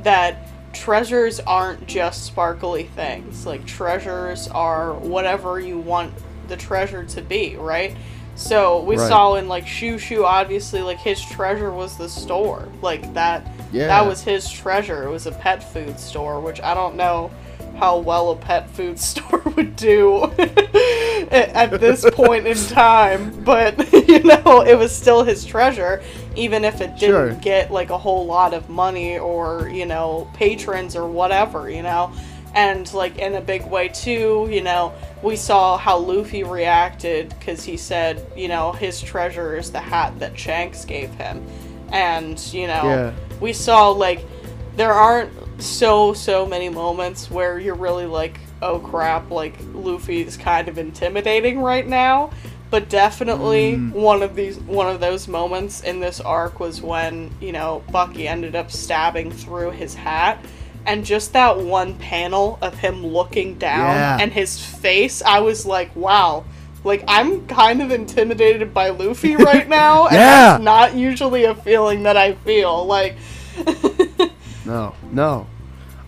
That 0.03 0.37
treasures 0.73 1.39
aren't 1.39 1.87
just 1.87 2.25
sparkly 2.25 2.83
things. 2.83 3.45
Like 3.45 3.65
treasures 3.65 4.47
are 4.49 4.93
whatever 4.93 5.59
you 5.59 5.77
want 5.79 6.13
the 6.47 6.57
treasure 6.57 7.03
to 7.03 7.21
be, 7.21 7.55
right? 7.55 7.95
So 8.35 8.81
we 8.83 8.97
Right. 8.97 9.07
saw 9.07 9.35
in 9.35 9.47
like 9.47 9.65
Shushu, 9.65 10.23
obviously, 10.25 10.81
like 10.81 10.99
his 10.99 11.21
treasure 11.21 11.71
was 11.71 11.97
the 11.97 12.09
store. 12.09 12.67
Like 12.81 13.13
that, 13.13 13.47
Yeah. 13.71 13.87
that 13.87 14.05
was 14.05 14.21
his 14.23 14.49
treasure. 14.49 15.05
It 15.05 15.09
was 15.09 15.25
a 15.25 15.31
pet 15.31 15.63
food 15.73 15.97
store, 15.99 16.41
which 16.41 16.61
I 16.61 16.73
don't 16.73 16.95
know 16.95 17.31
how 17.79 17.97
well 17.97 18.31
a 18.31 18.35
pet 18.35 18.69
food 18.71 18.99
store 19.09 19.41
would 19.55 19.75
do 19.77 20.23
at 21.31 21.79
this 21.79 22.05
point 22.11 22.45
in 22.47 22.57
time, 22.67 23.31
but 23.43 23.91
you 24.07 24.19
know, 24.23 24.61
it 24.67 24.77
was 24.77 24.95
still 24.95 25.23
his 25.23 25.45
treasure, 25.45 26.01
even 26.35 26.63
if 26.65 26.81
it 26.81 26.97
didn't 26.97 26.99
Sure. 27.31 27.33
get 27.41 27.71
like 27.71 27.89
a 27.89 27.97
whole 27.97 28.25
lot 28.25 28.53
of 28.53 28.69
money 28.69 29.17
or, 29.17 29.69
you 29.69 29.85
know, 29.85 30.27
patrons 30.33 30.95
or 30.95 31.07
whatever, 31.07 31.69
you 31.69 31.81
know? 31.83 32.11
And 32.53 32.91
like 32.93 33.17
in 33.17 33.35
a 33.35 33.41
big 33.41 33.65
way 33.65 33.89
too, 33.89 34.47
you 34.49 34.61
know, 34.61 34.93
we 35.21 35.35
saw 35.35 35.77
how 35.77 35.97
Luffy 35.97 36.43
reacted 36.43 37.29
because 37.37 37.63
he 37.63 37.75
said, 37.77 38.25
you 38.35 38.47
know, 38.47 38.71
his 38.71 39.01
treasure 39.01 39.57
is 39.57 39.71
the 39.71 39.79
hat 39.79 40.17
that 40.19 40.39
Shanks 40.39 40.85
gave 40.85 41.09
him. 41.15 41.45
And, 41.91 42.39
you 42.53 42.67
know, 42.67 42.83
Yeah. 42.83 43.11
we 43.41 43.51
saw 43.53 43.89
like 43.89 44.25
there 44.77 44.93
aren't 44.93 45.31
so 45.61 46.13
so 46.13 46.45
many 46.45 46.67
moments 46.69 47.31
where 47.31 47.57
you're 47.59 47.75
really 47.75 48.05
like 48.05 48.37
oh 48.61 48.77
crap 48.79 49.31
like 49.31 49.53
luffy's 49.73 50.35
kind 50.35 50.67
of 50.67 50.77
intimidating 50.77 51.61
right 51.61 51.87
now 51.87 52.29
but 52.75 52.89
definitely 52.89 53.75
mm. 53.77 53.89
one 53.91 54.21
of 54.21 54.35
these 54.35 54.59
one 54.59 54.93
of 54.93 54.99
those 54.99 55.29
moments 55.29 55.81
in 55.83 56.01
this 56.01 56.19
arc 56.19 56.59
was 56.59 56.81
when 56.81 57.31
you 57.39 57.53
know 57.53 57.81
Buggy 57.89 58.27
ended 58.27 58.53
up 58.53 58.69
stabbing 58.69 59.31
through 59.31 59.71
his 59.71 59.93
hat 59.95 60.43
and 60.85 61.05
just 61.05 61.31
that 61.31 61.57
one 61.57 61.95
panel 61.99 62.59
of 62.61 62.77
him 62.77 63.07
looking 63.07 63.57
down 63.57 63.95
Yeah. 63.95 64.17
and 64.19 64.29
his 64.33 64.61
face 64.61 65.21
i 65.21 65.39
was 65.39 65.65
like 65.65 65.95
wow 65.95 66.43
like 66.83 67.05
i'm 67.07 67.47
kind 67.47 67.81
of 67.81 67.91
intimidated 67.91 68.73
by 68.73 68.89
luffy 68.89 69.35
right 69.51 69.69
now 69.69 70.07
and 70.07 70.15
Yeah. 70.15 70.51
that's 70.51 70.63
not 70.65 70.95
usually 70.95 71.45
a 71.45 71.55
feeling 71.55 72.03
that 72.03 72.17
i 72.17 72.33
feel 72.33 72.85
like 72.85 73.15
No, 74.65 74.95
no. 75.13 75.47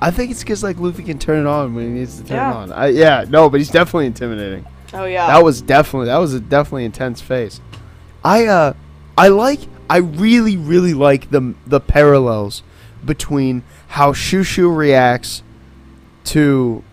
I 0.02 0.12
think 0.12 0.32
it's 0.32 0.42
because 0.42 0.64
like 0.64 0.80
Luffy 0.80 1.04
can 1.04 1.18
turn 1.20 1.46
it 1.46 1.48
on 1.48 1.76
when 1.76 1.86
he 1.86 1.92
needs 2.00 2.18
to 2.20 2.28
turn 2.28 2.38
Yeah. 2.38 2.52
it 2.52 2.56
on. 2.56 2.72
I, 2.74 2.88
yeah, 2.88 3.24
no, 3.30 3.50
but 3.50 3.60
he's 3.60 3.70
definitely 3.70 4.08
intimidating. 4.08 4.66
Oh 4.94 5.06
yeah 5.06 5.28
That 5.28 5.44
was 5.44 5.62
definitely 5.62 6.08
that 6.08 6.18
was 6.18 6.34
a 6.34 6.40
definitely 6.40 6.86
intense 6.86 7.22
face. 7.22 7.62
I 8.24 8.46
uh, 8.46 8.74
I 9.18 9.30
like 9.30 9.60
I 9.90 9.98
really 9.98 10.58
really 10.58 10.94
like 10.94 11.30
the 11.32 11.56
the 11.66 11.80
parallels 11.80 12.64
between 13.06 13.64
how 13.90 14.12
Shushu 14.14 14.76
reacts 14.76 15.44
to 16.26 16.84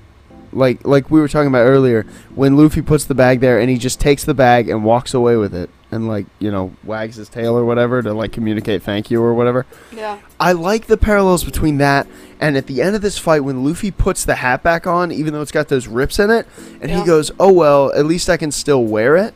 like 0.53 0.87
like 0.87 1.11
we 1.11 1.21
were 1.21 1.29
talking 1.29 1.49
about 1.49 1.65
earlier 1.65 2.07
when 2.35 2.57
Luffy 2.57 2.83
puts 2.83 3.05
the 3.05 3.15
bag 3.15 3.41
there 3.41 3.59
and 3.59 3.69
he 3.69 3.77
just 3.77 4.01
takes 4.01 4.25
the 4.25 4.35
bag 4.35 4.69
and 4.69 4.85
walks 4.85 5.13
away 5.13 5.37
with 5.37 5.55
it 5.55 5.71
and 5.95 6.09
like 6.09 6.27
you 6.39 6.51
know 6.51 6.75
wags 6.85 7.17
his 7.17 7.29
tail 7.29 7.57
or 7.57 7.65
whatever 7.65 8.03
to 8.03 8.13
like 8.13 8.33
communicate 8.33 8.83
thank 8.83 9.11
you 9.11 9.23
or 9.23 9.33
whatever. 9.35 9.65
yeah 9.93 10.19
I 10.41 10.53
like 10.53 10.87
the 10.87 10.97
parallels 10.97 11.45
between 11.45 11.79
that 11.79 12.07
and 12.41 12.57
at 12.57 12.67
the 12.67 12.83
end 12.83 12.97
of 12.97 13.03
this 13.03 13.17
fight 13.17 13.41
when 13.41 13.65
Luffy 13.65 13.91
puts 13.91 14.25
the 14.25 14.35
hat 14.35 14.63
back 14.63 14.87
on, 14.87 15.11
even 15.13 15.33
though 15.33 15.41
it's 15.41 15.53
got 15.53 15.69
those 15.69 15.87
rips 15.87 16.19
in 16.19 16.31
it, 16.31 16.47
and 16.83 16.91
Yeah. 16.91 16.99
he 17.01 17.07
goes, 17.07 17.31
"Oh 17.41 17.53
well, 17.53 17.93
at 17.95 18.05
least 18.05 18.29
I 18.29 18.37
can 18.37 18.51
still 18.51 18.85
wear 18.85 19.17
it." 19.17 19.35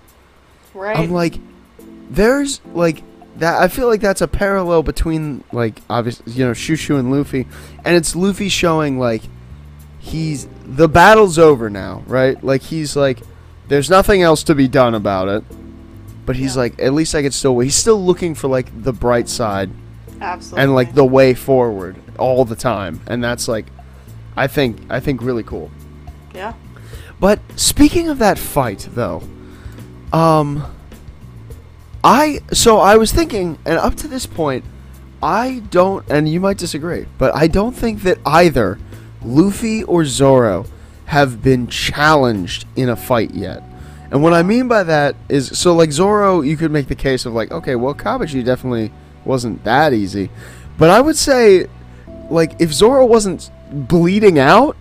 right 0.75 0.97
I'm 0.99 1.11
like, 1.11 1.39
there's 2.11 2.61
like 2.75 3.03
that. 3.37 3.63
I 3.63 3.69
feel 3.69 3.87
like 3.87 4.01
that's 4.01 4.21
a 4.21 4.29
parallel 4.29 4.83
between 4.83 5.45
like 5.53 5.81
obviously 5.89 6.33
you 6.33 6.45
know 6.45 6.53
Shushu 6.53 6.99
and 6.99 7.11
Luffy, 7.11 7.47
and 7.85 7.97
it's 7.97 8.15
Luffy 8.17 8.49
showing 8.49 8.99
like 8.99 9.23
he's 9.99 10.47
the 10.67 10.89
battle's 10.89 11.39
over 11.39 11.71
now, 11.71 12.03
right? 12.07 12.43
Like 12.43 12.63
he's 12.63 12.97
like, 12.97 13.21
there's 13.69 13.89
nothing 13.89 14.23
else 14.23 14.43
to 14.45 14.55
be 14.55 14.69
done 14.69 14.95
about 14.95 15.29
it. 15.29 15.45
But 16.29 16.37
he's 16.37 16.55
Yeah. 16.55 16.61
like, 16.62 16.81
at 16.81 16.93
least 16.93 17.14
I 17.14 17.22
can 17.22 17.33
still. 17.33 17.59
He's 17.59 17.74
still 17.74 18.05
looking 18.05 18.35
for 18.37 18.47
like 18.49 18.66
the 18.83 18.93
bright 18.93 19.29
side 19.29 19.70
absolutely 20.20 20.62
and 20.64 20.74
like 20.74 20.95
the 20.95 21.05
way 21.05 21.33
forward 21.33 21.97
all 22.18 22.45
the 22.45 22.57
time 22.57 23.01
and 23.07 23.22
that's 23.22 23.47
like 23.47 23.66
i 24.37 24.49
think 24.49 24.76
i 24.91 24.99
think 24.99 25.22
really 25.22 25.45
cool 25.45 25.70
yeah 26.35 26.55
but 27.20 27.39
speaking 27.55 28.09
of 28.09 28.18
that 28.18 28.37
fight 28.37 28.89
though 28.95 29.22
um 30.12 30.64
i 32.03 32.41
so 32.53 32.79
i 32.79 32.97
was 32.97 33.12
thinking 33.12 33.59
and 33.64 33.79
up 33.79 33.95
to 33.95 34.09
this 34.09 34.26
point 34.26 34.64
i 35.22 35.62
don't 35.70 36.05
and 36.11 36.29
you 36.29 36.41
might 36.41 36.59
disagree 36.59 37.07
but 37.16 37.33
i 37.37 37.47
don't 37.47 37.76
think 37.76 38.03
that 38.03 38.18
either 38.26 38.76
luffy 39.22 39.85
or 39.85 40.05
zoro 40.05 40.64
have 41.07 41.43
been 41.45 41.68
challenged 41.68 42.66
in 42.74 42.89
a 42.89 42.97
fight 42.97 43.31
yet 43.35 43.62
and 44.11 44.23
what 44.23 44.33
i 44.33 44.43
mean 44.43 44.69
by 44.69 44.83
that 44.83 45.15
is 45.29 45.59
so 45.59 45.75
like 45.75 45.93
zoro 45.93 46.41
you 46.41 46.57
could 46.57 46.71
make 46.71 46.89
the 46.89 46.95
case 46.95 47.27
of 47.27 47.33
like 47.33 47.51
okay 47.51 47.75
well 47.75 47.95
Kabaji 47.95 48.45
definitely 48.45 48.93
wasn't 49.25 49.63
that 49.65 49.93
easy. 49.93 50.31
But 50.79 50.91
i 50.91 51.01
would 51.01 51.17
say 51.17 51.67
like 52.31 52.53
if 52.61 52.73
zoro 52.73 53.05
wasn't 53.05 53.51
bleeding 53.71 54.39
out 54.39 54.77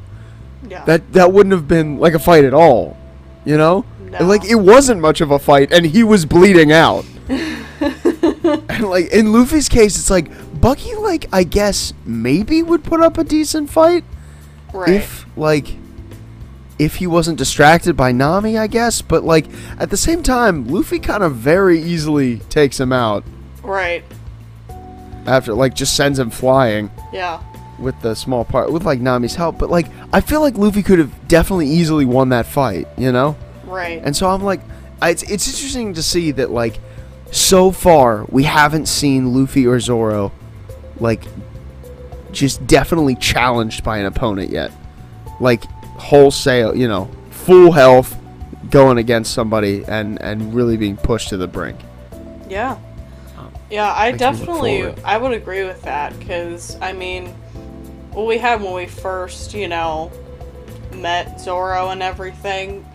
yeah. 0.68 0.86
that 0.86 1.14
that 1.14 1.34
wouldn't 1.34 1.54
have 1.54 1.68
been 1.68 1.98
like 1.98 2.14
a 2.14 2.20
fight 2.20 2.46
at 2.46 2.54
all 2.54 2.98
you 3.46 3.58
know? 3.58 3.86
No. 4.12 4.26
Like 4.26 4.44
it 4.46 4.56
wasn't 4.56 5.00
much 5.00 5.22
of 5.22 5.32
a 5.32 5.40
fight 5.40 5.72
and 5.72 5.86
he 5.86 6.04
was 6.04 6.26
bleeding 6.26 6.72
out. 6.72 7.06
And 8.70 8.90
like 8.90 9.12
in 9.12 9.34
luffy's 9.34 9.68
case 9.68 9.98
it's 9.98 10.10
like 10.10 10.30
Buggy 10.62 10.96
like 10.96 11.28
i 11.34 11.44
guess 11.44 11.94
maybe 12.06 12.64
would 12.64 12.84
put 12.84 13.02
up 13.02 13.18
a 13.18 13.24
decent 13.24 13.70
fight 13.70 14.04
right. 14.74 14.90
if 14.90 15.26
like 15.36 15.76
if 16.80 16.96
he 16.96 17.08
wasn't 17.08 17.38
distracted 17.38 17.96
by 17.98 18.12
nami 18.12 18.58
i 18.58 18.68
guess 18.68 19.02
but 19.02 19.24
like 19.24 19.48
at 19.80 19.90
the 19.90 19.98
same 19.98 20.22
time 20.22 20.68
luffy 20.68 21.00
kind 21.00 21.24
of 21.24 21.36
very 21.36 21.82
easily 21.82 22.38
takes 22.50 22.80
him 22.80 22.92
out. 22.94 23.24
Right. 23.64 24.04
After 25.26 25.54
like 25.54 25.74
just 25.74 25.96
sends 25.96 26.18
him 26.20 26.30
flying. 26.30 26.90
Yeah. 27.12 27.42
With 27.80 28.00
the 28.02 28.16
small 28.16 28.46
part 28.46 28.72
with 28.72 28.84
like 28.86 29.00
nami's 29.02 29.36
help 29.36 29.58
but 29.58 29.70
like 29.70 29.88
i 30.14 30.22
feel 30.22 30.42
like 30.42 30.58
luffy 30.58 30.82
could 30.84 31.00
have 31.00 31.28
definitely 31.28 31.68
easily 31.68 32.06
won 32.06 32.30
that 32.30 32.46
fight 32.46 32.88
you 32.98 33.12
know? 33.12 33.36
Right. 33.66 34.02
And 34.04 34.16
so 34.16 34.30
I'm 34.30 34.44
like, 34.44 34.62
I- 35.02 35.10
it's 35.10 35.24
it's 35.24 35.48
interesting 35.48 35.94
to 35.96 36.02
see 36.04 36.32
that 36.32 36.50
like, 36.52 36.80
so 37.32 37.72
far 37.72 38.26
we 38.30 38.44
haven't 38.44 38.86
seen 38.88 39.34
Luffy 39.34 39.68
or 39.68 39.80
Zoro, 39.82 40.32
like, 41.02 41.26
just 42.32 42.66
definitely 42.66 43.16
challenged 43.16 43.84
by 43.84 43.98
an 43.98 44.06
opponent 44.06 44.50
yet, 44.52 44.72
like 45.42 45.66
wholesale, 45.98 46.76
you 46.76 46.88
know, 46.88 47.10
full 47.32 47.72
health, 47.72 48.16
going 48.70 48.98
against 48.98 49.34
somebody 49.34 49.84
and 49.88 50.22
and 50.22 50.54
really 50.54 50.78
being 50.78 50.98
pushed 50.98 51.30
to 51.30 51.38
the 51.38 51.48
brink. 51.48 51.78
yeah 52.50 52.78
yeah 53.70 53.93
i 53.93 54.12
makes 54.12 54.20
definitely 54.20 54.93
i 55.04 55.18
would 55.18 55.34
agree 55.34 55.64
with 55.66 55.82
that 55.82 56.18
because 56.20 56.78
i 56.82 56.93
mean 56.93 57.28
what 58.14 58.26
we 58.26 58.38
had 58.38 58.62
when 58.62 58.74
we 58.74 58.86
first 58.86 59.54
you 59.54 59.68
know 59.68 60.10
met 60.95 61.39
zoro 61.39 61.89
and 61.89 62.02
everything 62.02 62.86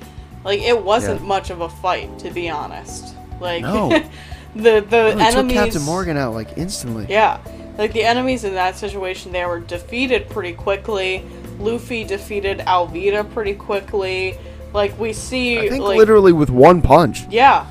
like 0.45 0.61
it 0.61 0.83
wasn't 0.83 1.21
Yeah. 1.21 1.27
much 1.27 1.51
of 1.51 1.61
a 1.61 1.69
fight 1.69 2.19
to 2.21 2.31
be 2.31 2.49
honest 2.49 3.15
like 3.41 3.63
No. 3.63 3.89
the 4.55 4.81
the 4.89 5.15
Really 5.17 5.33
took 5.33 5.49
Captain 5.51 5.83
Morgan 5.83 6.17
out 6.19 6.35
like 6.35 6.57
instantly. 6.59 7.07
Yeah, 7.09 7.39
like 7.79 7.93
the 7.95 8.05
enemies 8.05 8.45
in 8.45 8.55
that 8.55 8.77
situation, 8.77 9.33
they 9.33 9.45
were 9.47 9.61
defeated 9.61 10.29
pretty 10.29 10.53
quickly. 10.53 11.25
Luffy 11.59 12.05
defeated 12.05 12.59
Alvida 12.61 13.31
pretty 13.33 13.55
quickly. 13.55 14.37
Like 14.73 14.99
we 14.99 15.13
see, 15.13 15.59
I 15.59 15.69
think 15.69 15.85
like, 15.85 15.99
literally 15.99 16.33
with 16.33 16.51
one 16.51 16.81
punch. 16.83 17.23
yeah, 17.31 17.67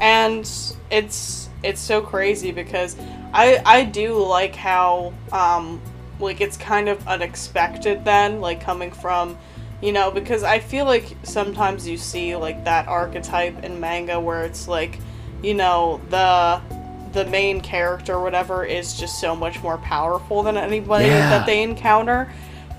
and 0.00 0.48
it's 0.90 1.48
it's 1.62 1.80
so 1.80 2.00
crazy 2.00 2.52
because 2.52 2.96
I 3.32 3.60
I 3.64 3.84
do 3.84 4.22
like 4.24 4.54
how 4.54 5.12
um 5.32 5.80
like 6.20 6.40
it's 6.40 6.56
kind 6.56 6.88
of 6.88 7.06
unexpected 7.08 8.04
then 8.04 8.40
like 8.40 8.60
coming 8.60 8.92
from 8.92 9.36
you 9.82 9.90
know 9.92 10.10
because 10.12 10.44
I 10.44 10.60
feel 10.60 10.84
like 10.84 11.16
sometimes 11.24 11.88
you 11.88 11.96
see 11.96 12.36
like 12.36 12.64
that 12.64 12.86
archetype 12.86 13.64
in 13.64 13.80
manga 13.80 14.20
where 14.20 14.44
it's 14.44 14.68
like 14.68 15.00
you 15.42 15.54
know 15.54 16.00
the 16.10 16.60
the 17.12 17.24
main 17.26 17.60
character 17.60 18.14
or 18.14 18.22
whatever 18.22 18.64
is 18.64 18.94
just 18.98 19.20
so 19.20 19.34
much 19.34 19.60
more 19.62 19.78
powerful 19.78 20.42
than 20.44 20.56
anybody 20.56 21.06
Yeah. 21.06 21.30
that 21.30 21.46
they 21.46 21.62
encounter 21.62 22.30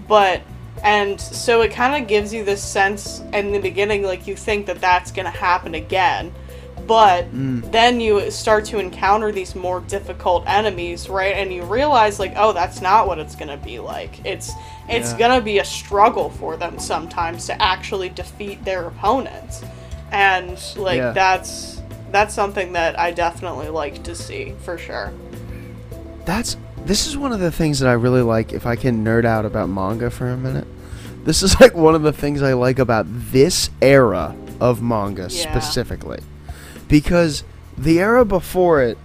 but 0.08 0.42
and 0.84 1.20
so 1.20 1.62
it 1.62 1.72
kind 1.72 2.02
of 2.02 2.08
gives 2.08 2.34
you 2.34 2.44
this 2.44 2.64
sense 2.64 3.22
in 3.34 3.52
the 3.52 3.60
beginning 3.60 4.04
like 4.04 4.28
you 4.28 4.36
think 4.36 4.66
that 4.66 4.80
that's 4.82 5.12
going 5.12 5.26
to 5.26 5.32
happen 5.38 5.74
again 5.76 6.34
but 6.88 7.26
Mm. 7.34 7.72
then 7.72 8.00
you 8.00 8.30
start 8.30 8.66
to 8.66 8.78
encounter 8.80 9.32
these 9.32 9.56
more 9.56 9.80
difficult 9.80 10.44
enemies 10.46 11.10
right 11.10 11.36
and 11.36 11.52
you 11.52 11.64
realize 11.64 12.20
like 12.20 12.34
oh 12.36 12.52
that's 12.54 12.82
not 12.82 13.08
what 13.08 13.18
it's 13.18 13.36
going 13.36 13.48
to 13.48 13.58
be 13.66 13.80
like 13.80 14.24
it's 14.26 14.52
it's 14.90 15.12
Yeah. 15.14 15.18
going 15.18 15.40
to 15.40 15.44
be 15.44 15.60
a 15.60 15.66
struggle 15.66 16.30
for 16.30 16.58
them 16.58 16.78
sometimes 16.78 17.48
to 17.48 17.60
actually 17.62 18.10
defeat 18.10 18.64
their 18.66 18.86
opponents 18.88 19.64
and 20.12 20.60
like 20.78 20.98
Yeah. 20.98 21.12
that's 21.12 21.82
that's 22.12 22.34
something 22.36 22.74
that 22.74 23.00
I 23.00 23.12
definitely 23.12 23.70
like 23.70 24.04
to 24.04 24.14
see 24.14 24.54
for 24.64 24.78
sure. 24.78 25.12
that's 26.26 26.58
this 26.86 27.08
is 27.08 27.18
one 27.18 27.32
of 27.32 27.40
the 27.40 27.52
things 27.52 27.80
that 27.80 27.90
I 27.90 27.94
really 27.94 28.22
like 28.22 28.54
if 28.54 28.66
I 28.66 28.76
can 28.76 29.04
nerd 29.04 29.26
out 29.26 29.46
about 29.46 29.70
manga 29.70 30.10
for 30.10 30.30
a 30.30 30.38
minute. 30.38 30.68
This 31.24 31.42
is 31.42 31.60
like 31.60 31.74
one 31.74 31.96
of 31.96 32.04
the 32.04 32.14
things 32.14 32.42
I 32.42 32.54
like 32.54 32.80
about 32.80 33.06
this 33.10 33.70
era 33.82 34.36
of 34.62 34.82
manga 34.82 35.28
Yeah. 35.30 35.52
specifically. 35.52 36.20
Because 36.88 37.44
the 37.78 38.00
era 38.00 38.24
before 38.24 38.82
it 38.82 38.98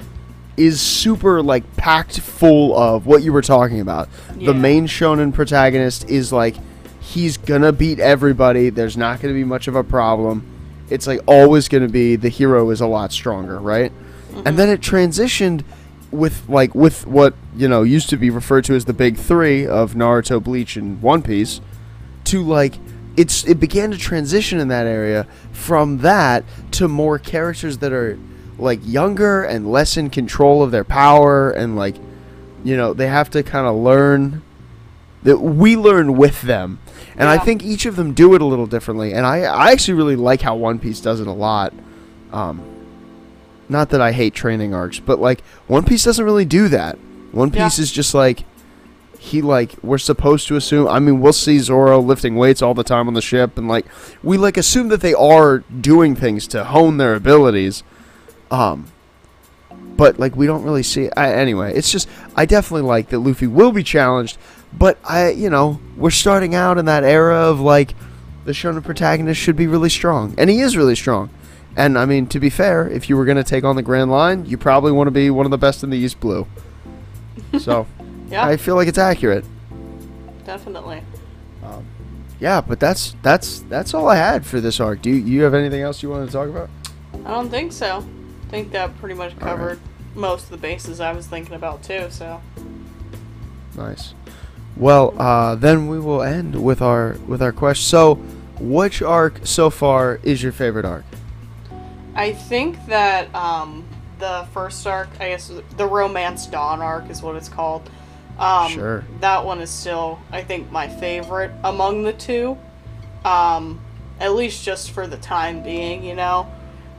is 0.57 0.81
super 0.81 1.43
like 1.43 1.77
packed 1.77 2.21
full 2.21 2.77
of 2.77 3.07
what 3.07 3.23
you 3.23 3.33
were 3.33 3.43
talking 3.43 3.81
about. 3.81 4.09
Yeah. 4.37 4.49
The 4.49 4.55
main 4.55 4.87
shonen 4.87 5.33
protagonist 5.33 6.09
is 6.09 6.33
like 6.33 6.57
he's 7.01 7.39
gonna 7.39 7.73
beat 7.73 7.99
everybody. 7.99 8.69
There's 8.69 8.97
not 8.97 9.21
gonna 9.21 9.35
be 9.35 9.45
much 9.45 9.69
of 9.69 9.75
a 9.75 9.83
problem. 9.83 10.47
It's 10.91 11.07
like 11.07 11.21
always 11.27 11.69
gonna 11.69 11.89
be 11.89 12.17
the 12.17 12.29
hero 12.29 12.69
is 12.71 12.83
a 12.83 12.87
lot 12.87 13.11
stronger, 13.11 13.59
right? 13.59 13.91
And 14.29 14.45
mm-hmm. 14.45 14.57
then 14.57 14.69
it 14.69 14.81
transitioned 14.81 15.65
with 16.11 16.49
like 16.49 16.75
with 16.75 17.07
what 17.07 17.35
you 17.57 17.69
know 17.69 17.83
used 17.83 18.09
to 18.11 18.17
be 18.17 18.31
referred 18.31 18.65
to 18.65 18.75
as 18.75 18.85
the 18.85 18.93
big 18.93 19.17
three 19.17 19.67
of 19.67 19.95
Naruto, 19.95 20.43
Bleach, 20.43 20.77
and 20.77 21.01
One 21.01 21.23
Piece, 21.23 21.61
to 22.25 22.43
like 22.43 22.75
it's 23.17 23.45
it 23.45 23.61
began 23.61 23.91
to 23.91 23.99
transition 23.99 24.61
in 24.61 24.69
that 24.69 24.87
area 24.87 25.27
from 25.53 25.99
that 25.99 26.45
to 26.73 26.89
more 26.89 27.19
characters 27.19 27.79
that 27.79 27.93
are 27.93 28.19
like 28.59 28.81
younger 28.83 29.43
and 29.43 29.71
less 29.71 29.97
in 29.97 30.11
control 30.11 30.63
of 30.63 30.71
their 30.71 30.85
power 30.85 31.51
and 31.51 31.77
like 31.77 31.97
you 32.63 32.77
know 32.77 32.93
they 32.93 33.07
have 33.07 33.31
to 33.31 33.43
kind 33.43 33.67
of 33.67 33.75
learn 33.77 34.43
that 35.23 35.39
we 35.39 35.77
learn 35.77 36.17
with 36.17 36.43
them. 36.43 36.79
And 37.17 37.29
i 37.29 37.37
think 37.37 37.63
each 37.63 37.85
of 37.85 37.97
them 37.97 38.15
do 38.15 38.35
it 38.35 38.41
a 38.41 38.45
little 38.45 38.67
differently. 38.67 39.13
And 39.13 39.27
i 39.27 39.41
i 39.41 39.73
actually 39.73 39.95
really 39.95 40.17
like 40.17 40.41
how 40.41 40.57
one 40.57 40.79
piece 40.79 41.01
does 41.01 41.21
it 41.21 41.27
a 41.27 41.33
lot. 41.33 41.73
Um 42.33 42.80
not 43.71 43.89
that 43.91 44.01
i 44.01 44.13
hate 44.13 44.35
training 44.35 44.75
arcs 44.75 44.99
but 44.99 45.19
like 45.21 45.41
one 45.67 45.85
piece 45.85 46.05
doesn't 46.05 46.25
really 46.25 46.45
do 46.45 46.69
that 46.69 46.99
one 47.33 47.51
Yeah. 47.53 47.65
piece 47.65 47.79
is 47.79 47.91
just 47.93 48.13
like 48.15 48.45
he 49.19 49.41
like 49.43 49.73
we're 49.83 49.99
supposed 49.99 50.49
to 50.49 50.57
assume 50.57 50.89
i 50.89 50.99
mean 50.99 51.21
we'll 51.21 51.33
see 51.33 51.59
zoro 51.59 52.01
lifting 52.01 52.37
weights 52.37 52.61
all 52.63 52.75
the 52.75 52.83
time 52.85 53.07
on 53.07 53.15
the 53.15 53.21
ship 53.23 53.57
and 53.59 53.69
like 53.69 53.87
we 54.23 54.37
like 54.39 54.57
assume 54.57 54.89
that 54.89 55.01
they 55.03 55.15
are 55.15 55.59
doing 55.81 56.17
things 56.17 56.47
to 56.49 56.65
hone 56.65 56.97
their 56.97 57.15
abilities 57.15 57.83
um 58.51 58.87
but 59.97 60.19
like 60.19 60.35
we 60.35 60.47
don't 60.47 60.63
really 60.63 60.83
see 60.83 61.11
I, 61.17 61.33
anyway 61.35 61.75
it's 61.75 61.93
just 61.93 62.09
i 62.35 62.47
definitely 62.47 62.87
like 62.89 63.09
that 63.11 63.19
luffy 63.19 63.47
will 63.47 63.73
be 63.73 63.83
challenged 63.83 64.39
but 64.73 64.99
i 65.05 65.31
you 65.31 65.51
know 65.51 65.79
we're 65.97 66.11
starting 66.11 66.55
out 66.55 66.79
in 66.79 66.87
that 66.87 67.05
era 67.05 67.37
of 67.37 67.61
like 67.61 67.95
the 68.47 68.53
shonen 68.53 68.83
protagonist 68.83 69.39
should 69.41 69.57
be 69.57 69.67
really 69.67 69.91
strong 69.91 70.35
and 70.39 70.49
he 70.49 70.61
is 70.61 70.77
really 70.77 70.97
strong 70.97 71.29
and 71.77 71.99
i 71.99 72.05
mean 72.05 72.27
to 72.27 72.39
be 72.41 72.51
fair 72.51 72.89
if 72.89 73.09
you 73.09 73.17
were 73.17 73.25
going 73.25 73.37
to 73.37 73.45
take 73.45 73.65
on 73.65 73.77
the 73.77 73.83
grand 73.83 74.11
line 74.11 74.45
you 74.47 74.57
probably 74.59 74.93
want 74.93 75.07
to 75.07 75.13
be 75.13 75.31
one 75.31 75.47
of 75.47 75.51
the 75.51 75.59
best 75.59 75.83
in 75.83 75.91
the 75.91 75.97
east 75.97 76.19
blue 76.21 76.47
so 77.59 77.87
Yeah, 78.29 78.45
i 78.47 78.57
feel 78.57 78.75
like 78.75 78.89
it's 78.89 78.99
accurate 78.99 79.45
definitely. 80.45 81.03
yeah 82.41 82.61
but 82.61 82.81
that's 82.81 83.15
that's 83.23 83.61
that's 83.69 83.95
all 83.95 84.09
i 84.09 84.17
had 84.17 84.45
for 84.47 84.61
this 84.61 84.81
arc 84.81 85.03
do 85.03 85.11
you, 85.11 85.17
you 85.17 85.43
have 85.43 85.55
anything 85.55 85.83
else 85.83 86.03
you 86.03 86.11
want 86.11 86.27
to 86.27 86.33
talk 86.33 86.49
about 86.49 86.69
I 87.13 87.31
don't 87.33 87.51
think 87.51 87.73
so. 87.73 87.99
I 87.99 88.51
think 88.51 88.73
that 88.73 88.97
pretty 88.99 89.15
much 89.15 89.33
right. 89.33 89.41
covered 89.43 89.79
most 90.15 90.45
of 90.45 90.51
the 90.51 90.57
bases 90.57 91.01
I 91.01 91.13
was 91.13 91.27
thinking 91.27 91.55
about 91.55 91.83
too. 91.83 92.07
So 92.11 92.41
Nice. 93.77 94.15
Well, 94.77 95.15
uh, 95.21 95.55
then 95.57 95.89
we 95.89 95.99
will 96.01 96.23
end 96.23 96.63
with 96.63 96.81
our 96.81 97.17
with 97.27 97.43
our 97.43 97.53
question. 97.53 97.85
So, 97.85 98.15
which 98.59 99.03
arc 99.03 99.41
so 99.45 99.69
far 99.71 100.19
is 100.23 100.43
your 100.43 100.53
favorite 100.53 100.85
arc? 100.87 101.05
I 102.15 102.33
think 102.33 102.87
that 102.87 103.33
um, 103.35 103.85
the 104.19 104.47
first 104.53 104.87
arc, 104.87 105.09
I 105.21 105.31
guess 105.31 105.51
the 105.77 105.87
Romance 105.87 106.47
Dawn 106.47 106.81
arc 106.83 107.09
is 107.11 107.23
what 107.23 107.37
it's 107.37 107.49
called. 107.49 107.89
Um, 108.39 108.73
Sure. 108.73 109.05
That 109.21 109.45
one 109.45 109.61
is 109.61 109.71
still, 109.71 110.19
I 110.33 110.43
think, 110.43 110.71
my 110.73 110.89
favorite 110.89 111.53
among 111.63 112.03
the 112.03 112.13
two. 112.13 112.57
Um, 113.25 113.81
at 114.19 114.35
least 114.35 114.65
just 114.65 114.91
for 114.91 115.07
the 115.07 115.17
time 115.19 115.63
being, 115.63 116.03
you 116.03 116.15
know. 116.15 116.47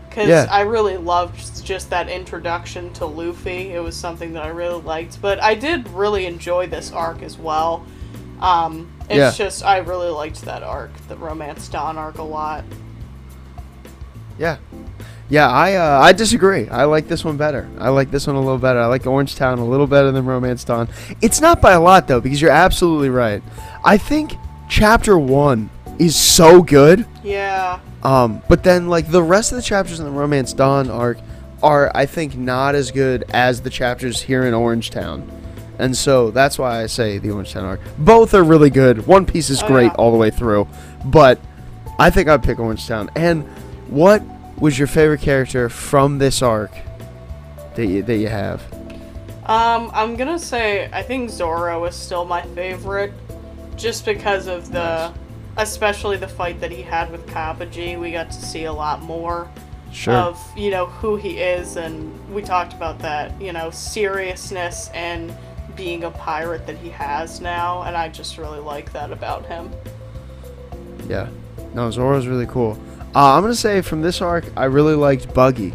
Because 0.10 0.28
Yeah. 0.28 0.48
I 0.52 0.62
really 0.62 0.98
loved 0.98 1.64
just 1.64 1.90
that 1.90 2.10
introduction 2.10 2.92
to 2.94 3.06
Luffy. 3.06 3.74
It 3.74 3.82
was 3.82 3.96
something 3.96 4.34
that 4.34 4.44
I 4.44 4.50
really 4.50 4.82
liked. 4.82 5.22
But 5.22 5.42
I 5.42 5.56
did 5.56 5.88
really 5.90 6.26
enjoy 6.26 6.68
this 6.68 6.92
arc 6.92 7.22
as 7.22 7.38
well. 7.38 7.86
Um, 8.42 8.90
it's 9.10 9.18
Yeah. 9.18 9.32
just, 9.32 9.64
I 9.64 9.78
really 9.78 10.10
liked 10.10 10.42
that 10.44 10.64
arc, 10.64 10.92
the 11.08 11.16
Romance 11.16 11.68
Dawn 11.70 11.98
arc, 11.98 12.18
a 12.18 12.24
lot. 12.24 12.64
Yeah, 14.38 14.58
yeah. 15.32 15.50
I 15.50 15.74
uh, 15.76 16.00
I 16.02 16.12
disagree. 16.12 16.70
I 16.70 16.84
like 16.84 17.08
this 17.08 17.26
one 17.26 17.38
better. 17.38 17.68
I 17.80 17.90
like 17.90 18.12
this 18.12 18.28
one 18.28 18.36
a 18.36 18.40
little 18.40 18.60
better. 18.60 18.80
I 18.80 18.86
like 18.86 19.08
Orange 19.08 19.36
Town 19.36 19.58
a 19.58 19.66
little 19.66 19.88
better 19.88 20.12
than 20.12 20.26
Romance 20.26 20.64
Dawn. 20.64 20.88
It's 21.22 21.42
not 21.42 21.62
by 21.62 21.72
a 21.72 21.82
lot 21.82 22.08
though, 22.08 22.22
because 22.22 22.40
you're 22.42 22.52
absolutely 22.52 23.10
right. 23.10 23.42
I 23.84 23.98
think 23.98 24.34
Chapter 24.70 25.18
One 25.18 25.70
is 25.98 26.16
so 26.16 26.62
good. 26.62 27.06
Yeah. 27.24 27.80
Um, 28.04 28.42
but 28.50 28.64
then 28.64 28.88
like 28.88 29.10
the 29.12 29.24
rest 29.24 29.52
of 29.52 29.56
the 29.56 29.62
chapters 29.64 30.00
in 30.00 30.06
the 30.06 30.12
Romance 30.12 30.54
Dawn 30.54 30.90
arc 30.90 31.18
are, 31.64 31.92
I 31.96 32.06
think, 32.06 32.36
not 32.36 32.74
as 32.76 32.90
good 32.92 33.24
as 33.32 33.62
the 33.62 33.70
chapters 33.70 34.22
here 34.22 34.44
in 34.46 34.54
Orange 34.54 34.90
Town. 34.90 35.30
And 35.78 35.96
so 35.96 36.32
that's 36.32 36.58
why 36.60 36.82
I 36.84 36.88
say 36.88 37.18
the 37.20 37.32
Orange 37.32 37.54
Town 37.54 37.66
arc. 37.66 37.80
Both 38.00 38.34
are 38.34 38.44
really 38.44 38.70
good. 38.70 39.06
One 39.08 39.26
Piece 39.26 39.50
is 39.50 39.62
Oh, 39.64 39.68
great 39.68 39.86
yeah. 39.86 39.96
all 40.00 40.12
the 40.12 40.18
way 40.18 40.30
through, 40.32 40.68
but 41.06 41.40
I 42.00 42.10
think 42.10 42.28
I'd 42.30 42.44
pick 42.44 42.60
Orange 42.60 42.88
Town. 42.88 43.10
And 43.16 43.44
what 43.90 44.24
was 44.62 44.78
your 44.78 44.88
favorite 44.88 45.20
character 45.20 45.68
from 45.68 46.20
this 46.20 46.42
arc 46.42 46.72
that 47.76 47.88
you, 47.88 48.04
that 48.04 48.18
you 48.18 48.28
have? 48.28 48.62
Um, 49.48 49.90
I'm 49.94 50.16
gonna 50.16 50.40
say 50.40 50.90
I 50.94 51.02
think 51.02 51.30
Zoro 51.30 51.84
is 51.86 51.96
still 51.96 52.24
my 52.24 52.44
favorite, 52.44 53.12
just 53.76 54.06
because 54.06 54.48
of 54.48 54.72
the, 54.72 55.12
especially 55.58 56.16
the 56.16 56.28
fight 56.28 56.62
that 56.62 56.72
he 56.72 56.84
had 56.84 57.12
with 57.12 57.26
Kabaji. 57.26 58.00
We 58.00 58.12
got 58.12 58.32
to 58.32 58.42
see 58.42 58.66
a 58.66 58.74
lot 58.74 59.02
more 59.02 59.50
Sure. 59.92 60.14
of 60.14 60.40
you 60.56 60.70
know 60.72 60.86
who 60.86 61.18
he 61.18 61.40
is, 61.40 61.76
and 61.76 62.14
we 62.34 62.42
talked 62.44 62.72
about 62.72 63.00
that 63.00 63.42
you 63.42 63.52
know 63.52 63.72
seriousness 63.72 64.90
and 64.94 65.36
being 65.76 66.04
a 66.04 66.12
pirate 66.12 66.66
that 66.68 66.78
he 66.78 66.90
has 66.90 67.42
now, 67.42 67.82
and 67.82 67.98
I 67.98 68.08
just 68.10 68.38
really 68.38 68.60
like 68.60 68.94
that 68.94 69.12
about 69.12 69.46
him. 69.48 69.72
Yeah. 71.10 71.28
No, 71.74 71.90
Zoro's 71.90 72.28
really 72.28 72.46
cool. 72.46 72.78
Uh, 73.14 73.36
I'm 73.36 73.42
gonna 73.42 73.56
say 73.56 73.82
from 73.82 74.02
this 74.02 74.22
arc, 74.22 74.46
I 74.56 74.66
really 74.66 74.96
liked 74.96 75.34
Buggy. 75.34 75.74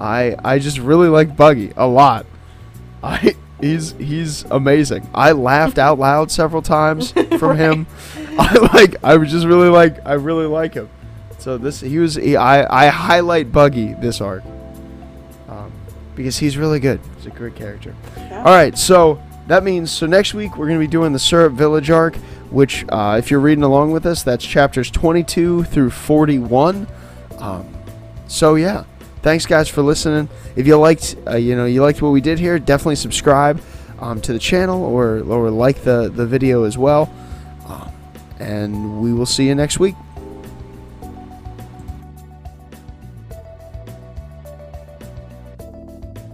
I 0.00 0.36
I 0.44 0.58
just 0.58 0.78
really 0.78 1.08
liked 1.08 1.36
Buggy 1.36 1.72
a 1.76 1.86
lot. 1.86 2.26
I 3.02 3.34
he's 3.60 3.92
he's 3.92 4.44
amazing. 4.44 5.08
I 5.14 5.32
laughed 5.32 5.78
out 5.78 5.98
loud 5.98 6.30
several 6.30 6.62
times 6.76 7.12
from 7.12 7.56
him. 7.56 7.86
I 8.38 8.70
like 8.74 8.96
I 9.02 9.16
was 9.16 9.30
just 9.30 9.46
really 9.46 9.68
like 9.68 10.04
I 10.06 10.14
really 10.14 10.46
like 10.46 10.74
him. 10.74 10.90
So 11.38 11.58
this 11.58 11.80
he 11.80 11.98
was 11.98 12.16
he, 12.16 12.36
I 12.36 12.86
I 12.86 12.88
highlight 12.88 13.52
Buggy 13.52 13.94
this 13.94 14.20
arc. 14.20 14.44
Um, 15.48 15.72
because 16.14 16.38
he's 16.38 16.56
really 16.56 16.80
good. 16.80 17.00
He's 17.16 17.26
a 17.26 17.30
great 17.30 17.54
character. 17.54 17.94
Yeah. 18.16 18.38
All 18.38 18.44
right, 18.44 18.76
so 18.76 19.22
that 19.46 19.62
means 19.62 19.90
so 19.90 20.06
next 20.06 20.34
week 20.34 20.56
we're 20.56 20.66
going 20.66 20.78
to 20.78 20.86
be 20.86 20.90
doing 20.90 21.12
the 21.12 21.18
Syrup 21.18 21.52
Village 21.52 21.90
arc, 21.90 22.16
which 22.54 22.84
uh, 22.88 23.16
if 23.18 23.30
you're 23.30 23.40
reading 23.40 23.64
along 23.64 23.90
with 23.90 24.06
us, 24.06 24.22
that's 24.22 24.44
chapters 24.44 24.90
22 24.90 25.64
through 25.64 25.90
41. 25.90 26.86
Um, 27.38 27.68
so 28.28 28.54
yeah, 28.54 28.84
thanks 29.22 29.44
guys 29.44 29.68
for 29.68 29.82
listening. 29.82 30.28
If 30.54 30.66
you 30.66 30.76
liked, 30.78 31.16
uh, 31.26 31.36
you 31.36 31.56
know, 31.56 31.64
you 31.64 31.82
liked 31.82 32.00
what 32.00 32.10
we 32.10 32.20
did 32.20 32.38
here, 32.38 32.58
definitely 32.58 32.96
subscribe 32.96 33.60
um, 33.98 34.20
to 34.22 34.32
the 34.32 34.38
channel 34.38 34.82
or 34.84 35.20
or 35.20 35.50
like 35.50 35.82
the 35.82 36.10
the 36.14 36.26
video 36.26 36.64
as 36.64 36.78
well. 36.78 37.12
Um, 37.66 37.92
and 38.38 39.00
we 39.00 39.12
will 39.12 39.26
see 39.26 39.46
you 39.46 39.54
next 39.54 39.78
week. 39.80 39.96